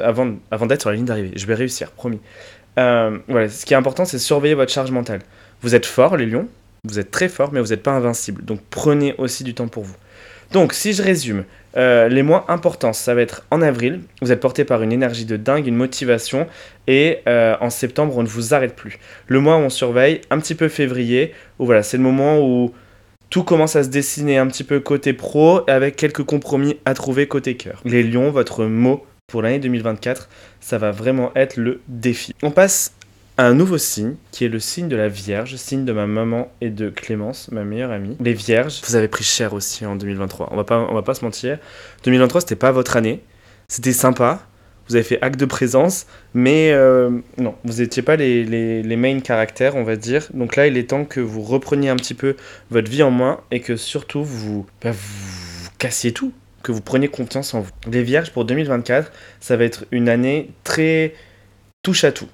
Avant, 0.01 0.35
avant 0.51 0.65
d'être 0.65 0.81
sur 0.81 0.89
la 0.89 0.95
ligne 0.95 1.05
d'arrivée. 1.05 1.31
Je 1.35 1.45
vais 1.45 1.55
réussir, 1.55 1.91
promis. 1.91 2.19
Voilà, 2.75 3.49
ce 3.49 3.65
qui 3.65 3.73
est 3.73 3.77
important, 3.77 4.05
c'est 4.05 4.17
surveiller 4.17 4.55
votre 4.55 4.71
charge 4.71 4.91
mentale. 4.91 5.19
Vous 5.61 5.75
êtes 5.75 5.85
fort, 5.85 6.17
les 6.17 6.25
lions. 6.25 6.47
Vous 6.85 6.99
êtes 6.99 7.11
très 7.11 7.29
fort, 7.29 7.51
mais 7.53 7.61
vous 7.61 7.67
n'êtes 7.67 7.83
pas 7.83 7.91
invincible. 7.91 8.43
Donc 8.43 8.59
prenez 8.69 9.15
aussi 9.17 9.43
du 9.43 9.53
temps 9.53 9.67
pour 9.67 9.83
vous. 9.83 9.95
Donc, 10.53 10.73
si 10.73 10.93
je 10.93 11.01
résume, 11.01 11.45
euh, 11.77 12.07
les 12.07 12.21
mois 12.21 12.45
importants, 12.47 12.93
ça 12.93 13.15
va 13.15 13.21
être 13.21 13.43
en 13.49 13.63
avril, 13.63 14.01
vous 14.21 14.31
êtes 14.31 14.39
porté 14.39 14.65
par 14.65 14.83
une 14.83 14.91
énergie 14.91 15.25
de 15.25 15.35
dingue, 15.35 15.65
une 15.65 15.75
motivation, 15.75 16.45
et 16.85 17.21
euh, 17.27 17.55
en 17.59 17.71
septembre, 17.71 18.15
on 18.15 18.21
ne 18.21 18.27
vous 18.27 18.53
arrête 18.53 18.75
plus. 18.75 18.99
Le 19.27 19.39
mois 19.39 19.57
où 19.57 19.61
on 19.61 19.71
surveille, 19.71 20.21
un 20.29 20.37
petit 20.37 20.53
peu 20.53 20.67
février, 20.67 21.33
où 21.57 21.65
voilà, 21.65 21.81
c'est 21.81 21.97
le 21.97 22.03
moment 22.03 22.39
où 22.39 22.71
tout 23.31 23.43
commence 23.43 23.75
à 23.75 23.81
se 23.81 23.89
dessiner 23.89 24.37
un 24.37 24.45
petit 24.45 24.63
peu 24.63 24.79
côté 24.79 25.13
pro, 25.13 25.61
avec 25.67 25.95
quelques 25.95 26.23
compromis 26.23 26.77
à 26.85 26.93
trouver 26.93 27.27
côté 27.27 27.57
cœur. 27.57 27.81
Les 27.83 28.03
lions, 28.03 28.29
votre 28.29 28.65
mot 28.65 29.03
pour 29.25 29.41
l'année 29.41 29.57
2024, 29.57 30.29
ça 30.59 30.77
va 30.77 30.91
vraiment 30.91 31.31
être 31.35 31.57
le 31.57 31.81
défi. 31.87 32.35
On 32.43 32.51
passe 32.51 32.93
un 33.37 33.53
nouveau 33.53 33.77
signe 33.77 34.15
qui 34.31 34.45
est 34.45 34.49
le 34.49 34.59
signe 34.59 34.87
de 34.87 34.95
la 34.95 35.07
Vierge, 35.07 35.55
signe 35.55 35.85
de 35.85 35.91
ma 35.91 36.05
maman 36.05 36.51
et 36.61 36.69
de 36.69 36.89
Clémence, 36.89 37.49
ma 37.51 37.63
meilleure 37.63 37.91
amie. 37.91 38.15
Les 38.19 38.33
Vierges, 38.33 38.81
vous 38.87 38.95
avez 38.95 39.07
pris 39.07 39.23
cher 39.23 39.53
aussi 39.53 39.85
en 39.85 39.95
2023. 39.95 40.49
On 40.51 40.55
va 40.55 40.63
pas, 40.63 40.79
on 40.89 40.93
va 40.93 41.01
pas 41.01 41.15
se 41.15 41.25
mentir. 41.25 41.57
2023, 42.03 42.41
c'était 42.41 42.55
pas 42.55 42.71
votre 42.71 42.95
année. 42.95 43.21
C'était 43.67 43.93
sympa. 43.93 44.45
Vous 44.87 44.95
avez 44.95 45.03
fait 45.03 45.19
acte 45.21 45.39
de 45.39 45.45
présence, 45.45 46.07
mais 46.33 46.71
euh, 46.73 47.09
non, 47.37 47.55
vous 47.63 47.81
n'étiez 47.81 48.03
pas 48.03 48.17
les, 48.17 48.43
les, 48.43 48.83
les, 48.83 48.95
main 48.97 49.21
caractères, 49.21 49.77
on 49.77 49.83
va 49.83 49.95
dire. 49.95 50.27
Donc 50.33 50.57
là, 50.57 50.67
il 50.67 50.77
est 50.77 50.89
temps 50.89 51.05
que 51.05 51.21
vous 51.21 51.41
repreniez 51.41 51.87
un 51.87 51.95
petit 51.95 52.13
peu 52.13 52.35
votre 52.69 52.91
vie 52.91 53.01
en 53.01 53.09
main 53.09 53.39
et 53.49 53.61
que 53.61 53.77
surtout 53.77 54.25
vous, 54.25 54.65
bah, 54.81 54.91
vous 54.91 55.69
cassiez 55.77 56.11
tout, 56.11 56.33
que 56.63 56.73
vous 56.73 56.81
preniez 56.81 57.07
confiance 57.07 57.53
en 57.53 57.61
vous. 57.61 57.71
Les 57.89 58.03
Vierges, 58.03 58.31
pour 58.31 58.43
2024, 58.43 59.09
ça 59.39 59.55
va 59.55 59.63
être 59.63 59.85
une 59.91 60.09
année 60.09 60.51
très 60.65 61.13
touche 61.81 62.03
à 62.03 62.11
tout. 62.11 62.27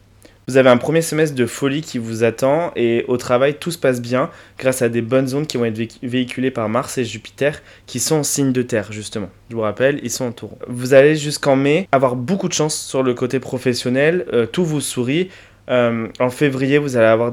Vous 0.50 0.58
avez 0.58 0.72
un 0.72 0.78
premier 0.78 1.04
semestre 1.04 1.36
de 1.36 1.46
folie 1.46 1.84
qui 1.84 2.00
vous 2.00 2.24
attend 2.24 2.72
et 2.76 3.06
au 3.08 3.18
travail 3.18 3.60
tout 3.60 3.70
se 3.70 3.78
passe 3.78 4.02
bien 4.02 4.32
grâce 4.58 4.82
à 4.82 4.90
des 4.90 5.04
bonnes 5.04 5.32
ondes 5.36 5.46
qui 5.46 5.58
vont 5.58 5.66
être 5.66 6.00
véhiculées 6.02 6.50
par 6.50 6.68
Mars 6.70 6.98
et 6.98 7.06
Jupiter 7.06 7.62
qui 7.86 8.00
sont 8.00 8.16
en 8.16 8.24
signe 8.24 8.52
de 8.52 8.64
terre 8.64 8.92
justement. 8.92 9.30
Je 9.52 9.56
vous 9.56 9.62
rappelle, 9.62 10.00
ils 10.02 10.10
sont 10.10 10.26
en 10.26 10.32
taureau. 10.32 10.58
Vous 10.68 10.96
allez 10.96 11.16
jusqu'en 11.16 11.56
mai 11.56 11.88
avoir 11.92 12.16
beaucoup 12.16 12.48
de 12.48 12.54
chance 12.54 12.76
sur 12.76 13.04
le 13.04 13.14
côté 13.14 13.40
professionnel, 13.40 14.26
euh, 14.34 14.48
tout 14.48 14.66
vous 14.66 14.82
sourit. 14.82 15.30
Euh, 15.70 16.08
en 16.20 16.32
février, 16.32 16.80
vous 16.80 16.98
allez 16.98 17.06
avoir 17.06 17.32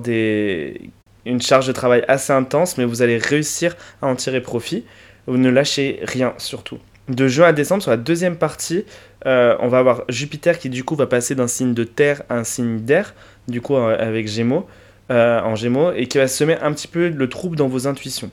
une 1.25 1.41
charge 1.41 1.69
de 1.69 1.73
travail 1.73 2.05
assez 2.09 2.35
intense 2.35 2.77
mais 2.77 2.85
vous 2.85 3.01
allez 3.01 3.17
réussir 3.17 3.77
à 4.03 4.09
en 4.09 4.15
tirer 4.15 4.43
profit. 4.43 4.85
Vous 5.27 5.39
ne 5.39 5.49
lâchez 5.49 6.01
rien 6.03 6.35
surtout. 6.37 6.81
De 7.09 7.29
juin 7.29 7.49
à 7.49 7.53
décembre, 7.53 7.83
sur 7.83 7.93
la 7.93 7.97
deuxième 7.97 8.37
partie, 8.37 8.85
euh, 9.27 9.57
on 9.61 9.69
va 9.69 9.79
avoir 9.79 10.03
Jupiter 10.09 10.59
qui 10.59 10.69
du 10.69 10.83
coup 10.83 10.97
va 10.97 11.07
passer 11.07 11.37
d'un 11.37 11.47
signe 11.47 11.73
de 11.73 11.85
terre 11.85 12.23
à 12.29 12.35
un 12.35 12.45
signe 12.45 12.81
d'air, 12.81 13.15
du 13.47 13.61
coup 13.61 13.77
avec 13.77 14.27
Gémeaux, 14.27 14.67
euh, 15.13 15.41
en 15.41 15.55
Gémeaux, 15.55 15.93
et 15.93 16.09
qui 16.09 16.19
va 16.19 16.27
semer 16.27 16.57
un 16.61 16.73
petit 16.73 16.89
peu 16.89 17.09
le 17.09 17.29
trouble 17.29 17.57
dans 17.57 17.69
vos 17.69 17.87
intuitions. 17.87 18.31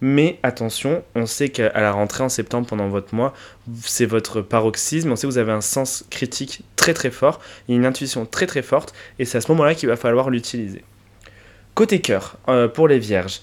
Mais 0.00 0.38
attention, 0.42 1.02
on 1.14 1.26
sait 1.26 1.50
qu'à 1.50 1.78
la 1.78 1.92
rentrée 1.92 2.24
en 2.24 2.30
septembre 2.30 2.66
pendant 2.66 2.88
votre 2.88 3.14
mois, 3.14 3.34
c'est 3.82 4.06
votre 4.06 4.40
paroxysme, 4.40 5.12
on 5.12 5.16
sait 5.16 5.26
que 5.26 5.32
vous 5.32 5.38
avez 5.38 5.52
un 5.52 5.60
sens 5.60 6.04
critique 6.08 6.62
très 6.76 6.94
très 6.94 7.10
fort, 7.10 7.40
une 7.68 7.84
intuition 7.84 8.24
très 8.24 8.46
très 8.46 8.62
forte, 8.62 8.94
et 9.18 9.26
c'est 9.26 9.36
à 9.36 9.40
ce 9.42 9.52
moment-là 9.52 9.74
qu'il 9.74 9.88
va 9.88 9.96
falloir 9.96 10.30
l'utiliser. 10.30 10.82
Côté 11.74 12.00
cœur, 12.00 12.38
euh, 12.48 12.68
pour 12.68 12.88
les 12.88 12.98
vierges, 12.98 13.40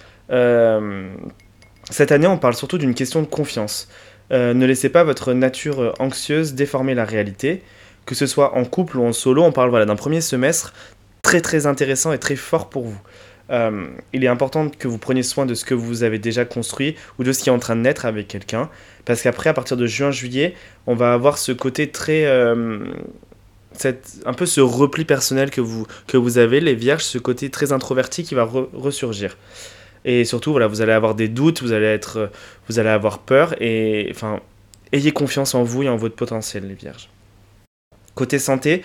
cette 1.89 2.11
année 2.11 2.27
on 2.27 2.37
parle 2.37 2.55
surtout 2.55 2.77
d'une 2.77 2.95
question 2.95 3.21
de 3.21 3.27
confiance. 3.27 3.89
Euh, 4.31 4.53
ne 4.53 4.65
laissez 4.65 4.89
pas 4.89 5.03
votre 5.03 5.33
nature 5.33 5.81
euh, 5.81 5.91
anxieuse 5.99 6.53
déformer 6.53 6.93
la 6.93 7.05
réalité. 7.05 7.61
Que 8.05 8.15
ce 8.15 8.25
soit 8.25 8.55
en 8.55 8.65
couple 8.65 8.97
ou 8.97 9.05
en 9.05 9.13
solo, 9.13 9.43
on 9.43 9.51
parle 9.51 9.69
voilà, 9.69 9.85
d'un 9.85 9.95
premier 9.95 10.21
semestre 10.21 10.73
très 11.21 11.41
très 11.41 11.67
intéressant 11.67 12.11
et 12.13 12.17
très 12.17 12.35
fort 12.35 12.69
pour 12.69 12.83
vous. 12.83 12.99
Euh, 13.51 13.87
il 14.13 14.23
est 14.23 14.27
important 14.27 14.69
que 14.69 14.87
vous 14.87 14.97
preniez 14.97 15.23
soin 15.23 15.45
de 15.45 15.53
ce 15.53 15.65
que 15.65 15.73
vous 15.73 16.03
avez 16.03 16.17
déjà 16.19 16.45
construit 16.45 16.95
ou 17.19 17.23
de 17.23 17.31
ce 17.31 17.43
qui 17.43 17.49
est 17.49 17.51
en 17.51 17.59
train 17.59 17.75
de 17.75 17.81
naître 17.81 18.05
avec 18.05 18.27
quelqu'un. 18.27 18.69
Parce 19.05 19.21
qu'après, 19.21 19.49
à 19.49 19.53
partir 19.53 19.77
de 19.77 19.85
juin-juillet, 19.85 20.55
on 20.87 20.95
va 20.95 21.13
avoir 21.13 21.37
ce 21.37 21.51
côté 21.51 21.89
très... 21.89 22.25
Un 24.25 24.33
peu 24.33 24.45
ce 24.45 24.61
repli 24.61 25.05
personnel 25.05 25.49
que 25.49 25.61
vous, 25.61 25.85
que 26.07 26.17
vous 26.17 26.37
avez, 26.37 26.59
les 26.59 26.75
vierges, 26.75 27.03
ce 27.03 27.17
côté 27.17 27.49
très 27.49 27.71
introverti 27.71 28.23
qui 28.23 28.35
va 28.35 28.43
re 28.43 28.67
ressurgir. 28.73 29.37
Et 30.05 30.25
surtout, 30.25 30.51
voilà, 30.51 30.67
vous 30.67 30.81
allez 30.81 30.91
avoir 30.91 31.15
des 31.15 31.27
doutes, 31.27 31.61
vous 31.61 31.73
allez, 31.73 31.85
être, 31.85 32.31
vous 32.67 32.79
allez 32.79 32.89
avoir 32.89 33.19
peur. 33.19 33.55
Et 33.61 34.07
enfin, 34.11 34.39
ayez 34.91 35.11
confiance 35.11 35.55
en 35.55 35.63
vous 35.63 35.83
et 35.83 35.89
en 35.89 35.97
votre 35.97 36.15
potentiel, 36.15 36.67
les 36.67 36.73
vierges. 36.73 37.09
Côté 38.15 38.39
santé, 38.39 38.81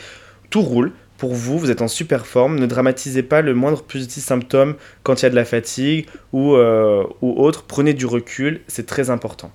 tout 0.50 0.62
roule. 0.62 0.92
Pour 1.18 1.33
vous, 1.33 1.59
vous 1.59 1.70
êtes 1.70 1.81
en 1.81 1.88
super 1.88 2.26
forme. 2.26 2.59
Ne 2.59 2.66
dramatisez 2.66 3.22
pas 3.22 3.40
le 3.40 3.55
moindre 3.55 3.83
petit 3.83 4.20
symptôme 4.20 4.74
quand 5.02 5.20
il 5.20 5.22
y 5.22 5.26
a 5.26 5.31
de 5.31 5.35
la 5.35 5.46
fatigue 5.46 6.07
ou, 6.33 6.55
euh, 6.55 7.05
ou 7.22 7.42
autre. 7.42 7.64
Prenez 7.66 7.94
du 7.94 8.05
recul, 8.05 8.61
c'est 8.66 8.85
très 8.85 9.09
important. 9.09 9.50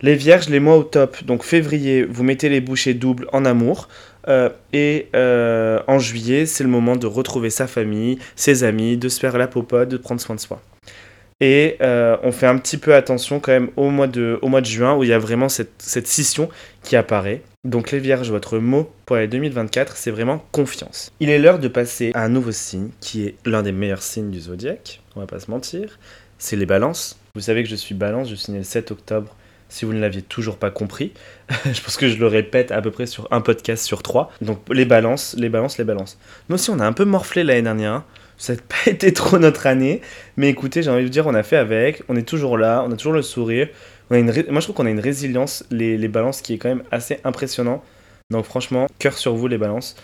Les 0.00 0.16
vierges, 0.16 0.48
les 0.48 0.60
mois 0.60 0.76
au 0.76 0.82
top. 0.82 1.24
Donc 1.24 1.44
février, 1.44 2.04
vous 2.04 2.24
mettez 2.24 2.48
les 2.48 2.60
bouchées 2.60 2.94
doubles 2.94 3.28
en 3.32 3.44
amour. 3.44 3.88
Euh, 4.26 4.50
et 4.72 5.08
euh, 5.14 5.80
en 5.86 5.98
juillet, 5.98 6.46
c'est 6.46 6.64
le 6.64 6.70
moment 6.70 6.96
de 6.96 7.06
retrouver 7.06 7.50
sa 7.50 7.66
famille, 7.66 8.18
ses 8.36 8.64
amis, 8.64 8.96
de 8.96 9.08
se 9.08 9.20
faire 9.20 9.38
la 9.38 9.46
popote, 9.46 9.88
de 9.88 9.96
prendre 9.96 10.20
soin 10.20 10.34
de 10.34 10.40
soi. 10.40 10.60
Et 11.40 11.76
euh, 11.82 12.16
on 12.24 12.32
fait 12.32 12.46
un 12.46 12.58
petit 12.58 12.78
peu 12.78 12.94
attention 12.94 13.38
quand 13.38 13.52
même 13.52 13.70
au 13.76 13.90
mois 13.90 14.08
de, 14.08 14.40
au 14.42 14.48
mois 14.48 14.60
de 14.60 14.66
juin 14.66 14.96
où 14.96 15.04
il 15.04 15.10
y 15.10 15.12
a 15.12 15.20
vraiment 15.20 15.48
cette, 15.48 15.70
cette 15.78 16.08
scission 16.08 16.48
qui 16.82 16.96
apparaît. 16.96 17.42
Donc 17.64 17.92
les 17.92 18.00
vierges, 18.00 18.30
votre 18.30 18.58
mot 18.58 18.90
pour 19.06 19.16
l'année 19.16 19.28
2024, 19.28 19.96
c'est 19.96 20.10
vraiment 20.10 20.44
confiance. 20.50 21.12
Il 21.20 21.30
est 21.30 21.38
l'heure 21.38 21.60
de 21.60 21.68
passer 21.68 22.10
à 22.14 22.24
un 22.24 22.28
nouveau 22.28 22.50
signe 22.50 22.88
qui 23.00 23.24
est 23.24 23.36
l'un 23.44 23.62
des 23.62 23.72
meilleurs 23.72 24.02
signes 24.02 24.30
du 24.30 24.40
zodiaque, 24.40 25.00
on 25.14 25.20
va 25.20 25.26
pas 25.26 25.38
se 25.38 25.50
mentir, 25.50 25.98
c'est 26.38 26.56
les 26.56 26.66
balances. 26.66 27.18
Vous 27.34 27.42
savez 27.42 27.62
que 27.62 27.68
je 27.68 27.76
suis 27.76 27.94
balance, 27.94 28.28
je 28.28 28.34
suis 28.34 28.52
né 28.52 28.58
le 28.58 28.64
7 28.64 28.90
octobre 28.90 29.36
si 29.68 29.84
vous 29.84 29.92
ne 29.92 30.00
l'aviez 30.00 30.22
toujours 30.22 30.56
pas 30.56 30.70
compris. 30.70 31.12
je 31.64 31.80
pense 31.80 31.96
que 31.96 32.08
je 32.08 32.18
le 32.18 32.26
répète 32.26 32.72
à 32.72 32.80
peu 32.80 32.90
près 32.90 33.06
sur 33.06 33.28
un 33.30 33.40
podcast 33.40 33.84
sur 33.84 34.02
trois. 34.02 34.30
Donc 34.40 34.60
les 34.72 34.84
balances, 34.84 35.34
les 35.38 35.48
balances, 35.48 35.78
les 35.78 35.84
balances. 35.84 36.18
Nous 36.48 36.54
aussi, 36.54 36.70
on 36.70 36.80
a 36.80 36.86
un 36.86 36.92
peu 36.92 37.04
morflé 37.04 37.44
l'année 37.44 37.62
dernière. 37.62 37.92
Hein. 37.92 38.04
Ça 38.38 38.54
n'a 38.54 38.60
pas 38.84 38.90
été 38.90 39.12
trop 39.12 39.38
notre 39.38 39.66
année. 39.66 40.00
Mais 40.36 40.48
écoutez, 40.48 40.82
j'ai 40.82 40.90
envie 40.90 41.00
de 41.00 41.06
vous 41.06 41.12
dire, 41.12 41.26
on 41.26 41.34
a 41.34 41.42
fait 41.42 41.56
avec. 41.56 42.02
On 42.08 42.16
est 42.16 42.22
toujours 42.22 42.56
là. 42.56 42.84
On 42.86 42.92
a 42.92 42.96
toujours 42.96 43.12
le 43.12 43.22
sourire. 43.22 43.68
On 44.10 44.14
a 44.14 44.18
une 44.18 44.26
Moi, 44.26 44.60
je 44.60 44.66
trouve 44.66 44.76
qu'on 44.76 44.86
a 44.86 44.90
une 44.90 45.00
résilience, 45.00 45.64
les, 45.70 45.98
les, 45.98 46.08
balances, 46.08 46.40
qui 46.40 46.54
est 46.54 46.58
quand 46.58 46.70
même 46.70 46.84
assez 46.90 47.18
impressionnant. 47.24 47.82
Donc 48.30 48.44
franchement, 48.44 48.86
cœur 48.98 49.16
sur 49.16 49.34
vous, 49.34 49.48
les 49.48 49.58
balances. 49.58 49.96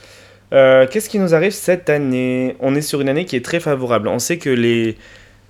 Euh, 0.52 0.86
Qu'est-ce 0.90 1.08
qui 1.08 1.18
nous 1.18 1.34
arrive 1.34 1.52
cette 1.52 1.88
année? 1.90 2.56
On 2.60 2.74
est 2.74 2.82
sur 2.82 3.00
une 3.00 3.08
année 3.08 3.24
qui 3.24 3.36
est 3.36 3.44
très 3.44 3.60
favorable. 3.60 4.08
On 4.08 4.18
sait 4.18 4.38
que 4.38 4.50
les 4.50 4.96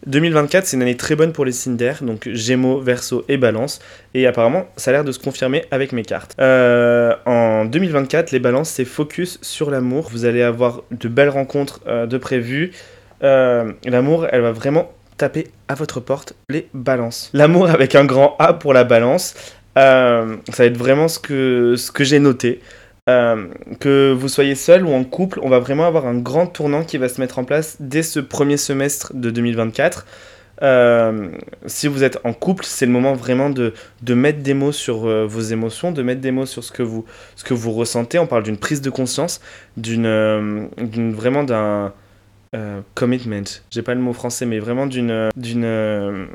2024, 0.06 0.66
c'est 0.66 0.76
une 0.76 0.82
année 0.82 0.96
très 0.96 1.16
bonne 1.16 1.32
pour 1.32 1.44
les 1.44 1.52
signes 1.52 1.76
donc 2.02 2.28
Gémeaux, 2.32 2.80
Verseau 2.80 3.24
et 3.28 3.36
Balance. 3.36 3.80
Et 4.14 4.26
apparemment, 4.26 4.66
ça 4.76 4.90
a 4.90 4.92
l'air 4.92 5.04
de 5.04 5.12
se 5.12 5.18
confirmer 5.18 5.64
avec 5.70 5.92
mes 5.92 6.02
cartes. 6.02 6.34
Euh, 6.40 7.14
en 7.26 7.64
2024, 7.64 8.30
les 8.30 8.38
balances, 8.38 8.70
c'est 8.70 8.84
focus 8.84 9.38
sur 9.42 9.70
l'amour. 9.70 10.08
Vous 10.10 10.24
allez 10.24 10.42
avoir 10.42 10.82
de 10.90 11.08
belles 11.08 11.28
rencontres 11.30 11.80
euh, 11.86 12.06
de 12.06 12.18
prévues. 12.18 12.72
Euh, 13.22 13.72
l'amour, 13.84 14.26
elle 14.30 14.42
va 14.42 14.52
vraiment 14.52 14.92
taper 15.16 15.48
à 15.68 15.74
votre 15.74 16.00
porte 16.00 16.34
les 16.48 16.68
balances. 16.74 17.30
L'amour 17.32 17.70
avec 17.70 17.94
un 17.94 18.04
grand 18.04 18.36
A 18.38 18.52
pour 18.52 18.72
la 18.72 18.84
balance. 18.84 19.34
Ça 19.76 20.24
va 20.56 20.64
être 20.64 20.76
vraiment 20.76 21.08
ce 21.08 21.18
que, 21.18 21.74
ce 21.76 21.90
que 21.90 22.04
j'ai 22.04 22.20
noté. 22.20 22.60
Euh, 23.10 23.48
que 23.80 24.12
vous 24.12 24.28
soyez 24.28 24.54
seul 24.54 24.86
ou 24.86 24.92
en 24.94 25.04
couple, 25.04 25.38
on 25.42 25.50
va 25.50 25.58
vraiment 25.58 25.84
avoir 25.84 26.06
un 26.06 26.16
grand 26.16 26.46
tournant 26.46 26.84
qui 26.84 26.96
va 26.96 27.10
se 27.10 27.20
mettre 27.20 27.38
en 27.38 27.44
place 27.44 27.76
dès 27.78 28.02
ce 28.02 28.18
premier 28.18 28.56
semestre 28.56 29.12
de 29.14 29.28
2024. 29.28 30.06
Euh, 30.62 31.28
si 31.66 31.86
vous 31.86 32.02
êtes 32.02 32.18
en 32.24 32.32
couple, 32.32 32.64
c'est 32.64 32.86
le 32.86 32.92
moment 32.92 33.12
vraiment 33.12 33.50
de, 33.50 33.74
de 34.00 34.14
mettre 34.14 34.38
des 34.38 34.54
mots 34.54 34.72
sur 34.72 35.00
vos 35.26 35.40
émotions, 35.40 35.92
de 35.92 36.02
mettre 36.02 36.22
des 36.22 36.30
mots 36.30 36.46
sur 36.46 36.64
ce 36.64 36.72
que 36.72 36.82
vous, 36.82 37.04
ce 37.36 37.44
que 37.44 37.52
vous 37.52 37.72
ressentez. 37.72 38.18
On 38.18 38.26
parle 38.26 38.42
d'une 38.42 38.56
prise 38.56 38.80
de 38.80 38.88
conscience, 38.88 39.42
d'une 39.76 40.70
vraiment 41.12 41.44
d'un 41.44 41.92
euh, 42.54 42.82
commitment. 42.94 43.42
J'ai 43.70 43.82
pas 43.82 43.94
le 43.94 44.00
mot 44.00 44.12
français, 44.12 44.46
mais 44.46 44.60
vraiment 44.60 44.86
d'une 44.86 45.28
d'une 45.36 45.64
euh, 45.64 46.26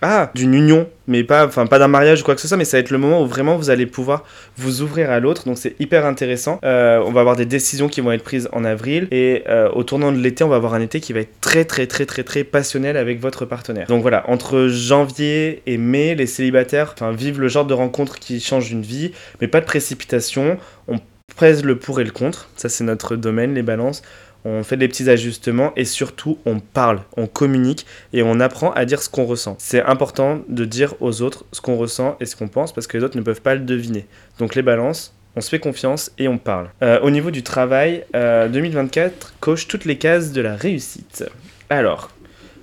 ah 0.00 0.30
d'une 0.34 0.54
union, 0.54 0.88
mais 1.06 1.24
pas 1.24 1.46
enfin 1.46 1.66
pas 1.66 1.78
d'un 1.78 1.88
mariage 1.88 2.22
ou 2.22 2.24
quoi 2.24 2.34
que 2.34 2.40
ce 2.40 2.48
soit, 2.48 2.56
mais 2.56 2.64
ça 2.64 2.78
va 2.78 2.80
être 2.80 2.90
le 2.90 2.96
moment 2.96 3.22
où 3.22 3.26
vraiment 3.26 3.56
vous 3.56 3.68
allez 3.68 3.84
pouvoir 3.84 4.24
vous 4.56 4.80
ouvrir 4.80 5.10
à 5.10 5.20
l'autre. 5.20 5.44
Donc 5.44 5.58
c'est 5.58 5.78
hyper 5.78 6.06
intéressant. 6.06 6.58
Euh, 6.64 7.02
on 7.04 7.12
va 7.12 7.20
avoir 7.20 7.36
des 7.36 7.44
décisions 7.44 7.88
qui 7.88 8.00
vont 8.00 8.12
être 8.12 8.24
prises 8.24 8.48
en 8.52 8.64
avril 8.64 9.08
et 9.10 9.44
au 9.74 9.82
tournant 9.82 10.10
de 10.10 10.18
l'été, 10.18 10.42
on 10.42 10.48
va 10.48 10.56
avoir 10.56 10.72
un 10.72 10.80
été 10.80 11.00
qui 11.00 11.12
va 11.12 11.20
être 11.20 11.40
très 11.40 11.64
très 11.66 11.86
très 11.86 12.06
très 12.06 12.22
très 12.22 12.44
passionnel 12.44 12.96
avec 12.96 13.20
votre 13.20 13.44
partenaire. 13.44 13.86
Donc 13.88 14.00
voilà, 14.00 14.24
entre 14.30 14.68
janvier 14.68 15.62
et 15.66 15.76
mai, 15.76 16.14
les 16.14 16.26
célibataires 16.26 16.94
vivent 17.12 17.40
le 17.40 17.48
genre 17.48 17.66
de 17.66 17.74
rencontre 17.74 18.18
qui 18.18 18.40
change 18.40 18.70
une 18.70 18.82
vie, 18.82 19.12
mais 19.40 19.48
pas 19.48 19.60
de 19.60 19.66
précipitation. 19.66 20.56
On 20.86 20.98
pèse 21.38 21.62
le 21.62 21.78
pour 21.78 22.00
et 22.00 22.04
le 22.04 22.10
contre. 22.10 22.48
Ça 22.56 22.70
c'est 22.70 22.84
notre 22.84 23.16
domaine, 23.16 23.54
les 23.54 23.62
balances 23.62 24.02
on 24.44 24.62
fait 24.62 24.76
des 24.76 24.88
petits 24.88 25.08
ajustements 25.10 25.72
et 25.76 25.84
surtout 25.84 26.38
on 26.46 26.60
parle, 26.60 27.00
on 27.16 27.26
communique 27.26 27.86
et 28.12 28.22
on 28.22 28.40
apprend 28.40 28.72
à 28.72 28.84
dire 28.84 29.02
ce 29.02 29.08
qu'on 29.08 29.24
ressent. 29.24 29.56
C'est 29.58 29.82
important 29.82 30.40
de 30.48 30.64
dire 30.64 30.94
aux 31.00 31.22
autres 31.22 31.44
ce 31.52 31.60
qu'on 31.60 31.76
ressent 31.76 32.16
et 32.20 32.26
ce 32.26 32.36
qu'on 32.36 32.48
pense 32.48 32.72
parce 32.72 32.86
que 32.86 32.96
les 32.96 33.04
autres 33.04 33.16
ne 33.16 33.22
peuvent 33.22 33.42
pas 33.42 33.54
le 33.54 33.60
deviner. 33.60 34.06
Donc 34.38 34.54
les 34.54 34.62
balances, 34.62 35.14
on 35.36 35.40
se 35.40 35.50
fait 35.50 35.58
confiance 35.58 36.10
et 36.18 36.28
on 36.28 36.38
parle. 36.38 36.70
Euh, 36.82 37.00
au 37.00 37.10
niveau 37.10 37.30
du 37.30 37.42
travail, 37.42 38.04
2024 38.12 39.12
euh, 39.12 39.30
coche 39.40 39.68
toutes 39.68 39.84
les 39.84 39.98
cases 39.98 40.32
de 40.32 40.40
la 40.40 40.56
réussite. 40.56 41.24
Alors, 41.70 42.10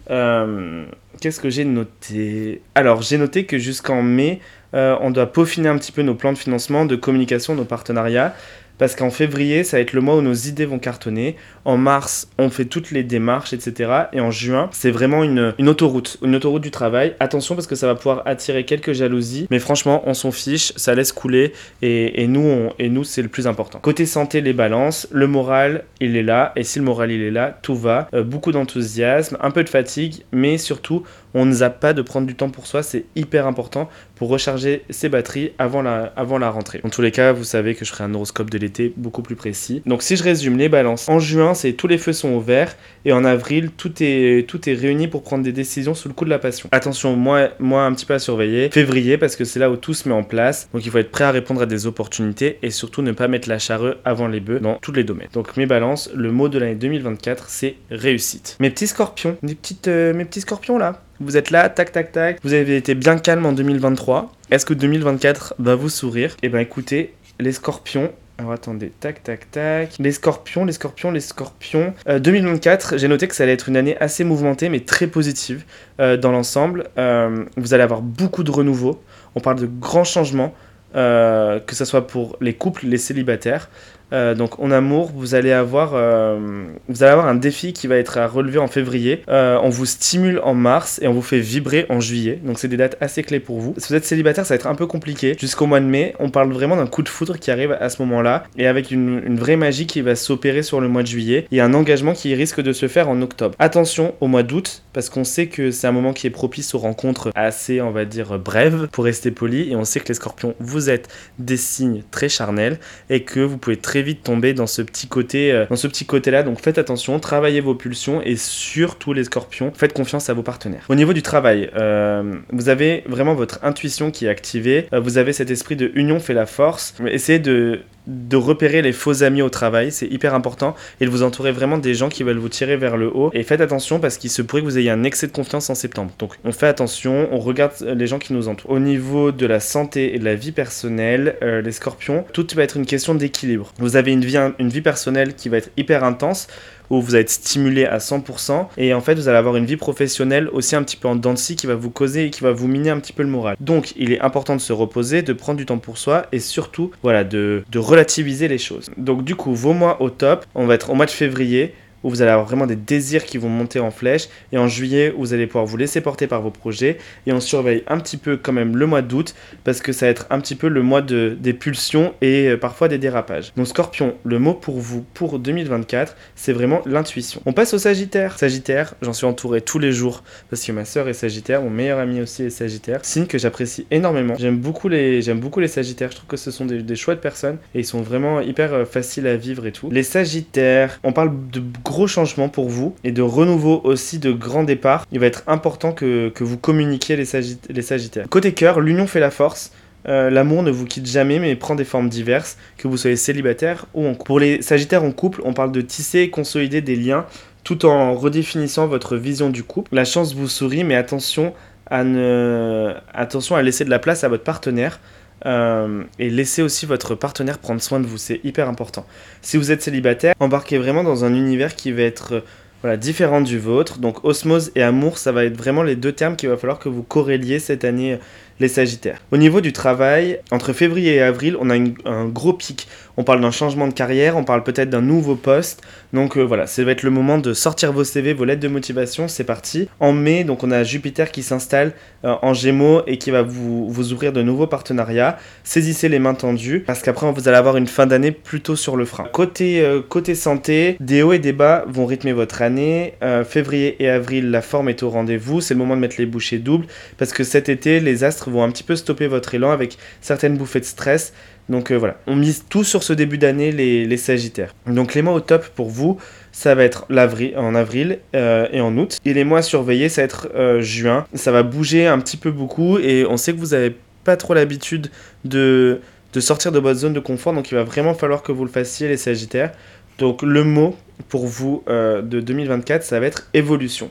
euh, 0.10 0.86
qu'est-ce 1.22 1.40
que 1.40 1.50
j'ai 1.50 1.66
noté? 1.66 2.62
Alors, 2.74 3.02
j'ai 3.02 3.18
noté 3.18 3.46
que 3.46 3.58
jusqu'en 3.58 4.02
mai, 4.02 4.40
on 4.74 5.10
doit 5.10 5.32
peaufiner 5.32 5.70
un 5.70 5.78
petit 5.78 5.94
peu 5.94 6.02
nos 6.02 6.16
plans 6.16 6.34
de 6.34 6.38
financement, 6.38 6.84
de 6.84 6.98
communication, 6.98 7.56
nos 7.56 7.64
partenariats 7.64 8.36
parce 8.78 8.96
qu'en 8.96 9.10
février, 9.10 9.64
ça 9.64 9.78
va 9.78 9.82
être 9.82 9.94
le 9.94 10.02
mois 10.02 10.16
où 10.16 10.22
nos 10.22 10.34
idées 10.34 10.66
vont 10.66 10.80
cartonner. 10.80 11.36
En 11.66 11.78
mars, 11.78 12.30
on 12.38 12.50
fait 12.50 12.66
toutes 12.66 12.92
les 12.92 13.04
démarches, 13.04 13.54
etc. 13.54 13.92
Et 14.14 14.22
en 14.22 14.32
juin, 14.32 14.70
c'est 14.72 14.92
vraiment 14.92 15.24
une, 15.24 15.54
autoroute, 15.68 16.18
une 16.24 16.36
autoroute 16.36 16.62
du 16.62 16.72
travail. 16.72 17.16
Attention 17.20 17.56
parce 17.56 17.68
que 17.68 17.76
ça 17.76 17.88
va 17.88 17.96
pouvoir 17.96 18.22
attirer 18.26 18.66
quelques 18.66 18.94
jalousies, 18.94 19.48
mais 19.50 19.60
franchement, 19.60 20.04
on 20.06 20.14
s'en 20.14 20.32
fiche, 20.32 20.74
ça 20.76 20.96
laisse 20.96 21.12
couler 21.12 21.54
et, 21.82 22.22
et 22.22 22.28
nous, 22.28 22.70
et 22.80 22.90
nous, 22.90 23.04
c'est 23.04 23.22
le 23.22 23.30
plus 23.30 23.48
important. 23.48 23.80
Côté 23.80 24.06
santé, 24.06 24.42
les 24.42 24.54
balances, 24.54 25.08
le 25.12 25.28
moral, 25.28 25.84
il 26.00 26.16
est 26.16 26.24
là, 26.24 26.54
et 26.56 26.64
si 26.64 26.80
le 26.80 26.86
moral 26.86 27.12
il 27.12 27.22
est 27.22 27.32
là, 27.32 27.58
tout 27.62 27.76
va. 27.76 28.08
Euh, 28.14 28.24
beaucoup 28.24 28.52
d'enthousiasme, 28.52 29.38
un 29.42 29.52
peu 29.52 29.64
de 29.64 29.70
fatigue, 29.70 30.24
mais 30.32 30.58
surtout, 30.58 31.04
on 31.34 31.46
ne 31.46 31.54
zappe 31.54 31.80
pas 31.80 31.94
de 31.94 32.02
prendre 32.02 32.26
du 32.28 32.36
temps 32.36 32.50
pour 32.50 32.66
soi, 32.66 32.82
c'est 32.82 33.06
hyper 33.16 33.46
important 33.46 33.90
pour 34.16 34.30
recharger 34.30 34.84
ses 34.90 35.10
batteries 35.10 35.52
avant 35.58 35.82
la, 35.82 36.14
avant 36.16 36.38
la 36.38 36.50
rentrée. 36.50 36.80
En 36.84 36.90
tous 36.90 37.02
les 37.02 37.12
cas, 37.12 37.34
vous 37.34 37.44
savez 37.44 37.76
que 37.76 37.84
je 37.84 37.92
ferai 37.92 38.06
un 38.06 38.14
horoscope 38.14 38.50
de 38.50 38.58
l'été 38.58 38.94
beaucoup 38.96 39.22
plus 39.22 39.36
précis. 39.36 39.82
Donc 39.86 40.02
si 40.02 40.16
je 40.16 40.24
résume 40.24 40.58
les 40.58 40.70
balances, 40.70 41.10
en 41.10 41.20
juin, 41.20 41.54
c'est 41.56 41.74
tous 41.74 41.88
les 41.88 41.98
feux 41.98 42.14
sont 42.14 42.34
ouverts 42.34 42.76
et 43.06 43.14
en 43.14 43.24
avril, 43.24 43.72
tout 43.76 43.92
est, 44.02 44.48
tout 44.48 44.70
est 44.70 44.74
réuni 44.74 45.08
pour 45.08 45.24
prendre 45.24 45.44
des 45.44 45.52
décisions 45.52 45.94
sous 45.94 46.08
le 46.08 46.14
coup 46.14 46.26
de 46.26 46.30
la 46.30 46.40
passion. 46.40 46.70
Attention, 46.72 47.16
moi, 47.16 47.50
moi 47.60 47.84
un 47.84 47.94
petit 47.94 48.06
peu 48.06 48.14
à 48.14 48.20
surveiller. 48.20 48.70
Février, 48.72 49.18
parce 49.18 49.36
que 49.36 49.46
c'est 49.46 49.60
là 49.60 49.70
où 49.70 49.76
tout 49.76 49.94
se 49.94 50.08
met 50.10 50.16
en 50.16 50.24
place. 50.24 50.70
Donc 50.74 50.86
il 50.86 50.92
faut 50.92 50.98
être 50.98 51.12
prêt 51.12 51.24
à 51.24 51.32
répondre 51.32 51.62
à 51.62 51.66
des 51.66 51.88
opportunités 51.88 52.58
et 52.62 52.70
surtout 52.70 53.02
ne 53.02 53.12
pas 53.12 53.28
mettre 53.28 53.50
la 53.50 53.60
charrue 53.60 53.94
avant 54.06 54.28
les 54.28 54.40
bœufs 54.40 54.60
dans 54.60 54.76
tous 54.76 54.92
les 54.92 55.04
domaines. 55.04 55.30
Donc 55.34 55.56
mes 55.58 55.66
balances, 55.66 56.10
le 56.14 56.32
mot 56.32 56.50
de 56.50 56.60
l'année 56.60 56.76
2024, 56.76 57.50
c'est 57.50 57.76
réussite. 57.92 58.58
Mes 58.60 58.70
petits 58.70 58.88
scorpions, 58.88 59.38
mes, 59.42 59.56
petites, 59.56 59.88
euh, 59.88 60.14
mes 60.14 60.26
petits 60.26 60.42
scorpions 60.42 60.78
là, 60.78 61.02
vous 61.20 61.38
êtes 61.38 61.50
là, 61.50 61.70
tac, 61.70 61.92
tac, 61.92 62.12
tac. 62.12 62.40
Vous 62.44 62.54
avez 62.54 62.76
été 62.76 62.94
bien 62.94 63.18
calme 63.18 63.46
en 63.46 63.54
2023. 63.54 64.34
Est-ce 64.52 64.66
que 64.66 64.74
2024 64.74 65.56
va 65.60 65.76
vous 65.76 65.90
sourire? 65.90 66.36
Eh 66.44 66.50
ben 66.50 66.60
écoutez, 66.60 67.14
les 67.40 67.54
scorpions, 67.54 68.12
alors 68.38 68.52
attendez, 68.52 68.92
tac, 69.00 69.24
tac, 69.24 69.50
tac. 69.50 69.96
Les 69.98 70.12
scorpions, 70.12 70.66
les 70.66 70.74
scorpions, 70.74 71.12
les 71.12 71.22
scorpions. 71.22 71.94
2024, 72.06 72.96
euh, 72.96 72.98
j'ai 72.98 73.08
noté 73.08 73.30
que 73.30 73.36
ça 73.36 73.44
allait 73.44 73.54
être 73.54 73.70
une 73.70 73.78
année 73.78 73.96
assez 74.00 74.26
mouvementée, 74.26 74.68
mais 74.68 74.82
très 74.82 75.08
positive 75.08 75.64
euh, 76.02 76.18
dans 76.18 76.32
l'ensemble. 76.32 76.90
Euh, 76.98 77.46
vous 77.56 77.74
allez 77.74 77.84
avoir 77.84 78.02
beaucoup 78.02 78.44
de 78.44 78.52
renouveau. 78.52 79.02
On 79.36 79.40
parle 79.40 79.60
de 79.60 79.68
grands 79.68 80.04
changements, 80.04 80.54
que 80.94 81.74
ce 81.74 81.86
soit 81.86 82.08
pour 82.08 82.38
les 82.40 82.54
couples, 82.54 82.86
les 82.88 82.98
célibataires. 82.98 83.70
Euh, 84.14 84.36
donc 84.36 84.60
en 84.60 84.72
amour, 84.72 85.12
vous 85.16 85.36
allez 85.36 85.52
avoir, 85.52 85.92
euh, 85.94 86.66
vous 86.88 87.04
allez 87.04 87.12
avoir 87.12 87.28
un 87.28 87.36
défi 87.36 87.74
qui 87.74 87.88
va 87.88 87.98
être 87.98 88.18
à 88.18 88.28
relever 88.28 88.60
en 88.60 88.68
février. 88.68 89.24
Euh, 89.30 89.60
on 89.62 89.70
vous 89.70 89.86
stimule 89.86 90.40
en 90.44 90.54
mars 90.54 91.00
et 91.02 91.08
on 91.08 91.14
vous 91.14 91.22
fait 91.22 91.40
vibrer 91.40 91.86
en 91.90 92.00
juillet. 92.00 92.40
Donc 92.44 92.60
c'est 92.60 92.68
des 92.68 92.78
dates 92.78 92.98
assez 93.02 93.24
clés 93.24 93.40
pour 93.40 93.60
vous. 93.60 93.74
Si 93.78 93.90
vous 93.90 93.96
êtes 93.96 94.06
célibataire, 94.06 94.46
ça 94.46 94.54
va 94.54 94.56
être 94.56 94.68
un 94.68 94.76
peu 94.76 94.88
compliqué. 94.88 95.36
Jusqu'au 95.40 95.66
mois 95.66 95.80
de 95.80 95.86
mai, 95.86 96.16
on 96.20 96.30
parle 96.30 96.52
vraiment 96.52 96.76
d'un 96.76 96.88
coup 96.88 97.04
de 97.04 97.10
foudre 97.10 97.38
qui 97.40 97.52
arrive 97.52 97.76
à 97.80 97.90
ce 97.90 98.02
moment-là 98.04 98.44
et 98.58 98.68
avec 98.68 98.92
une, 98.92 99.36
vraie 99.36 99.58
magie 99.58 99.86
qui 99.86 100.02
va 100.02 100.16
s'opérer 100.16 100.64
sur 100.64 100.80
le 100.80 100.88
mois 100.88 101.02
de 101.02 101.08
juillet 101.08 101.46
et 101.52 101.60
un 101.60 101.74
engagement 101.74 102.14
qui 102.14 102.34
risque 102.36 102.62
de 102.62 102.74
se 102.74 102.88
faire 102.88 103.10
en 103.10 103.22
octobre. 103.22 103.56
Attention 103.60 104.16
au 104.22 104.28
mois 104.28 104.44
d'août 104.44 104.84
parce 104.94 105.10
qu'on 105.10 105.24
sait 105.24 105.48
que 105.48 105.72
c'est 105.72 105.88
un 105.88 105.92
moment 105.92 106.14
qui 106.14 106.28
est 106.28 106.32
propice 106.32 106.74
aux 106.74 106.80
rencontres 106.80 107.32
assez, 107.36 107.82
on 107.82 107.92
va 107.92 108.06
dire, 108.06 108.40
brèves 108.40 108.88
pour 108.92 109.04
rester 109.04 109.32
poli 109.32 109.72
et 109.72 109.76
on 109.76 109.84
sait 109.84 110.00
que 110.00 110.08
les 110.08 110.14
scorpions, 110.14 110.56
vous 110.60 110.90
êtes 110.90 111.10
des 111.38 111.58
signes 111.58 112.04
très 112.12 112.30
charnels 112.30 112.80
et 113.10 113.24
que 113.24 113.40
vous 113.40 113.58
pouvez 113.58 113.78
très 113.78 113.95
vite 114.02 114.24
tomber 114.24 114.54
dans 114.54 114.68
ce 114.68 114.82
petit 114.82 115.08
côté, 115.08 115.52
euh, 115.52 115.66
dans 115.70 115.76
ce 115.76 115.88
petit 115.88 116.06
côté-là. 116.06 116.44
Donc 116.44 116.60
faites 116.60 116.78
attention, 116.78 117.20
travaillez 117.20 117.62
vos 117.62 117.76
pulsions 117.76 118.22
et 118.22 118.36
surtout 118.36 119.14
les 119.14 119.24
scorpions, 119.24 119.72
faites 119.76 119.94
confiance 119.94 120.30
à 120.30 120.34
vos 120.34 120.44
partenaires. 120.44 120.86
Au 120.90 120.96
niveau 120.96 121.14
du 121.14 121.22
travail, 121.22 121.70
euh, 121.76 122.36
vous 122.52 122.70
avez 122.70 123.04
vraiment 123.08 123.34
votre 123.34 123.60
intuition 123.64 124.12
qui 124.12 124.26
est 124.26 124.30
activée. 124.30 124.88
Euh, 124.94 125.00
vous 125.00 125.18
avez 125.18 125.34
cet 125.34 125.52
esprit 125.52 125.76
de 125.76 125.92
union 125.96 126.20
fait 126.20 126.34
la 126.34 126.46
force. 126.46 126.96
Essayez 127.08 127.40
de 127.40 127.82
de 128.08 128.38
repérer 128.38 128.82
les 128.82 128.92
faux 128.92 129.24
amis 129.24 129.42
au 129.42 129.50
travail, 129.50 129.92
c'est 129.92 130.08
hyper 130.08 130.34
important, 130.34 130.76
et 131.02 131.06
de 131.06 131.10
vous 131.10 131.24
entourer 131.24 131.52
vraiment 131.52 131.78
des 131.78 131.94
gens 131.94 132.10
qui 132.10 132.24
veulent 132.24 132.38
vous 132.38 132.50
tirer 132.50 132.78
vers 132.78 132.98
le 132.98 133.08
haut. 133.08 133.32
Et 133.34 133.44
faites 133.44 133.62
attention 133.62 134.00
parce 134.00 134.18
qu'il 134.18 134.30
se 134.30 134.42
pourrait 134.42 134.62
que 134.62 134.68
vous 134.68 134.78
ayez 134.78 134.90
un 134.90 135.04
excès 135.04 135.28
de 135.28 135.32
confiance 135.32 135.70
en 135.70 135.76
septembre. 135.76 136.12
Donc 136.20 136.34
on 136.44 136.52
fait 136.52 136.68
attention, 136.68 137.28
on 137.32 137.40
regarde 137.40 137.74
les 137.82 138.08
gens 138.08 138.20
qui 138.20 138.34
nous 138.34 138.48
entourent. 138.48 138.72
Au 138.72 138.80
niveau 138.80 139.32
de 139.32 139.46
la 139.46 139.60
santé 139.60 140.16
et 140.16 140.20
de 140.20 140.26
la 140.26 140.36
vie 140.36 140.52
personnelle, 140.52 141.36
euh, 141.42 141.62
les 141.62 141.72
scorpions, 141.72 142.26
tout 142.34 142.48
va 142.56 142.64
être 142.64 142.78
une 142.78 142.86
question 142.86 143.16
d'équilibre. 143.16 143.74
Vous 143.80 143.96
avez 143.96 144.12
une 144.12 144.24
vie, 144.26 144.38
une 144.60 144.70
vie 144.70 144.82
personnelle 144.82 145.34
qui 145.34 145.50
va 145.50 145.58
être 145.58 145.70
hyper 145.78 146.04
intense, 146.04 146.48
où 146.90 147.02
vous 147.02 147.16
être 147.16 147.30
stimulé 147.30 147.86
à 147.86 148.00
100% 148.00 148.68
et 148.78 148.94
en 148.94 149.02
fait 149.02 149.16
vous 149.16 149.28
allez 149.28 149.38
avoir 149.38 149.56
une 149.56 149.66
vie 149.66 149.78
professionnelle 149.78 150.50
aussi 150.50 150.76
un 150.76 150.84
petit 150.84 150.98
peu 150.98 151.08
en 151.08 151.16
dents 151.16 151.36
qui 151.36 151.68
va 151.68 151.76
vous 151.76 151.90
causer 151.90 152.26
et 152.26 152.30
qui 152.30 152.42
va 152.42 152.52
vous 152.52 152.68
miner 152.68 152.90
un 152.90 153.00
petit 153.00 153.14
peu 153.14 153.24
le 153.24 153.30
moral. 153.30 153.56
Donc 153.60 153.94
il 153.98 154.12
est 154.12 154.22
important 154.22 154.56
de 154.56 154.62
se 154.62 154.74
reposer, 154.74 155.22
de 155.22 155.34
prendre 155.34 155.58
du 155.58 155.66
temps 155.66 155.78
pour 155.78 155.98
soi 155.98 156.28
et 156.32 156.40
surtout 156.40 156.92
voilà 157.04 157.24
de, 157.24 157.64
de 157.70 157.80
relativiser 157.80 158.48
les 158.48 158.58
choses. 158.58 158.90
Donc 158.98 159.24
du 159.24 159.36
coup 159.36 159.54
vos 159.54 159.74
mois 159.74 160.02
au 160.02 160.10
top, 160.10 160.46
on 160.56 160.66
va 160.66 160.76
être 160.76 160.90
au 160.90 160.96
mois 160.96 161.06
de 161.06 161.12
février 161.12 161.74
où 162.06 162.10
vous 162.10 162.22
allez 162.22 162.32
avoir 162.32 162.46
vraiment 162.46 162.68
des 162.68 162.76
désirs 162.76 163.26
qui 163.26 163.40
vont 163.40 163.50
monter 163.50 163.80
en 163.80 163.90
flèche. 163.90 164.30
Et 164.52 164.60
en 164.60 164.68
juillet, 164.68 165.14
vous 165.18 165.34
allez 165.34 165.48
pouvoir 165.48 165.66
vous 165.66 165.76
laisser 165.76 166.02
porter 166.02 166.28
par 166.28 166.42
vos 166.42 166.52
projets. 166.52 167.00
Et 167.26 167.34
on 167.34 167.40
surveille 167.40 167.84
un 167.88 167.98
petit 167.98 168.18
peu 168.18 168.38
quand 168.38 168.54
même 168.54 168.78
le 168.78 168.86
mois 168.86 169.02
d'août, 169.02 169.34
parce 169.64 169.82
que 169.82 169.92
ça 169.92 170.06
va 170.06 170.12
être 170.12 170.28
un 170.30 170.40
petit 170.40 170.56
peu 170.56 170.68
le 170.68 170.84
mois 170.84 171.02
de, 171.02 171.36
des 171.38 171.54
pulsions 171.54 172.14
et 172.22 172.50
euh, 172.50 172.58
parfois 172.58 172.88
des 172.88 173.00
dérapages. 173.00 173.52
Donc 173.58 173.68
Scorpion, 173.68 174.14
le 174.24 174.38
mot 174.38 174.54
pour 174.54 174.80
vous 174.80 175.04
pour 175.16 175.40
2024, 175.40 176.16
c'est 176.36 176.54
vraiment 176.54 176.84
l'intuition. 176.86 177.42
On 177.48 177.54
passe 177.54 177.74
au 177.74 177.80
Sagittaire. 177.80 178.38
Sagittaire, 178.38 178.94
j'en 179.02 179.14
suis 179.14 179.26
entouré 179.26 179.62
tous 179.62 179.80
les 179.80 179.92
jours, 179.92 180.24
parce 180.52 180.64
que 180.64 180.72
ma 180.72 180.86
soeur 180.86 181.10
est 181.10 181.14
Sagittaire, 181.14 181.64
mon 181.64 181.72
meilleur 181.72 181.98
ami 181.98 182.22
aussi 182.22 182.44
est 182.44 182.50
Sagittaire. 182.52 183.00
Signe 183.02 183.26
que 183.26 183.40
j'apprécie 183.40 183.88
énormément. 183.90 184.36
J'aime 184.38 184.58
beaucoup, 184.58 184.90
les, 184.90 185.22
beaucoup 185.34 185.60
les 185.60 185.68
Sagittaires, 185.68 186.12
je 186.12 186.18
trouve 186.18 186.28
que 186.28 186.38
ce 186.38 186.52
sont 186.52 186.66
des, 186.66 186.84
des 186.84 186.96
chouettes 186.96 187.22
personnes, 187.22 187.58
et 187.74 187.80
ils 187.80 187.86
sont 187.86 188.04
vraiment 188.04 188.42
hyper 188.42 188.74
euh, 188.74 188.86
faciles 188.86 189.26
à 189.26 189.36
vivre 189.38 189.66
et 189.66 189.72
tout. 189.72 189.90
Les 189.90 190.04
Sagittaires, 190.04 191.00
on 191.04 191.12
parle 191.12 191.32
de 191.52 191.64
gros 191.84 191.95
gros 191.96 192.08
changements 192.08 192.50
pour 192.50 192.68
vous 192.68 192.94
et 193.06 193.14
de 193.14 193.22
renouveau 193.22 193.80
aussi 193.86 194.20
de 194.20 194.34
grands 194.34 194.66
départs. 194.66 195.06
Il 195.14 195.20
va 195.22 195.28
être 195.28 195.44
important 195.48 195.94
que, 195.94 196.32
vous 196.42 196.58
communiquiez 196.58 197.16
les, 197.16 197.28
les 197.70 197.82
Sagittaires. 197.82 198.28
Côté 198.30 198.54
cœur, 198.54 198.82
l'union 198.82 199.08
fait 199.08 199.22
la 199.22 199.32
force. 199.32 199.72
Euh, 200.10 200.30
l'amour 200.30 200.62
ne 200.62 200.72
vous 200.72 200.86
quitte 200.86 201.08
jamais 201.08 201.40
mais 201.40 201.56
prend 201.56 201.74
des 201.74 201.86
formes 201.86 202.10
diverses, 202.10 202.58
que 202.78 202.90
vous 202.90 202.98
soyez 202.98 203.16
célibataire 203.16 203.86
ou 203.94 204.06
en 204.06 204.14
couple. 204.14 204.26
Pour 204.26 204.40
les 204.42 204.62
Sagittaires 204.62 205.04
en 205.04 205.12
couple, 205.12 205.42
on 205.46 205.54
parle 205.54 205.72
de 205.72 205.80
tisser 205.80 206.20
et 206.20 206.30
consolider 206.30 206.82
des 206.82 206.98
liens 206.98 207.26
tout 207.64 207.86
en 207.86 208.14
redéfinissant 208.14 208.88
votre 208.88 209.16
vision 209.16 209.50
du 209.50 209.64
couple. 209.64 209.96
La 209.96 210.06
chance 210.06 210.36
vous 210.36 210.50
sourit, 210.50 210.84
mais 210.84 210.96
attention 210.96 211.54
à, 211.88 212.04
ne... 212.04 212.94
attention 213.14 213.56
à 213.56 213.62
laisser 213.62 213.86
de 213.86 213.90
la 213.90 214.00
place 214.00 214.26
à 214.26 214.28
votre 214.28 214.44
partenaire. 214.44 215.00
Euh, 215.46 216.04
et 216.18 216.30
laissez 216.30 216.62
aussi 216.62 216.86
votre 216.86 217.16
partenaire 217.16 217.60
prendre 217.60 217.82
soin 217.82 218.00
de 218.00 218.08
vous, 218.08 218.18
c'est 218.18 218.42
hyper 218.44 218.68
important. 218.68 219.06
Si 219.42 219.58
vous 219.58 219.72
êtes 219.72 219.82
célibataire, 219.82 220.34
embarquez 220.40 220.78
vraiment 220.78 221.04
dans 221.04 221.24
un 221.24 221.34
univers 221.34 221.76
qui 221.76 221.92
va 221.92 222.02
être 222.02 222.44
euh, 222.84 222.98
différent 222.98 223.42
du 223.42 223.60
vôtre. 223.60 224.00
Donc 224.00 224.24
osmose 224.24 224.72
et 224.76 224.84
amour, 224.84 225.18
ça 225.18 225.32
va 225.32 225.46
être 225.46 225.58
vraiment 225.58 225.84
les 225.84 225.96
deux 225.96 226.12
termes 226.12 226.36
qu'il 226.36 226.50
va 226.50 226.58
falloir 226.58 226.80
que 226.80 226.90
vous 226.90 227.04
corréliez 227.04 227.60
cette 227.60 227.86
année 227.86 228.20
les 228.60 228.68
Sagittaires. 228.68 229.20
Au 229.32 229.38
niveau 229.38 229.62
du 229.62 229.74
travail, 229.74 230.40
entre 230.52 230.72
février 230.74 231.16
et 231.16 231.22
avril, 231.22 231.58
on 231.60 231.70
a 231.70 231.76
un 232.06 232.26
gros 232.26 232.54
pic. 232.54 232.88
On 233.18 233.24
parle 233.24 233.40
d'un 233.40 233.52
changement 233.52 233.88
de 233.88 233.94
carrière, 233.94 234.36
on 234.36 234.44
parle 234.44 234.64
peut-être 234.64 234.90
d'un 234.90 235.02
nouveau 235.02 235.36
poste. 235.36 235.82
Donc 236.12 236.38
euh, 236.38 236.42
voilà, 236.42 236.68
ça 236.68 236.84
va 236.84 236.92
être 236.92 237.04
le 237.04 237.12
moment 237.12 237.38
de 237.38 237.54
sortir 237.54 237.94
vos 237.94 238.04
CV, 238.04 238.34
vos 238.34 238.44
lettres 238.44 238.62
de 238.62 238.68
motivation, 238.68 239.28
c'est 239.28 239.46
parti. 239.46 239.88
En 240.00 240.12
mai, 240.12 240.44
donc 240.44 240.64
on 240.64 240.72
a 240.72 240.84
Jupiter 240.84 241.32
qui 241.32 241.42
s'installe 241.42 241.94
euh, 242.26 242.36
en 242.42 242.54
Gémeaux 242.54 243.04
et 243.08 243.18
qui 243.18 243.32
va 243.32 243.42
vous, 243.42 243.90
ouvrir 244.12 244.34
de 244.34 244.42
nouveaux 244.42 244.68
partenariats. 244.68 245.38
Saisissez 245.64 246.10
les 246.10 246.20
mains 246.20 246.34
tendues 246.34 246.82
parce 246.82 247.02
qu'après 247.02 247.32
vous 247.32 247.48
allez 247.48 247.58
avoir 247.58 247.78
une 247.78 247.88
fin 247.88 248.06
d'année 248.06 248.32
plutôt 248.32 248.76
sur 248.76 248.98
le 248.98 249.06
frein. 249.06 249.26
Côté, 249.32 249.82
euh, 249.82 250.02
côté 250.02 250.36
santé, 250.36 250.98
des 251.00 251.24
hauts 251.24 251.34
et 251.34 251.40
des 251.40 251.54
bas 251.54 251.86
vont 251.88 252.06
rythmer 252.06 252.34
votre 252.34 252.62
année. 252.62 253.14
février 253.48 253.96
et 254.04 254.10
avril, 254.10 254.52
la 254.52 254.62
forme 254.62 254.90
est 254.90 255.04
au 255.04 255.10
rendez-vous. 255.10 255.62
C'est 255.62 255.74
le 255.74 255.78
moment 255.78 255.96
de 255.96 256.02
mettre 256.02 256.16
les 256.18 256.26
bouchées 256.26 256.58
doubles 256.58 256.86
parce 257.18 257.32
que 257.32 257.44
cet 257.44 257.70
été, 257.70 258.00
les 258.00 258.24
astres 258.24 258.50
vont 258.50 258.64
un 258.64 258.72
petit 258.72 258.84
peu 258.84 258.96
stopper 258.96 259.28
votre 259.28 259.56
élan 259.56 259.72
avec 259.72 259.98
certaines 260.22 260.58
bouffées 260.58 260.82
de 260.82 260.86
stress. 260.86 261.34
Donc 261.68 261.92
euh, 261.92 261.96
voilà, 261.96 262.18
on 262.28 262.36
mise 262.36 262.66
tout 262.70 262.84
sur 262.84 263.04
ce 263.04 263.14
début 263.14 263.38
d'année, 263.38 263.72
les, 263.72 264.18
Sagittaires. 264.18 264.74
Donc 264.88 265.14
les 265.14 265.22
mois 265.22 265.34
au 265.34 265.40
top 265.40 265.66
pour 265.68 265.90
vous, 265.90 266.18
ça 266.52 266.76
va 266.76 266.84
être 266.84 267.06
en 267.10 267.76
avril 267.76 268.20
euh, 268.36 268.68
et 268.72 268.82
en 268.82 268.96
août. 268.98 269.18
Et 269.26 269.34
les 269.34 269.44
mois 269.44 269.62
surveillés, 269.62 270.10
ça 270.10 270.22
va 270.22 270.26
être 270.26 270.50
euh, 270.56 270.82
juin. 270.82 271.26
Ça 271.34 271.52
va 271.52 271.64
bouger 271.64 272.08
un 272.08 272.20
petit 272.20 272.38
peu 272.38 272.52
beaucoup 272.52 272.98
et 273.00 273.26
on 273.26 273.38
sait 273.38 273.54
que 273.54 273.58
vous 273.60 273.70
n'avez 273.70 273.96
pas 274.24 274.38
trop 274.38 274.54
l'habitude 274.54 275.10
de, 275.44 276.02
de 276.34 276.40
sortir 276.40 276.72
de 276.72 276.80
votre 276.80 277.00
zone 277.00 277.14
de 277.14 277.20
confort. 277.20 277.54
Donc 277.54 277.72
il 277.72 277.76
va 277.76 277.84
vraiment 277.84 278.14
falloir 278.14 278.44
que 278.44 278.52
vous 278.52 278.64
le 278.64 278.72
fassiez, 278.72 279.08
les 279.08 279.18
Sagittaires. 279.18 279.72
Donc 280.18 280.44
le 280.44 280.64
mot 280.64 280.96
pour 281.30 281.46
vous 281.46 281.84
de 281.88 282.40
2024, 282.40 283.04
ça 283.04 283.20
va 283.20 283.26
être 283.26 283.48
évolution. 283.54 284.10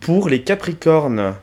Pour 0.00 0.28
les 0.28 0.42
Capricornes, 0.42 1.34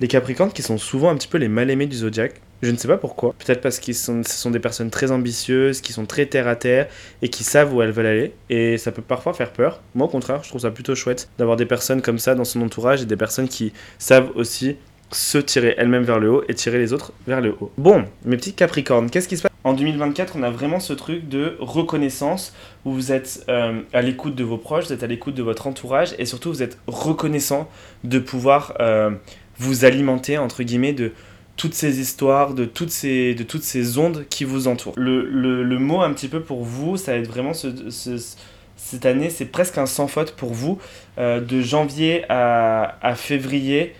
les 0.00 0.08
Capricornes 0.08 0.52
qui 0.52 0.62
sont 0.62 0.78
souvent 0.78 1.10
un 1.10 1.14
petit 1.14 1.28
peu 1.28 1.38
les 1.38 1.48
mal-aimés 1.48 1.86
du 1.86 1.96
zodiaque, 1.96 2.40
je 2.62 2.70
ne 2.70 2.76
sais 2.76 2.88
pas 2.88 2.96
pourquoi. 2.96 3.34
Peut-être 3.38 3.60
parce 3.60 3.78
que 3.78 3.92
ce 3.92 4.22
sont 4.22 4.50
des 4.50 4.58
personnes 4.58 4.90
très 4.90 5.10
ambitieuses, 5.10 5.80
qui 5.80 5.92
sont 5.92 6.06
très 6.06 6.26
terre 6.26 6.48
à 6.48 6.56
terre 6.56 6.88
et 7.22 7.28
qui 7.28 7.44
savent 7.44 7.74
où 7.74 7.82
elles 7.82 7.90
veulent 7.90 8.06
aller. 8.06 8.32
Et 8.50 8.78
ça 8.78 8.92
peut 8.92 9.02
parfois 9.02 9.34
faire 9.34 9.52
peur. 9.52 9.80
Moi, 9.94 10.06
au 10.06 10.10
contraire, 10.10 10.42
je 10.42 10.48
trouve 10.48 10.62
ça 10.62 10.70
plutôt 10.70 10.94
chouette 10.94 11.28
d'avoir 11.38 11.56
des 11.56 11.66
personnes 11.66 12.02
comme 12.02 12.18
ça 12.18 12.34
dans 12.34 12.44
son 12.44 12.62
entourage 12.62 13.02
et 13.02 13.06
des 13.06 13.16
personnes 13.16 13.48
qui 13.48 13.72
savent 13.98 14.30
aussi 14.34 14.76
se 15.12 15.38
tirer 15.38 15.74
elles-mêmes 15.78 16.02
vers 16.02 16.18
le 16.18 16.30
haut 16.30 16.44
et 16.48 16.54
tirer 16.54 16.78
les 16.78 16.92
autres 16.92 17.12
vers 17.26 17.40
le 17.40 17.54
haut. 17.60 17.70
Bon, 17.78 18.04
mes 18.24 18.36
petits 18.36 18.52
Capricornes, 18.52 19.10
qu'est-ce 19.10 19.28
qui 19.28 19.36
se 19.36 19.42
passe? 19.42 19.52
En 19.62 19.72
2024, 19.72 20.34
on 20.36 20.42
a 20.42 20.50
vraiment 20.50 20.78
ce 20.78 20.92
truc 20.92 21.28
de 21.28 21.56
reconnaissance 21.58 22.54
où 22.84 22.92
vous 22.92 23.12
êtes 23.12 23.44
euh, 23.48 23.80
à 23.94 24.02
l'écoute 24.02 24.34
de 24.34 24.44
vos 24.44 24.58
proches, 24.58 24.86
vous 24.86 24.92
êtes 24.92 25.02
à 25.02 25.06
l'écoute 25.06 25.34
de 25.34 25.42
votre 25.42 25.66
entourage 25.66 26.14
et 26.18 26.26
surtout 26.26 26.50
vous 26.50 26.62
êtes 26.62 26.78
reconnaissant 26.86 27.70
de 28.02 28.18
pouvoir 28.18 28.74
euh, 28.80 29.10
vous 29.58 29.86
alimenter, 29.86 30.36
entre 30.36 30.62
guillemets, 30.62 30.92
de 30.92 31.12
toutes 31.56 31.74
ces 31.74 32.00
histoires, 32.00 32.54
de 32.54 32.64
toutes 32.64 32.90
ces, 32.90 33.34
de 33.34 33.42
toutes 33.42 33.62
ces 33.62 33.98
ondes 33.98 34.24
qui 34.28 34.44
vous 34.44 34.66
entourent. 34.66 34.94
Le, 34.96 35.22
le, 35.22 35.78
mot 35.78 36.00
un 36.02 36.12
petit 36.12 36.28
peu 36.28 36.40
pour 36.40 36.64
vous, 36.64 36.96
ça 36.96 37.12
va 37.12 37.18
être 37.18 37.28
vraiment 37.28 37.54
ce, 37.54 37.68
cette 38.76 39.06
année, 39.06 39.30
c'est 39.30 39.44
presque 39.46 39.78
un 39.78 39.86
sans 39.86 40.08
faute 40.08 40.32
pour 40.32 40.52
vous. 40.52 40.78
Euh, 41.18 41.40
de 41.40 41.60
janvier 41.60 42.24
à, 42.28 42.98
à 43.02 43.14
février 43.14 43.94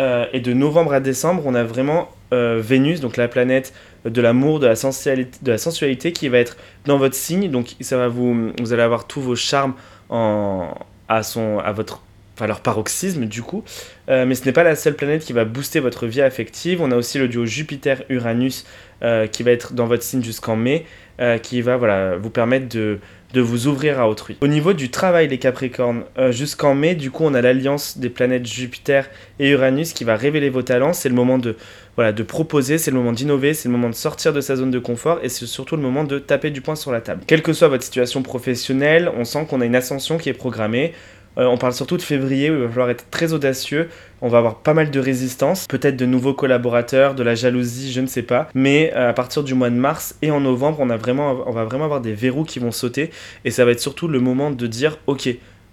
euh, 0.00 0.26
et 0.32 0.40
de 0.40 0.52
novembre 0.52 0.92
à 0.92 1.00
décembre, 1.00 1.42
on 1.44 1.54
a 1.54 1.64
vraiment 1.64 2.08
euh, 2.32 2.60
Vénus, 2.62 3.00
donc 3.00 3.16
la 3.16 3.28
planète 3.28 3.74
de 4.04 4.20
l'amour, 4.22 4.60
de, 4.60 4.66
la 4.66 4.76
sensualité, 4.76 5.38
de 5.42 5.50
la 5.50 5.58
sensualité 5.58 6.12
qui 6.12 6.28
va 6.28 6.38
être 6.38 6.56
dans 6.86 6.96
votre 6.96 7.16
signe. 7.16 7.50
Donc 7.50 7.74
ça 7.80 7.96
va 7.96 8.08
vous, 8.08 8.52
vous 8.58 8.72
allez 8.72 8.82
avoir 8.82 9.06
tous 9.06 9.20
vos 9.20 9.36
charmes 9.36 9.74
en, 10.08 10.72
à, 11.08 11.22
son, 11.22 11.58
à 11.58 11.72
votre 11.72 12.02
enfin 12.40 12.46
leur 12.46 12.60
paroxysme 12.60 13.26
du 13.26 13.42
coup. 13.42 13.62
Euh, 14.08 14.24
mais 14.24 14.34
ce 14.34 14.44
n'est 14.44 14.52
pas 14.52 14.64
la 14.64 14.76
seule 14.76 14.94
planète 14.94 15.24
qui 15.24 15.32
va 15.32 15.44
booster 15.44 15.80
votre 15.80 16.06
vie 16.06 16.22
affective. 16.22 16.80
On 16.80 16.90
a 16.90 16.96
aussi 16.96 17.18
le 17.18 17.28
duo 17.28 17.44
Jupiter-Uranus 17.44 18.64
euh, 19.02 19.26
qui 19.26 19.42
va 19.42 19.50
être 19.50 19.74
dans 19.74 19.86
votre 19.86 20.02
signe 20.02 20.22
jusqu'en 20.22 20.56
mai, 20.56 20.86
euh, 21.20 21.38
qui 21.38 21.60
va 21.60 21.76
voilà, 21.76 22.16
vous 22.16 22.30
permettre 22.30 22.68
de, 22.68 22.98
de, 23.34 23.40
vous 23.40 23.66
ouvrir 23.66 24.00
à 24.00 24.08
autrui. 24.08 24.36
Au 24.40 24.46
niveau 24.46 24.72
du 24.72 24.90
travail, 24.90 25.28
les 25.28 25.38
Capricornes, 25.38 26.04
jusqu'en 26.30 26.74
mai, 26.74 26.94
du 26.94 27.10
coup, 27.10 27.24
on 27.24 27.34
a 27.34 27.42
l'alliance 27.42 27.98
des 27.98 28.08
planètes 28.08 28.46
Jupiter 28.46 29.08
et 29.38 29.50
Uranus 29.50 29.92
qui 29.92 30.04
va 30.04 30.16
révéler 30.16 30.50
vos 30.50 30.62
talents. 30.62 30.92
C'est 30.92 31.08
le 31.08 31.14
moment 31.14 31.38
de, 31.38 31.56
voilà, 31.96 32.12
de 32.12 32.22
proposer, 32.22 32.78
c'est 32.78 32.90
le 32.90 32.96
moment 32.96 33.12
d'innover, 33.12 33.54
c'est 33.54 33.68
le 33.68 33.72
moment 33.72 33.90
de 33.90 33.94
sortir 33.94 34.32
de 34.32 34.40
sa 34.40 34.56
zone 34.56 34.70
de 34.70 34.78
confort 34.78 35.20
et 35.22 35.28
c'est 35.28 35.46
surtout 35.46 35.76
le 35.76 35.82
moment 35.82 36.04
de 36.04 36.18
taper 36.18 36.50
du 36.50 36.60
poing 36.60 36.74
sur 36.74 36.92
la 36.92 37.00
table. 37.00 37.22
Quelle 37.26 37.42
que 37.42 37.52
soit 37.52 37.68
votre 37.68 37.84
situation 37.84 38.22
professionnelle, 38.22 39.10
on 39.16 39.24
sent 39.24 39.46
qu'on 39.48 39.60
a 39.60 39.66
une 39.66 39.76
ascension 39.76 40.18
qui 40.18 40.28
est 40.28 40.34
programmée. 40.34 40.94
Euh, 41.38 41.46
on 41.46 41.56
parle 41.56 41.72
surtout 41.72 41.96
de 41.96 42.02
février 42.02 42.50
où 42.50 42.54
il 42.54 42.60
va 42.62 42.68
falloir 42.68 42.90
être 42.90 43.08
très 43.10 43.32
audacieux. 43.32 43.88
On 44.20 44.28
va 44.28 44.38
avoir 44.38 44.56
pas 44.56 44.74
mal 44.74 44.90
de 44.90 45.00
résistance, 45.00 45.66
peut-être 45.66 45.96
de 45.96 46.06
nouveaux 46.06 46.34
collaborateurs, 46.34 47.14
de 47.14 47.22
la 47.22 47.34
jalousie, 47.34 47.92
je 47.92 48.00
ne 48.00 48.06
sais 48.06 48.22
pas. 48.22 48.48
Mais 48.54 48.92
euh, 48.94 49.10
à 49.10 49.12
partir 49.12 49.42
du 49.42 49.54
mois 49.54 49.70
de 49.70 49.76
mars 49.76 50.16
et 50.22 50.30
en 50.30 50.40
novembre, 50.40 50.78
on, 50.80 50.90
a 50.90 50.96
vraiment, 50.96 51.44
on 51.46 51.52
va 51.52 51.64
vraiment 51.64 51.84
avoir 51.84 52.00
des 52.00 52.12
verrous 52.12 52.44
qui 52.44 52.58
vont 52.58 52.72
sauter. 52.72 53.10
Et 53.44 53.50
ça 53.50 53.64
va 53.64 53.70
être 53.70 53.80
surtout 53.80 54.08
le 54.08 54.20
moment 54.20 54.50
de 54.50 54.66
dire 54.66 54.98
Ok, 55.06 55.28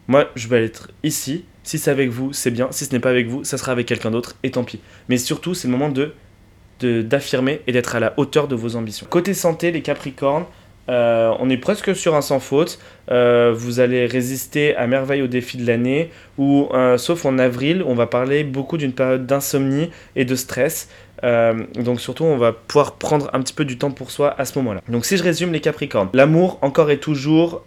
moi 0.07 0.29
je 0.35 0.47
vais 0.47 0.63
être 0.63 0.91
ici. 1.03 1.45
Si 1.63 1.77
c'est 1.77 1.91
avec 1.91 2.09
vous, 2.09 2.31
c'est 2.31 2.51
bien. 2.51 2.69
Si 2.71 2.85
ce 2.85 2.93
n'est 2.93 2.99
pas 2.99 3.09
avec 3.09 3.27
vous, 3.27 3.43
ça 3.43 3.57
sera 3.57 3.73
avec 3.73 3.87
quelqu'un 3.87 4.11
d'autre 4.11 4.35
et 4.43 4.51
tant 4.51 4.63
pis. 4.63 4.79
Mais 5.09 5.17
surtout, 5.17 5.53
c'est 5.53 5.67
le 5.67 5.73
moment 5.73 5.89
de 5.89 6.13
d'affirmer 6.79 7.61
et 7.65 7.71
d'être 7.71 7.95
à 7.95 7.99
la 7.99 8.13
hauteur 8.17 8.47
de 8.47 8.55
vos 8.55 8.75
ambitions. 8.75 9.07
Côté 9.09 9.33
santé, 9.33 9.71
les 9.71 9.81
Capricornes, 9.81 10.45
euh, 10.89 11.33
on 11.39 11.49
est 11.49 11.57
presque 11.57 11.95
sur 11.95 12.15
un 12.15 12.21
sans 12.21 12.39
faute. 12.39 12.79
Euh, 13.09 13.53
vous 13.55 13.79
allez 13.79 14.05
résister 14.05 14.75
à 14.75 14.87
merveille 14.87 15.21
au 15.21 15.27
défi 15.27 15.57
de 15.57 15.65
l'année, 15.65 16.11
ou 16.37 16.67
euh, 16.73 16.97
sauf 16.97 17.25
en 17.25 17.37
avril, 17.37 17.83
on 17.85 17.93
va 17.93 18.07
parler 18.07 18.43
beaucoup 18.43 18.77
d'une 18.77 18.93
période 18.93 19.25
d'insomnie 19.25 19.89
et 20.15 20.25
de 20.25 20.35
stress. 20.35 20.89
donc 21.23 21.99
surtout, 21.99 22.25
on 22.25 22.37
va 22.37 22.53
pouvoir 22.53 22.93
prendre 22.95 23.29
un 23.33 23.41
petit 23.41 23.53
peu 23.53 23.65
du 23.65 23.77
temps 23.77 23.91
pour 23.91 24.11
soi 24.11 24.35
à 24.37 24.45
ce 24.45 24.57
moment-là. 24.59 24.81
Donc 24.87 25.05
si 25.05 25.17
je 25.17 25.23
résume 25.23 25.51
les 25.51 25.61
Capricornes, 25.61 26.09
l'amour 26.13 26.59
encore 26.61 26.91
et 26.91 26.99
toujours 26.99 27.63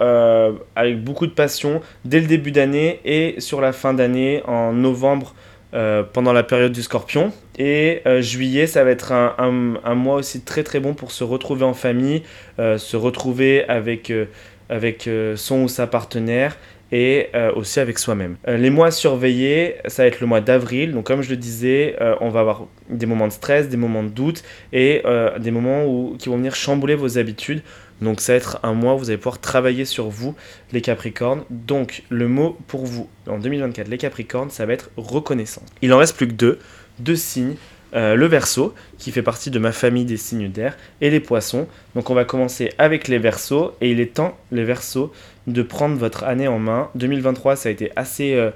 avec 0.76 1.02
beaucoup 1.02 1.26
de 1.26 1.33
passion 1.33 1.80
dès 2.04 2.20
le 2.20 2.26
début 2.26 2.52
d'année 2.52 3.00
et 3.04 3.40
sur 3.40 3.61
la 3.61 3.72
fin 3.72 3.92
d'année 3.92 4.42
en 4.46 4.72
novembre. 4.72 5.35
Pendant 5.72 6.33
la 6.33 6.42
période 6.42 6.72
du 6.72 6.83
scorpion. 6.83 7.33
Et 7.61 8.00
euh, 8.06 8.22
juillet, 8.22 8.66
ça 8.66 8.85
va 8.85 8.90
être 8.90 9.12
un, 9.12 9.94
mois 9.94 10.16
aussi 10.16 10.40
très 10.40 10.62
très 10.62 10.80
bon 10.80 10.94
pour 10.94 11.12
se 11.12 11.24
retrouver 11.24 11.64
en 11.64 11.74
famille, 11.74 12.22
euh, 12.59 12.78
se 12.78 12.96
retrouver 12.96 13.68
avec, 13.68 14.09
euh, 14.09 14.24
avec 14.70 15.11
son 15.37 15.64
ou 15.64 15.68
sa 15.68 15.87
partenaire 15.87 16.56
et 16.90 17.28
aussi 17.54 17.78
avec 17.78 18.00
soi-même. 18.00 18.37
les 18.48 18.70
mois 18.70 18.90
surveillés, 18.90 19.76
ça 19.87 20.02
va 20.02 20.09
être 20.09 20.20
le 20.20 20.26
mois 20.26 20.40
d'avril. 20.40 20.92
Donc 20.92 21.06
comme 21.06 21.22
je 21.22 21.30
le 21.30 21.37
disais, 21.37 21.96
on 22.20 22.30
va 22.30 22.40
avoir 22.40 22.66
des 22.88 23.06
moments 23.06 23.28
de 23.28 23.33
stress, 23.33 23.68
des 23.68 23.76
moments 23.76 24.02
de 24.02 24.09
doute 24.09 24.42
et 24.72 25.02
des 25.38 25.50
moments 25.52 25.85
où, 25.85 26.16
qui 26.18 26.28
vont 26.28 26.37
venir 26.37 26.56
chambouler 26.56 26.96
vos 26.96 27.18
habitudes. 27.18 27.62
Donc 28.00 28.20
ça 28.20 28.32
va 28.32 28.36
être 28.36 28.60
un 28.62 28.72
mois 28.72 28.94
où 28.94 28.98
vous 28.98 29.10
allez 29.10 29.18
pouvoir 29.18 29.40
travailler 29.40 29.84
sur 29.84 30.08
vous, 30.08 30.34
les 30.72 30.80
Capricornes. 30.80 31.44
Donc 31.50 32.02
le 32.08 32.28
mot 32.28 32.56
pour 32.66 32.86
vous 32.86 33.08
en 33.26 33.38
2024, 33.38 33.88
les 33.88 33.98
Capricornes, 33.98 34.50
ça 34.50 34.66
va 34.66 34.72
être 34.72 34.90
reconnaissance. 34.96 35.64
Il 35.82 35.92
en 35.92 35.98
reste 35.98 36.16
plus 36.16 36.28
que 36.28 36.32
deux 36.32 36.58
deux 36.98 37.16
signes. 37.16 37.56
Euh, 37.92 38.14
le 38.14 38.26
verso, 38.26 38.72
qui 38.98 39.10
fait 39.10 39.22
partie 39.22 39.50
de 39.50 39.58
ma 39.58 39.72
famille 39.72 40.04
des 40.04 40.16
signes 40.16 40.48
d'air, 40.48 40.76
et 41.00 41.10
les 41.10 41.18
poissons. 41.18 41.66
Donc 41.96 42.08
on 42.08 42.14
va 42.14 42.24
commencer 42.24 42.70
avec 42.78 43.08
les 43.08 43.18
versos, 43.18 43.74
et 43.80 43.90
il 43.90 43.98
est 43.98 44.14
temps, 44.14 44.38
les 44.52 44.62
versos, 44.62 45.12
de 45.48 45.62
prendre 45.62 45.96
votre 45.96 46.22
année 46.22 46.46
en 46.46 46.60
main. 46.60 46.88
2023, 46.94 47.56
ça 47.56 47.68
a 47.68 47.72
été 47.72 47.90
assez 47.96 48.34
euh, 48.34 48.50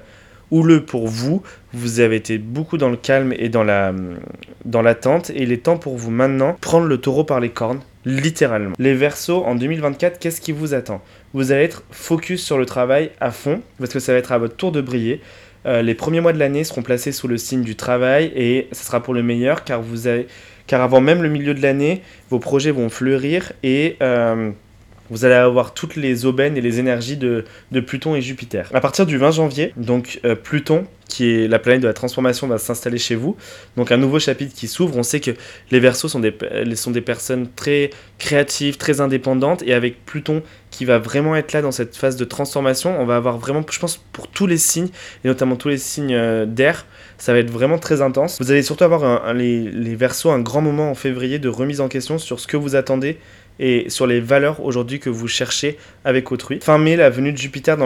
houleux 0.51 0.83
pour 0.83 1.07
vous. 1.07 1.41
Vous 1.73 1.99
avez 1.99 2.15
été 2.15 2.37
beaucoup 2.37 2.77
dans 2.77 2.89
le 2.89 2.97
calme 2.97 3.33
et 3.37 3.49
dans 3.49 3.63
la 3.63 3.93
dans 4.65 4.81
l'attente, 4.81 5.29
et 5.29 5.43
il 5.43 5.51
est 5.51 5.63
temps 5.63 5.77
pour 5.77 5.95
vous 5.95 6.11
maintenant 6.11 6.57
prendre 6.59 6.87
le 6.87 6.97
taureau 6.97 7.23
par 7.23 7.39
les 7.39 7.49
cornes, 7.49 7.81
littéralement. 8.03 8.75
Les 8.79 8.95
versos, 8.95 9.43
en 9.45 9.55
2024, 9.55 10.19
qu'est-ce 10.19 10.41
qui 10.41 10.51
vous 10.51 10.73
attend? 10.73 11.01
Vous 11.33 11.51
allez 11.51 11.63
être 11.63 11.83
focus 11.91 12.43
sur 12.43 12.57
le 12.57 12.65
travail 12.65 13.11
à 13.19 13.31
fond, 13.31 13.61
parce 13.79 13.93
que 13.93 13.99
ça 13.99 14.11
va 14.11 14.17
être 14.17 14.31
à 14.31 14.37
votre 14.37 14.55
tour 14.55 14.71
de 14.71 14.81
briller. 14.81 15.21
Euh, 15.65 15.81
les 15.81 15.95
premiers 15.95 16.21
mois 16.21 16.33
de 16.33 16.39
l'année 16.39 16.63
seront 16.63 16.83
placés 16.83 17.11
sous 17.11 17.27
le 17.27 17.37
signe 17.37 17.63
du 17.63 17.75
travail 17.75 18.31
et 18.35 18.67
ce 18.71 18.85
sera 18.85 19.01
pour 19.01 19.13
le 19.13 19.23
meilleur 19.23 19.63
car, 19.63 19.81
vous 19.81 20.05
avez, 20.05 20.27
car 20.67 20.81
avant 20.81 21.01
même 21.01 21.23
le 21.23 21.29
milieu 21.29 21.55
de 21.55 21.61
l'année, 21.61 22.03
vos 22.29 22.37
projets 22.37 22.69
vont 22.69 22.89
fleurir 22.89 23.51
et 23.63 23.97
euh, 24.01 24.51
vous 25.09 25.25
allez 25.25 25.35
avoir 25.35 25.73
toutes 25.73 25.95
les 25.95 26.25
aubaines 26.25 26.57
et 26.57 26.61
les 26.61 26.79
énergies 26.79 27.17
de, 27.17 27.45
Pluton 27.85 28.15
et 28.15 28.21
Jupiter. 28.21 28.69
À 28.73 28.81
partir 28.81 29.05
du 29.05 29.17
20 29.17 29.31
janvier, 29.31 29.73
donc 29.77 30.19
euh, 30.25 30.35
Pluton 30.35 30.85
qui 31.07 31.31
est 31.31 31.47
la 31.47 31.59
planète 31.59 31.81
de 31.81 31.87
la 31.87 31.93
transformation, 31.93 32.47
va 32.47 32.57
s'installer 32.57 32.97
chez 32.97 33.15
vous. 33.15 33.35
Donc 33.77 33.91
un 33.91 33.97
nouveau 33.97 34.19
chapitre 34.19 34.53
qui 34.53 34.67
s'ouvre. 34.67 34.97
On 34.97 35.03
sait 35.03 35.19
que 35.19 35.31
les 35.71 35.79
Verseaux 35.79 36.07
sont 36.07 36.19
des, 36.19 36.33
sont 36.75 36.91
des 36.91 37.01
personnes 37.01 37.47
très 37.55 37.91
créatives, 38.17 38.77
très 38.77 39.01
indépendantes. 39.01 39.63
Et 39.63 39.73
avec 39.73 40.05
Pluton 40.05 40.41
qui 40.71 40.83
va 40.83 40.99
vraiment 40.99 41.35
être 41.35 41.53
là 41.53 41.61
dans 41.61 41.71
cette 41.71 41.95
phase 41.95 42.17
de 42.17 42.25
transformation, 42.25 42.99
on 42.99 43.05
va 43.05 43.15
avoir 43.15 43.37
vraiment, 43.37 43.63
je 43.71 43.79
pense, 43.79 43.97
pour 44.11 44.27
tous 44.27 44.47
les 44.47 44.57
signes, 44.57 44.89
et 45.23 45.27
notamment 45.27 45.55
tous 45.55 45.69
les 45.69 45.77
signes 45.77 46.13
euh, 46.13 46.45
d'air, 46.45 46.85
ça 47.17 47.31
va 47.31 47.39
être 47.39 47.51
vraiment 47.51 47.77
très 47.77 48.01
intense. 48.01 48.37
Vous 48.41 48.51
allez 48.51 48.63
surtout 48.63 48.83
avoir 48.83 49.33
les, 49.33 49.61
les 49.61 49.97
un 50.25 50.39
grand 50.39 50.61
moment 50.61 50.91
en 50.91 50.95
février 50.95 51.39
de 51.39 51.47
remise 51.47 51.79
en 51.79 51.87
question 51.87 52.17
sur 52.17 52.39
ce 52.39 52.47
que 52.47 52.57
vous 52.57 52.75
attendez 52.75 53.17
et 53.59 53.89
sur 53.89 54.07
les 54.07 54.19
valeurs 54.19 54.63
aujourd'hui 54.63 54.99
que 54.99 55.09
vous 55.09 55.27
cherchez 55.27 55.77
avec 56.03 56.31
autrui. 56.31 56.59
Fin 56.61 56.77
mai, 56.77 56.95
la 56.95 57.09
venue 57.09 57.31
de 57.31 57.37
Jupiter 57.37 57.77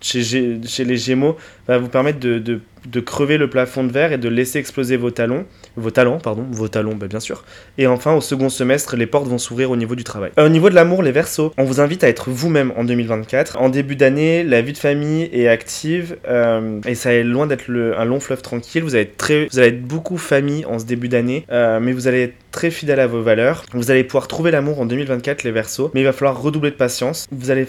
chez, 0.00 0.84
les 0.84 0.96
Gémeaux 0.96 1.36
va 1.66 1.78
vous 1.78 1.88
permettre 1.88 2.20
de 2.20 2.60
crever 3.00 3.38
le 3.38 3.50
plafond 3.50 3.84
de 3.84 3.92
verre 3.92 4.12
et 4.12 4.18
de 4.18 4.28
laisser 4.28 4.58
exploser 4.58 4.96
vos 4.96 5.10
talons, 5.10 5.44
vos 5.76 5.90
talents, 5.90 6.18
pardon, 6.18 6.46
vos 6.50 6.68
talons, 6.68 6.94
bah, 6.94 7.06
bien 7.06 7.20
sûr. 7.20 7.44
Et 7.78 7.86
enfin, 7.86 8.14
au 8.14 8.20
second 8.20 8.48
semestre, 8.48 8.96
les 8.96 9.06
portes 9.06 9.26
vont 9.26 9.38
s'ouvrir 9.38 9.70
au 9.70 9.76
niveau 9.76 9.94
du 9.94 10.04
travail. 10.04 10.30
Euh, 10.38 10.46
au 10.46 10.48
niveau 10.48 10.70
de 10.70 10.74
l'amour, 10.74 11.02
les 11.02 11.12
versos, 11.12 11.52
on 11.58 11.64
vous 11.64 11.80
invite 11.80 12.04
à 12.04 12.08
être 12.08 12.30
vous-même 12.30 12.72
en 12.76 12.84
2024. 12.84 13.58
En 13.58 13.68
début 13.68 13.96
d'année, 13.96 14.44
la 14.44 14.62
vie 14.62 14.72
de 14.72 14.78
famille 14.78 15.28
est 15.32 15.48
active 15.48 16.16
euh, 16.28 16.80
et 16.86 16.94
ça 16.94 17.12
est 17.12 17.24
loin 17.24 17.46
d'être 17.46 17.70
un 17.70 18.04
long 18.04 18.20
fleuve 18.20 18.42
tranquille. 18.42 18.82
Vous 18.82 18.94
allez 18.94 19.04
être 19.04 19.16
très, 19.16 19.46
vous 19.50 19.58
allez 19.58 19.68
être 19.68 19.82
beaucoup 19.82 20.16
famille 20.16 20.64
en 20.64 20.78
ce 20.78 20.84
début 20.84 21.08
d'année, 21.08 21.44
euh, 21.50 21.80
mais 21.80 21.92
vous 21.92 22.08
allez 22.08 22.22
être 22.22 22.34
très 22.50 22.70
fidèle 22.70 23.00
à 23.00 23.06
vos 23.06 23.22
valeurs. 23.22 23.64
Vous 23.72 23.90
allez 23.90 24.04
pouvoir 24.04 24.28
trouver 24.28 24.50
l'amour 24.50 24.80
en 24.80 24.86
2024, 24.86 25.44
les 25.44 25.52
versos, 25.52 25.90
mais 25.94 26.00
il 26.00 26.04
va 26.04 26.12
falloir 26.12 26.40
redoubler 26.40 26.70
de 26.70 26.76
patience. 26.76 27.26
Vous 27.30 27.50
allez, 27.50 27.66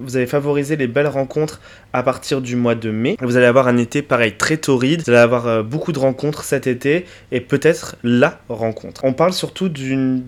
vous 0.00 0.16
allez 0.16 0.26
favoriser 0.26 0.76
les 0.76 0.86
belles 0.86 1.06
rencontres 1.06 1.60
à 1.92 2.02
partir 2.02 2.40
du 2.40 2.56
mois 2.56 2.74
de 2.74 2.90
mai. 2.90 3.16
Vous 3.20 3.36
allez 3.36 3.46
avoir 3.46 3.68
un 3.68 3.76
été 3.76 4.02
pareil 4.02 4.31
très 4.38 4.56
torride. 4.56 5.02
Vous 5.04 5.10
allez 5.10 5.18
avoir 5.18 5.46
euh, 5.46 5.62
beaucoup 5.62 5.92
de 5.92 5.98
rencontres 5.98 6.44
cet 6.44 6.66
été 6.66 7.06
et 7.30 7.40
peut-être 7.40 7.96
la 8.02 8.40
rencontre. 8.48 9.04
On 9.04 9.12
parle 9.12 9.32
surtout 9.32 9.68
d'une 9.68 10.24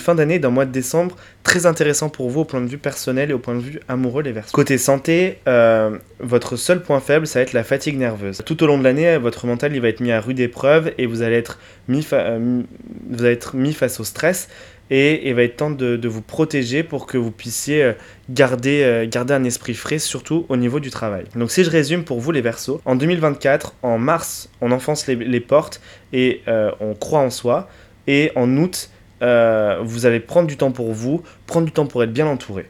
fin 0.00 0.14
d'année, 0.14 0.38
d'un 0.38 0.50
mois 0.50 0.64
de 0.64 0.72
décembre 0.72 1.16
très 1.42 1.66
intéressant 1.66 2.10
pour 2.10 2.28
vous 2.28 2.40
au 2.40 2.44
point 2.44 2.60
de 2.60 2.66
vue 2.66 2.78
personnel 2.78 3.30
et 3.30 3.32
au 3.32 3.38
point 3.38 3.54
de 3.54 3.60
vue 3.60 3.80
amoureux 3.88 4.22
les 4.22 4.32
versos. 4.32 4.52
Côté 4.52 4.76
santé, 4.76 5.38
euh, 5.48 5.96
votre 6.20 6.56
seul 6.56 6.82
point 6.82 7.00
faible, 7.00 7.26
ça 7.26 7.38
va 7.38 7.44
être 7.44 7.54
la 7.54 7.64
fatigue 7.64 7.96
nerveuse. 7.98 8.42
Tout 8.44 8.62
au 8.62 8.66
long 8.66 8.78
de 8.78 8.84
l'année, 8.84 9.16
votre 9.16 9.46
mental 9.46 9.74
il 9.74 9.80
va 9.80 9.88
être 9.88 10.00
mis 10.00 10.12
à 10.12 10.20
rude 10.20 10.40
épreuve 10.40 10.92
et 10.98 11.06
vous 11.06 11.22
allez 11.22 11.36
être 11.36 11.58
mis, 11.88 12.06
euh, 12.12 12.62
vous 13.08 13.24
allez 13.24 13.32
être 13.32 13.56
mis 13.56 13.72
face 13.72 13.98
au 13.98 14.04
stress 14.04 14.48
et 14.90 15.28
il 15.28 15.34
va 15.34 15.42
être 15.42 15.56
temps 15.56 15.70
de, 15.70 16.08
vous 16.08 16.22
protéger 16.22 16.82
pour 16.82 17.06
que 17.06 17.18
vous 17.18 17.30
puissiez 17.30 17.82
euh, 17.82 17.92
garder, 18.30 18.82
euh, 18.82 19.06
garder 19.08 19.34
un 19.34 19.44
esprit 19.44 19.74
frais, 19.74 19.98
surtout 19.98 20.46
au 20.48 20.56
niveau 20.56 20.80
du 20.80 20.90
travail. 20.90 21.24
Donc 21.36 21.50
si 21.50 21.64
je 21.64 21.70
résume 21.70 22.04
pour 22.04 22.20
vous 22.20 22.32
les 22.32 22.40
versos, 22.40 22.80
en 22.84 22.96
2024, 22.96 23.74
en 23.82 23.98
mars, 23.98 24.50
on 24.60 24.72
enfonce 24.72 25.06
les, 25.06 25.40
portes 25.40 25.80
et 26.12 26.42
euh, 26.48 26.70
on 26.80 26.94
croit 26.94 27.20
en 27.20 27.30
soi, 27.30 27.68
et 28.06 28.32
en 28.36 28.56
août, 28.56 28.90
vous 29.20 30.06
allez 30.06 30.20
prendre 30.20 30.46
du 30.46 30.56
temps 30.56 30.70
pour 30.70 30.92
vous, 30.92 31.22
prendre 31.46 31.66
du 31.66 31.72
temps 31.72 31.86
pour 31.86 32.02
être 32.02 32.12
bien 32.12 32.26
entouré. 32.26 32.66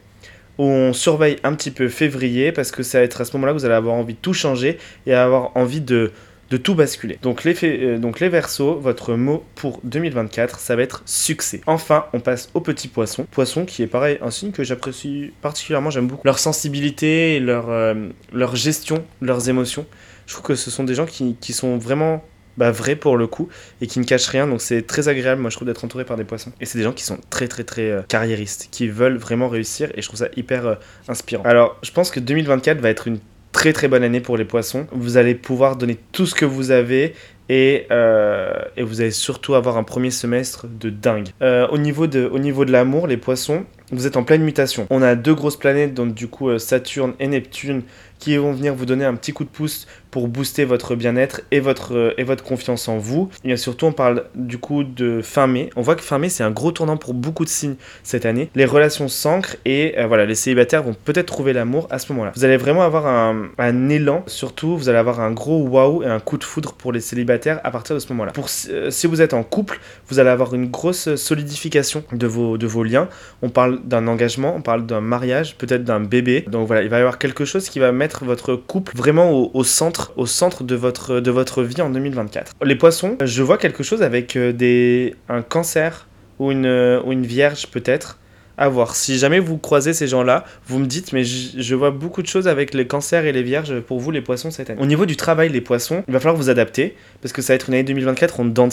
On 0.57 0.91
surveille 0.91 1.37
un 1.43 1.53
petit 1.53 1.71
peu 1.71 1.87
février 1.87 2.51
parce 2.51 2.71
que 2.71 2.83
ça 2.83 2.97
va 2.97 3.05
être 3.05 3.21
à 3.21 3.25
ce 3.25 3.31
moment-là 3.37 3.53
que 3.53 3.59
vous 3.59 3.65
allez 3.65 3.75
avoir 3.75 3.95
envie 3.95 4.15
de 4.15 4.19
tout 4.19 4.33
changer 4.33 4.77
et 5.05 5.13
avoir 5.13 5.55
envie 5.55 5.79
de, 5.79 6.11
de 6.49 6.57
tout 6.57 6.75
basculer. 6.75 7.19
Donc 7.21 7.43
les, 7.43 7.55
euh, 7.63 7.97
donc 7.97 8.19
les 8.19 8.29
versos, 8.29 8.79
votre 8.79 9.13
mot 9.13 9.43
pour 9.55 9.79
2024, 9.83 10.59
ça 10.59 10.75
va 10.75 10.81
être 10.81 11.03
succès. 11.05 11.61
Enfin, 11.67 12.05
on 12.13 12.19
passe 12.19 12.49
aux 12.53 12.61
petits 12.61 12.87
poissons. 12.87 13.25
Poisson 13.29 13.65
qui 13.65 13.83
est 13.83 13.87
pareil, 13.87 14.17
un 14.21 14.31
signe 14.31 14.51
que 14.51 14.63
j'apprécie 14.63 15.31
particulièrement, 15.41 15.89
j'aime 15.89 16.07
beaucoup. 16.07 16.25
Leur 16.25 16.39
sensibilité, 16.39 17.39
leur, 17.39 17.69
euh, 17.69 17.93
leur 18.33 18.55
gestion, 18.55 19.05
leurs 19.21 19.49
émotions. 19.49 19.85
Je 20.25 20.33
trouve 20.33 20.45
que 20.45 20.55
ce 20.55 20.71
sont 20.71 20.83
des 20.83 20.95
gens 20.95 21.05
qui, 21.05 21.53
sont 21.53 21.77
vraiment 21.77 22.23
bah, 22.57 22.71
pour 22.99 23.17
le 23.17 23.25
coup 23.25 23.49
et 23.81 23.87
qui 23.87 23.99
ne 23.99 24.03
cachent 24.05 24.27
rien. 24.27 24.47
Donc 24.47 24.61
c'est 24.61 24.85
très 24.85 25.07
agréable, 25.07 25.41
moi 25.41 25.49
je 25.49 25.55
trouve, 25.55 25.67
d'être 25.67 25.83
entouré 25.85 26.05
par 26.05 26.17
des 26.17 26.23
poissons. 26.23 26.51
Et 26.61 26.65
c'est 26.65 26.77
des 26.77 26.83
gens 26.83 26.93
qui 26.93 27.03
sont 27.03 27.17
très 27.29 27.47
très 27.47 27.63
très 27.63 27.89
euh, 27.89 28.01
carriéristes, 28.07 28.69
qui 28.71 28.87
veulent 28.87 29.17
vraiment 29.17 29.49
réussir 29.49 29.89
et 29.95 30.01
je 30.01 30.07
trouve 30.07 30.19
ça 30.19 30.27
hyper 30.35 30.77
inspirant. 31.07 31.43
Alors 31.43 31.77
je 31.83 31.91
pense 31.91 32.11
que 32.11 32.19
2024 32.19 32.79
va 32.79 32.89
être 32.89 33.07
une 33.07 33.19
très 33.51 33.73
très 33.73 33.87
bonne 33.87 34.03
année 34.03 34.21
pour 34.21 34.37
les 34.37 34.45
poissons. 34.45 34.87
Vous 34.91 35.17
allez 35.17 35.35
pouvoir 35.35 35.75
donner 35.75 35.97
tout 36.11 36.25
ce 36.25 36.35
que 36.35 36.45
vous 36.45 36.71
avez 36.71 37.13
et, 37.49 37.87
euh, 37.91 38.53
et 38.77 38.83
vous 38.83 39.01
allez 39.01 39.11
surtout 39.11 39.55
avoir 39.55 39.77
un 39.77 39.83
premier 39.83 40.11
semestre 40.11 40.67
de 40.67 40.89
dingue. 40.89 41.29
Euh, 41.41 41.67
au 41.69 41.79
niveau 41.79 42.07
de, 42.07 42.29
au 42.31 42.39
niveau 42.39 42.63
de 42.63 42.71
l'amour, 42.71 43.07
les 43.07 43.17
poissons, 43.17 43.65
vous 43.91 44.05
êtes 44.05 44.17
en 44.17 44.23
pleine 44.23 44.43
mutation. 44.43 44.85
On 44.91 45.01
a 45.01 45.15
deux 45.15 45.33
grosses 45.33 45.57
planètes, 45.57 45.95
donc 45.95 46.13
du 46.13 46.27
coup 46.27 46.49
euh, 46.49 46.59
Saturne 46.59 47.13
et 47.19 47.27
Neptune, 47.27 47.81
qui 48.19 48.37
vont 48.37 48.51
venir 48.51 48.75
vous 48.75 48.85
donner 48.85 49.05
un 49.05 49.15
petit 49.15 49.31
coup 49.31 49.45
de 49.45 49.49
pouce 49.49 49.87
pour 50.11 50.27
booster 50.27 50.65
votre 50.65 50.95
bien-être 50.95 51.41
et 51.51 51.59
votre, 51.59 52.13
et 52.17 52.23
votre 52.23 52.43
confiance 52.43 52.87
en 52.87 52.97
vous. 52.97 53.29
Et 53.45 53.55
surtout, 53.55 53.85
on 53.85 53.93
parle 53.93 54.25
du 54.35 54.57
coup 54.57 54.83
de 54.83 55.21
fin 55.21 55.47
mai. 55.47 55.69
On 55.75 55.81
voit 55.81 55.95
que 55.95 56.01
fin 56.01 56.17
mai, 56.17 56.27
c'est 56.27 56.43
un 56.43 56.51
gros 56.51 56.71
tournant 56.71 56.97
pour 56.97 57.13
beaucoup 57.13 57.45
de 57.45 57.49
signes 57.49 57.75
cette 58.03 58.25
année. 58.25 58.49
Les 58.55 58.65
relations 58.65 59.07
s'ancrent 59.07 59.55
et 59.63 59.95
voilà, 60.05 60.25
les 60.25 60.35
célibataires 60.35 60.83
vont 60.83 60.95
peut-être 61.05 61.27
trouver 61.27 61.53
l'amour 61.53 61.87
à 61.91 61.97
ce 61.97 62.11
moment-là. 62.11 62.33
Vous 62.35 62.43
allez 62.43 62.57
vraiment 62.57 62.81
avoir 62.81 63.07
un, 63.07 63.49
un, 63.57 63.89
élan, 63.89 64.23
surtout, 64.27 64.75
vous 64.75 64.89
allez 64.89 64.97
avoir 64.97 65.21
un 65.21 65.31
gros 65.31 65.65
waouh 65.65 66.03
et 66.03 66.07
un 66.07 66.19
coup 66.19 66.37
de 66.37 66.43
foudre 66.43 66.73
pour 66.73 66.91
les 66.91 66.99
célibataires 66.99 67.38
à 67.47 67.71
partir 67.71 67.95
de 67.95 67.99
ce 67.99 68.09
moment-là. 68.09 68.31
Pour 68.31 68.49
si 68.49 69.07
vous 69.07 69.21
êtes 69.21 69.33
en 69.33 69.43
couple, 69.43 69.79
vous 70.07 70.19
allez 70.19 70.29
avoir 70.29 70.53
une 70.53 70.67
grosse 70.67 71.15
solidification 71.15 72.03
de 72.11 72.27
vos, 72.27 72.57
de 72.57 72.67
vos 72.67 72.83
liens. 72.83 73.09
On 73.41 73.49
parle 73.49 73.81
d'un 73.83 74.07
engagement, 74.07 74.55
on 74.55 74.61
parle 74.61 74.85
d'un 74.85 75.01
mariage, 75.01 75.55
peut-être 75.57 75.83
d'un 75.83 75.99
bébé. 75.99 76.45
Donc 76.47 76.67
voilà, 76.67 76.83
il 76.83 76.89
va 76.89 76.97
y 76.97 76.99
avoir 77.01 77.17
quelque 77.17 77.45
chose 77.45 77.69
qui 77.69 77.79
va 77.79 77.91
mettre 77.91 78.25
votre 78.25 78.55
couple 78.55 78.95
vraiment 78.95 79.31
au, 79.31 79.63
centre, 79.63 80.13
au 80.17 80.25
centre 80.25 80.63
de 80.63 80.75
votre, 80.75 81.19
de 81.19 81.31
votre 81.31 81.63
vie 81.63 81.81
en 81.81 81.89
2024. 81.89 82.53
Les 82.63 82.75
poissons, 82.75 83.17
je 83.23 83.43
vois 83.43 83.57
quelque 83.57 83.83
chose 83.83 84.01
avec 84.01 84.35
euh, 84.35 84.51
des, 84.51 85.15
un 85.27 85.41
cancer 85.41 86.07
ou 86.39 86.51
une, 86.51 86.65
euh, 86.65 87.01
ou 87.03 87.11
une 87.11 87.25
vierge 87.25 87.67
peut-être. 87.67 88.18
À 88.61 88.67
voir. 88.67 88.95
Si 88.95 89.17
jamais 89.17 89.39
vous 89.39 89.57
croisez 89.57 89.93
ces 89.93 90.05
gens-là, 90.05 90.43
vous 90.67 90.79
me 90.79 90.85
dites, 90.85 91.13
mais 91.13 91.23
je, 91.23 91.75
vois 91.75 91.91
beaucoup 91.91 92.21
de 92.21 92.27
choses 92.27 92.49
avec 92.49 92.73
les 92.73 92.85
cancers 92.85 93.25
et 93.25 93.31
les 93.31 93.41
vierges 93.41 93.79
pour 93.79 94.01
vous, 94.01 94.11
les 94.11 94.21
poissons, 94.21 94.51
cette 94.51 94.69
année. 94.69 94.81
Au 94.81 94.85
niveau 94.85 95.05
du 95.05 95.15
travail, 95.15 95.47
les 95.47 95.61
poissons, 95.61 96.03
il 96.09 96.13
va 96.13 96.19
falloir 96.19 96.35
vous 96.35 96.49
adapter, 96.49 96.95
parce 97.21 97.31
que 97.31 97.41
ça 97.41 97.53
va 97.53 97.55
être 97.55 97.69
une 97.69 97.75
année 97.75 97.83
2024 97.83 98.41
en 98.41 98.45
dents 98.45 98.67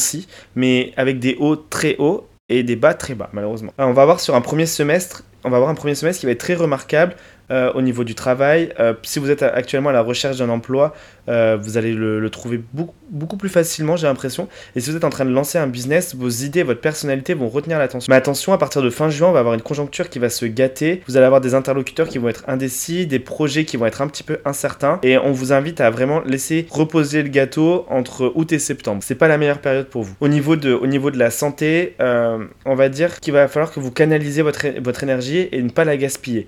mais 0.56 0.92
avec 0.96 1.20
des 1.20 1.36
hauts 1.38 1.54
très 1.54 1.94
hauts 1.98 2.26
et 2.48 2.64
des 2.64 2.74
bas 2.74 2.94
très 2.94 3.14
bas, 3.14 3.30
malheureusement. 3.32 3.72
on 3.78 3.92
va 3.92 4.02
avoir 4.02 4.18
sur 4.18 4.34
un 4.34 4.40
premier 4.40 4.66
semestre, 4.66 5.22
on 5.46 5.50
va 5.50 5.56
avoir 5.56 5.70
un 5.70 5.74
premier 5.74 5.94
semestre 5.94 6.20
qui 6.20 6.26
va 6.26 6.32
être 6.32 6.40
très 6.40 6.54
remarquable 6.54 7.14
euh, 7.52 7.72
au 7.74 7.80
niveau 7.80 8.02
du 8.02 8.16
travail. 8.16 8.70
Euh, 8.80 8.94
si 9.04 9.20
vous 9.20 9.30
êtes 9.30 9.44
actuellement 9.44 9.90
à 9.90 9.92
la 9.92 10.00
recherche 10.00 10.38
d'un 10.38 10.48
emploi, 10.48 10.92
euh, 11.28 11.56
vous 11.60 11.78
allez 11.78 11.92
le, 11.92 12.28
trouver 12.28 12.60
beaucoup, 12.72 13.36
plus 13.36 13.48
facilement, 13.48 13.96
j'ai 13.96 14.08
l'impression. 14.08 14.48
Et 14.74 14.80
si 14.80 14.90
vous 14.90 14.96
êtes 14.96 15.04
en 15.04 15.10
train 15.10 15.24
de 15.24 15.30
lancer 15.30 15.56
un 15.56 15.68
business, 15.68 16.16
vos 16.16 16.28
idées, 16.28 16.64
votre 16.64 16.80
personnalité 16.80 17.34
vont 17.34 17.48
retenir 17.48 17.78
l'attention. 17.78 18.10
Mais 18.10 18.16
attention, 18.16 18.52
à 18.52 18.58
partir 18.58 18.82
de 18.82 18.90
fin 18.90 19.10
juin, 19.10 19.28
on 19.28 19.32
va 19.32 19.38
avoir 19.38 19.54
une 19.54 19.62
conjoncture 19.62 20.10
qui 20.10 20.18
va 20.18 20.28
se 20.28 20.44
gâter. 20.44 21.02
Vous 21.06 21.16
allez 21.16 21.26
avoir 21.26 21.40
des 21.40 21.54
interlocuteurs 21.54 22.08
qui 22.08 22.18
vont 22.18 22.28
être 22.28 22.42
indécis, 22.48 23.06
des 23.06 23.20
projets 23.20 23.64
qui 23.64 23.76
vont 23.76 23.86
être 23.86 24.02
un 24.02 24.08
petit 24.08 24.24
peu 24.24 24.38
incertains. 24.44 24.98
Et 25.04 25.16
on 25.16 25.30
vous 25.30 25.52
invite 25.52 25.80
à 25.80 25.90
vraiment 25.90 26.22
laisser 26.22 26.66
reposer 26.68 27.22
le 27.22 27.28
gâteau 27.28 27.86
entre 27.88 28.32
août 28.34 28.50
et 28.50 28.58
septembre. 28.58 29.04
C'est 29.04 29.14
pas 29.14 29.28
la 29.28 29.38
meilleure 29.38 29.60
période 29.60 29.86
pour 29.86 30.02
vous. 30.02 30.16
Au 30.18 30.26
niveau 30.26 30.56
de, 30.56 31.18
la 31.18 31.30
santé, 31.30 31.94
on 32.00 32.74
va 32.74 32.88
dire 32.88 33.20
qu'il 33.20 33.34
va 33.34 33.46
falloir 33.46 33.70
que 33.70 33.78
vous 33.78 33.92
canalisez 33.92 34.42
votre 34.42 35.02
énergie 35.04 35.35
et 35.40 35.62
ne 35.62 35.70
pas 35.70 35.84
la 35.84 35.96
gaspiller. 35.96 36.44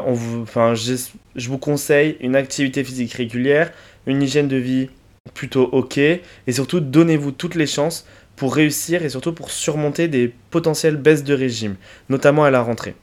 Je 1.36 1.48
vous 1.48 1.58
conseille 1.58 2.16
une 2.20 2.36
activité 2.36 2.84
physique 2.84 3.12
régulière, 3.12 3.72
une 4.06 4.22
hygiène 4.22 4.48
de 4.48 4.56
vie 4.56 4.88
plutôt 5.34 5.64
ok, 5.64 5.98
et 5.98 6.20
surtout 6.48 6.80
donnez-vous 6.80 7.32
toutes 7.32 7.54
les 7.54 7.66
chances 7.66 8.06
pour 8.36 8.54
réussir 8.54 9.04
et 9.04 9.08
surtout 9.08 9.32
pour 9.32 9.50
surmonter 9.50 10.08
des 10.08 10.32
potentielles 10.50 10.96
baisses 10.96 11.24
de 11.24 11.34
régime, 11.34 11.76
notamment 12.08 12.44
à 12.44 12.50
la 12.50 12.62
rentrée. 12.62 12.94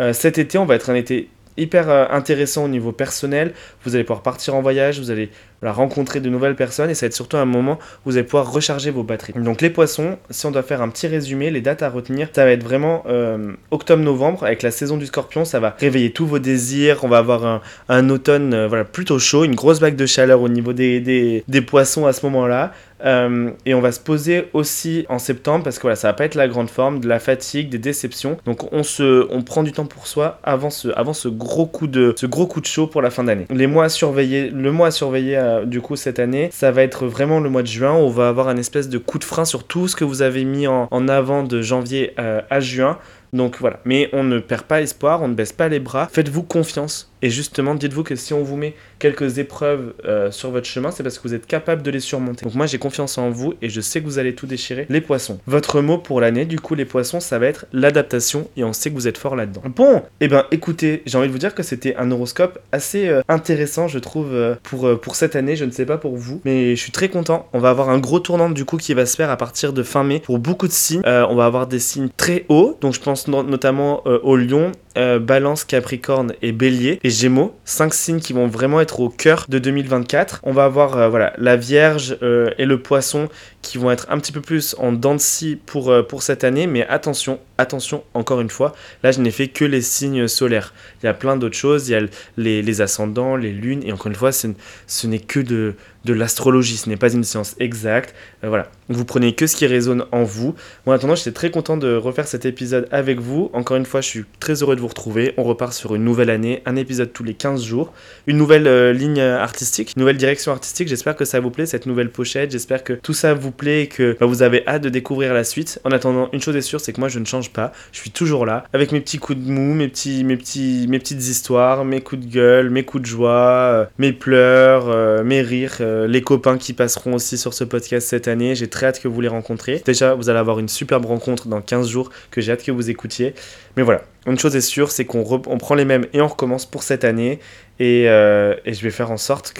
Euh, 0.00 0.12
cet 0.12 0.38
été, 0.38 0.56
on 0.58 0.64
va 0.64 0.76
être 0.76 0.90
un 0.90 0.94
été 0.94 1.28
hyper 1.58 1.90
euh, 1.90 2.06
intéressant 2.10 2.64
au 2.64 2.68
niveau 2.68 2.92
personnel. 2.92 3.52
Vous 3.84 3.94
allez 3.94 4.04
pouvoir 4.04 4.22
partir 4.22 4.54
en 4.54 4.62
voyage, 4.62 4.98
vous 4.98 5.10
allez 5.10 5.30
rencontrer 5.62 6.20
de 6.20 6.28
nouvelles 6.28 6.54
personnes 6.54 6.90
et 6.90 6.94
ça 6.94 7.06
va 7.06 7.08
être 7.08 7.14
surtout 7.14 7.36
un 7.36 7.44
moment 7.44 7.78
où 8.04 8.10
vous 8.10 8.16
allez 8.16 8.24
pouvoir 8.24 8.52
recharger 8.52 8.90
vos 8.90 9.02
batteries. 9.02 9.32
Donc 9.34 9.60
les 9.60 9.70
poissons, 9.70 10.18
si 10.30 10.46
on 10.46 10.50
doit 10.50 10.62
faire 10.62 10.82
un 10.82 10.88
petit 10.88 11.08
résumé, 11.08 11.50
les 11.50 11.60
dates 11.60 11.82
à 11.82 11.90
retenir, 11.90 12.28
ça 12.32 12.44
va 12.44 12.52
être 12.52 12.62
vraiment 12.62 13.02
euh, 13.08 13.52
octobre-novembre 13.70 14.44
avec 14.44 14.62
la 14.62 14.70
saison 14.70 14.96
du 14.96 15.06
scorpion, 15.06 15.44
ça 15.44 15.58
va 15.58 15.74
réveiller 15.78 16.12
tous 16.12 16.26
vos 16.26 16.38
désirs, 16.38 17.00
on 17.02 17.08
va 17.08 17.18
avoir 17.18 17.62
un, 17.88 18.10
automne 18.10 18.54
euh, 18.54 18.68
voilà, 18.68 18.84
plutôt 18.84 19.18
chaud, 19.18 19.44
une 19.44 19.56
grosse 19.56 19.80
vague 19.80 19.96
de 19.96 20.06
chaleur 20.06 20.40
au 20.40 20.48
niveau 20.48 20.72
des, 20.72 21.00
des, 21.00 21.44
des 21.48 21.60
poissons 21.60 22.06
à 22.06 22.12
ce 22.12 22.24
moment-là. 22.26 22.72
Euh, 23.04 23.50
et 23.66 23.74
on 23.74 23.80
va 23.80 23.92
se 23.92 24.00
poser 24.00 24.48
aussi 24.52 25.06
en 25.08 25.18
septembre 25.18 25.64
parce 25.64 25.76
que 25.76 25.82
voilà, 25.82 25.96
ça 25.96 26.08
va 26.08 26.14
pas 26.14 26.24
être 26.24 26.34
la 26.34 26.48
grande 26.48 26.70
forme, 26.70 27.00
de 27.00 27.08
la 27.08 27.18
fatigue, 27.18 27.68
des 27.68 27.78
déceptions. 27.78 28.36
Donc 28.44 28.72
on 28.72 29.42
prend 29.42 29.62
du 29.62 29.72
temps 29.72 29.86
pour 29.86 30.06
soi 30.06 30.40
avant 30.42 30.70
ce, 30.70 31.28
gros 31.28 31.66
coup 31.66 31.86
de, 31.86 32.14
ce 32.16 32.26
gros 32.26 32.46
coup 32.46 32.60
pour 32.90 33.02
la 33.02 33.10
fin 33.10 33.24
d'année. 33.24 33.46
Les 33.50 33.66
mois 33.66 33.86
à 33.86 33.88
le 33.88 34.70
mois 34.70 34.88
à 34.88 34.90
surveiller 34.90 35.36
euh, 35.36 35.64
du 35.64 35.80
coup 35.80 35.96
cette 35.96 36.18
année, 36.18 36.50
ça 36.52 36.70
va 36.70 36.82
être 36.82 37.06
vraiment 37.06 37.40
le 37.40 37.50
mois 37.50 37.62
de 37.62 37.68
juin. 37.68 37.92
On 37.92 38.10
va 38.10 38.28
avoir 38.28 38.48
un 38.48 38.56
espèce 38.56 38.88
de 38.88 38.98
coup 38.98 39.18
de 39.18 39.24
frein 39.24 39.44
sur 39.44 39.64
tout 39.64 39.88
ce 39.88 39.96
que 39.96 40.04
vous 40.04 40.22
avez 40.22 40.44
mis 40.44 40.66
en, 40.66 41.08
avant 41.08 41.42
de 41.42 41.62
janvier 41.62 42.14
euh, 42.18 42.40
à 42.50 42.60
juin. 42.60 42.98
Donc 43.32 43.56
voilà, 43.60 43.80
mais 43.84 44.08
on 44.12 44.24
ne 44.24 44.38
perd 44.38 44.62
pas 44.62 44.80
espoir, 44.80 45.22
on 45.22 45.28
ne 45.28 45.34
baisse 45.34 45.52
pas 45.52 45.68
les 45.68 45.80
bras. 45.80 46.08
Faites-vous 46.10 46.42
confiance 46.42 47.10
et 47.22 47.30
justement, 47.30 47.74
dites-vous 47.74 48.04
que 48.04 48.16
si 48.16 48.32
on 48.32 48.42
vous 48.42 48.56
met 48.56 48.74
quelques 48.98 49.38
épreuves 49.38 49.94
euh, 50.04 50.30
sur 50.30 50.50
votre 50.50 50.66
chemin, 50.66 50.90
c'est 50.90 51.02
parce 51.02 51.18
que 51.18 51.26
vous 51.26 51.34
êtes 51.34 51.46
capable 51.46 51.82
de 51.82 51.90
les 51.90 52.00
surmonter. 52.00 52.44
Donc 52.44 52.54
moi, 52.54 52.66
j'ai 52.66 52.78
confiance 52.78 53.18
en 53.18 53.30
vous 53.30 53.54
et 53.60 53.68
je 53.68 53.80
sais 53.80 54.00
que 54.00 54.06
vous 54.06 54.18
allez 54.18 54.34
tout 54.34 54.46
déchirer. 54.46 54.86
Les 54.88 55.00
poissons. 55.00 55.40
Votre 55.46 55.80
mot 55.80 55.98
pour 55.98 56.20
l'année, 56.20 56.44
du 56.44 56.60
coup, 56.60 56.74
les 56.74 56.84
poissons, 56.84 57.20
ça 57.20 57.38
va 57.38 57.46
être 57.46 57.66
l'adaptation 57.72 58.48
et 58.56 58.62
on 58.62 58.72
sait 58.72 58.90
que 58.90 58.94
vous 58.94 59.08
êtes 59.08 59.18
fort 59.18 59.34
là-dedans. 59.34 59.62
Bon, 59.74 59.98
et 60.20 60.26
eh 60.26 60.28
ben 60.28 60.44
écoutez, 60.52 61.02
j'ai 61.06 61.18
envie 61.18 61.26
de 61.26 61.32
vous 61.32 61.38
dire 61.38 61.54
que 61.54 61.62
c'était 61.62 61.96
un 61.96 62.10
horoscope 62.10 62.60
assez 62.70 63.08
euh, 63.08 63.22
intéressant, 63.28 63.88
je 63.88 63.98
trouve, 63.98 64.32
euh, 64.32 64.54
pour, 64.62 65.00
pour 65.00 65.16
cette 65.16 65.34
année. 65.34 65.56
Je 65.56 65.64
ne 65.64 65.70
sais 65.70 65.86
pas 65.86 65.98
pour 65.98 66.16
vous, 66.16 66.40
mais 66.44 66.76
je 66.76 66.80
suis 66.80 66.92
très 66.92 67.08
content. 67.08 67.48
On 67.52 67.58
va 67.58 67.70
avoir 67.70 67.90
un 67.90 67.98
gros 67.98 68.20
tournant 68.20 68.50
du 68.50 68.64
coup 68.64 68.76
qui 68.76 68.94
va 68.94 69.06
se 69.06 69.16
faire 69.16 69.30
à 69.30 69.36
partir 69.36 69.72
de 69.72 69.82
fin 69.82 70.04
mai 70.04 70.20
pour 70.20 70.38
beaucoup 70.38 70.68
de 70.68 70.72
signes. 70.72 71.02
on 71.04 71.34
va 71.34 71.46
avoir 71.46 71.66
des 71.66 71.80
signes 71.80 72.08
très 72.16 72.44
hauts, 72.48 72.76
donc 72.80 72.94
je 72.94 73.00
pense 73.00 73.17
notamment 73.26 74.04
au 74.06 74.36
lion 74.36 74.72
euh, 74.98 75.18
Balance, 75.18 75.64
Capricorne 75.64 76.34
et 76.42 76.52
Bélier 76.52 76.98
et 77.04 77.10
Gémeaux. 77.10 77.56
Cinq 77.64 77.94
signes 77.94 78.20
qui 78.20 78.32
vont 78.32 78.48
vraiment 78.48 78.80
être 78.80 79.00
au 79.00 79.08
cœur 79.08 79.46
de 79.48 79.58
2024. 79.58 80.40
On 80.42 80.52
va 80.52 80.64
avoir 80.64 80.96
euh, 80.96 81.08
voilà, 81.08 81.32
la 81.38 81.56
Vierge 81.56 82.16
euh, 82.22 82.50
et 82.58 82.66
le 82.66 82.82
Poisson 82.82 83.28
qui 83.62 83.78
vont 83.78 83.90
être 83.90 84.06
un 84.10 84.18
petit 84.18 84.32
peu 84.32 84.40
plus 84.40 84.74
en 84.78 84.92
dents 84.92 85.14
de 85.14 85.20
scie 85.20 85.56
pour, 85.66 85.92
pour 86.08 86.22
cette 86.22 86.42
année. 86.42 86.66
Mais 86.66 86.86
attention, 86.88 87.38
attention, 87.58 88.02
encore 88.14 88.40
une 88.40 88.50
fois, 88.50 88.74
là 89.02 89.12
je 89.12 89.20
n'ai 89.20 89.30
fait 89.30 89.48
que 89.48 89.64
les 89.64 89.82
signes 89.82 90.26
solaires. 90.26 90.74
Il 91.02 91.06
y 91.06 91.08
a 91.08 91.14
plein 91.14 91.36
d'autres 91.36 91.56
choses. 91.56 91.88
Il 91.88 91.92
y 91.92 91.94
a 91.94 92.00
les, 92.36 92.80
ascendants, 92.80 93.36
les 93.36 93.52
lunes. 93.52 93.82
Et 93.84 93.92
encore 93.92 94.08
une 94.08 94.14
fois, 94.14 94.32
ce 94.32 95.06
n'est 95.06 95.18
que 95.18 95.40
de 95.40 95.74
de 96.04 96.14
l'astrologie, 96.14 96.76
ce 96.76 96.88
n'est 96.88 96.96
pas 96.96 97.12
une 97.12 97.24
science 97.24 97.54
exacte. 97.60 98.14
Voilà, 98.42 98.70
vous 98.88 99.04
prenez 99.04 99.34
que 99.34 99.46
ce 99.46 99.56
qui 99.56 99.66
résonne 99.66 100.04
en 100.10 100.22
vous. 100.22 100.54
en 100.86 100.92
attendant, 100.92 101.14
j'étais 101.14 101.32
très 101.32 101.50
content 101.50 101.76
de 101.76 101.94
refaire 101.94 102.26
cet 102.26 102.46
épisode 102.46 102.88
avec 102.90 103.20
vous. 103.20 103.50
Encore 103.52 103.76
une 103.76 103.84
fois, 103.84 104.00
je 104.00 104.08
suis 104.08 104.24
très 104.40 104.62
heureux 104.62 104.76
de 104.76 104.80
vous 104.80 104.87
retrouver. 104.88 105.34
On 105.36 105.44
repart 105.44 105.72
sur 105.72 105.94
une 105.94 106.04
nouvelle 106.04 106.30
année, 106.30 106.62
un 106.66 106.76
épisode 106.76 107.12
tous 107.12 107.22
les 107.22 107.34
15 107.34 107.62
jours, 107.62 107.92
une 108.26 108.36
nouvelle 108.36 108.66
euh, 108.66 108.92
ligne 108.92 109.20
artistique, 109.20 109.92
une 109.96 110.00
nouvelle 110.00 110.16
direction 110.16 110.50
artistique. 110.50 110.88
J'espère 110.88 111.14
que 111.14 111.24
ça 111.24 111.40
vous 111.40 111.50
plaît, 111.50 111.66
cette 111.66 111.86
nouvelle 111.86 112.10
pochette. 112.10 112.50
J'espère 112.50 112.82
que 112.82 112.94
tout 112.94 113.14
ça 113.14 113.34
vous 113.34 113.52
plaît 113.52 113.82
et 113.82 113.86
que 113.86 114.16
bah, 114.18 114.26
vous 114.26 114.42
avez 114.42 114.66
hâte 114.66 114.82
de 114.82 114.88
découvrir 114.88 115.34
la 115.34 115.44
suite. 115.44 115.80
En 115.84 115.90
attendant, 115.90 116.28
une 116.32 116.40
chose 116.40 116.56
est 116.56 116.62
sûre, 116.62 116.80
c'est 116.80 116.92
que 116.92 117.00
moi, 117.00 117.08
je 117.08 117.18
ne 117.18 117.24
change 117.24 117.50
pas. 117.50 117.72
Je 117.92 118.00
suis 118.00 118.10
toujours 118.10 118.46
là, 118.46 118.64
avec 118.72 118.92
mes 118.92 119.00
petits 119.00 119.18
coups 119.18 119.38
de 119.38 119.50
mou, 119.50 119.74
mes, 119.74 119.88
petits, 119.88 120.24
mes, 120.24 120.36
petits, 120.36 120.86
mes 120.88 120.98
petites 120.98 121.28
histoires, 121.28 121.84
mes 121.84 122.00
coups 122.00 122.26
de 122.26 122.32
gueule, 122.32 122.70
mes 122.70 122.84
coups 122.84 123.02
de 123.02 123.06
joie, 123.06 123.30
euh, 123.30 123.84
mes 123.98 124.12
pleurs, 124.12 125.24
mes 125.24 125.42
rires 125.42 125.68
euh, 125.80 126.06
les 126.06 126.22
copains 126.22 126.58
qui 126.58 126.72
passeront 126.72 127.14
aussi 127.14 127.38
sur 127.38 127.54
ce 127.54 127.64
podcast 127.64 128.08
cette 128.08 128.28
année. 128.28 128.54
J'ai 128.54 128.68
très 128.68 128.86
hâte 128.86 129.00
que 129.00 129.08
vous 129.08 129.20
les 129.20 129.28
rencontriez. 129.28 129.82
Déjà, 129.84 130.14
vous 130.14 130.28
allez 130.28 130.38
avoir 130.38 130.58
une 130.58 130.68
superbe 130.68 131.06
rencontre 131.06 131.48
dans 131.48 131.60
15 131.60 131.88
jours 131.88 132.10
que 132.30 132.40
j'ai 132.40 132.52
hâte 132.52 132.64
que 132.64 132.72
vous 132.72 132.90
écoutiez. 132.90 133.34
Mais 133.76 133.82
voilà, 133.82 134.02
une 134.30 134.38
chose 134.38 134.56
est 134.56 134.60
sûre, 134.60 134.90
c'est 134.90 135.04
qu'on 135.04 135.40
prend 135.58 135.74
les 135.74 135.84
mêmes 135.84 136.06
et 136.12 136.20
on 136.20 136.28
recommence 136.28 136.66
pour 136.66 136.82
cette 136.82 137.04
année. 137.04 137.38
Et, 137.80 138.08
euh, 138.08 138.54
je 138.66 138.80
vais 138.80 138.90
faire 138.90 139.10
en 139.10 139.16
sorte 139.16 139.54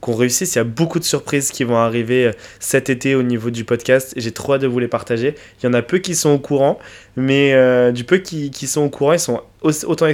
qu'on 0.00 0.14
réussisse. 0.14 0.54
Il 0.54 0.58
y 0.58 0.60
a 0.60 0.64
beaucoup 0.64 0.98
de 0.98 1.04
surprises 1.04 1.50
qui 1.50 1.64
vont 1.64 1.76
arriver 1.76 2.26
euh, 2.26 2.32
cet 2.58 2.90
été 2.90 3.14
au 3.14 3.22
niveau 3.22 3.50
du 3.50 3.64
podcast. 3.64 4.14
J'ai 4.16 4.32
trop 4.32 4.54
hâte 4.54 4.62
de 4.62 4.66
vous 4.66 4.78
les 4.78 4.88
partager. 4.88 5.34
Il 5.60 5.66
y 5.66 5.68
en 5.68 5.74
a 5.74 5.82
peu 5.82 5.98
qui 5.98 6.14
sont 6.14 6.30
au 6.30 6.38
courant, 6.38 6.78
mais 7.16 7.52
du 7.92 8.04
peu 8.04 8.18
qui, 8.18 8.50
sont 8.66 8.82
au 8.82 8.90
courant, 8.90 9.12
ils 9.12 9.20
sont 9.20 9.42
autant 9.62 10.06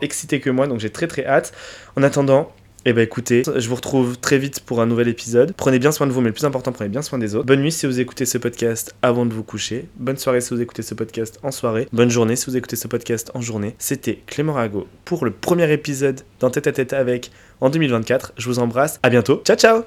excités 0.00 0.40
que 0.40 0.50
moi. 0.50 0.66
Donc 0.66 0.80
j'ai 0.80 0.90
très 0.90 1.06
très 1.06 1.26
hâte. 1.26 1.52
En 1.96 2.02
attendant, 2.02 2.52
et 2.86 2.90
eh 2.90 2.92
bah 2.92 2.96
ben, 2.96 3.02
écoutez, 3.02 3.42
je 3.44 3.68
vous 3.68 3.74
retrouve 3.74 4.18
très 4.18 4.38
vite 4.38 4.60
pour 4.60 4.80
un 4.80 4.86
nouvel 4.86 5.08
épisode. 5.08 5.52
Prenez 5.54 5.78
bien 5.78 5.92
soin 5.92 6.06
de 6.06 6.12
vous, 6.12 6.22
mais 6.22 6.28
le 6.28 6.32
plus 6.32 6.46
important, 6.46 6.72
prenez 6.72 6.88
bien 6.88 7.02
soin 7.02 7.18
des 7.18 7.34
autres. 7.34 7.44
Bonne 7.44 7.60
nuit 7.60 7.72
si 7.72 7.84
vous 7.84 8.00
écoutez 8.00 8.24
ce 8.24 8.38
podcast 8.38 8.94
avant 9.02 9.26
de 9.26 9.34
vous 9.34 9.42
coucher. 9.42 9.86
Bonne 9.96 10.16
soirée 10.16 10.40
si 10.40 10.54
vous 10.54 10.62
écoutez 10.62 10.80
ce 10.80 10.94
podcast 10.94 11.38
en 11.42 11.50
soirée. 11.50 11.88
Bonne 11.92 12.10
journée 12.10 12.36
si 12.36 12.46
vous 12.46 12.56
écoutez 12.56 12.76
ce 12.76 12.88
podcast 12.88 13.30
en 13.34 13.42
journée. 13.42 13.74
C'était 13.78 14.22
Clément 14.26 14.54
Rago 14.54 14.86
pour 15.04 15.26
le 15.26 15.30
premier 15.30 15.70
épisode 15.70 16.22
dans 16.38 16.48
Tête 16.48 16.68
à 16.68 16.72
Tête 16.72 16.94
avec 16.94 17.30
en 17.60 17.68
2024. 17.68 18.32
Je 18.38 18.46
vous 18.46 18.58
embrasse. 18.58 18.98
À 19.02 19.10
bientôt. 19.10 19.42
Ciao 19.44 19.56
ciao 19.56 19.84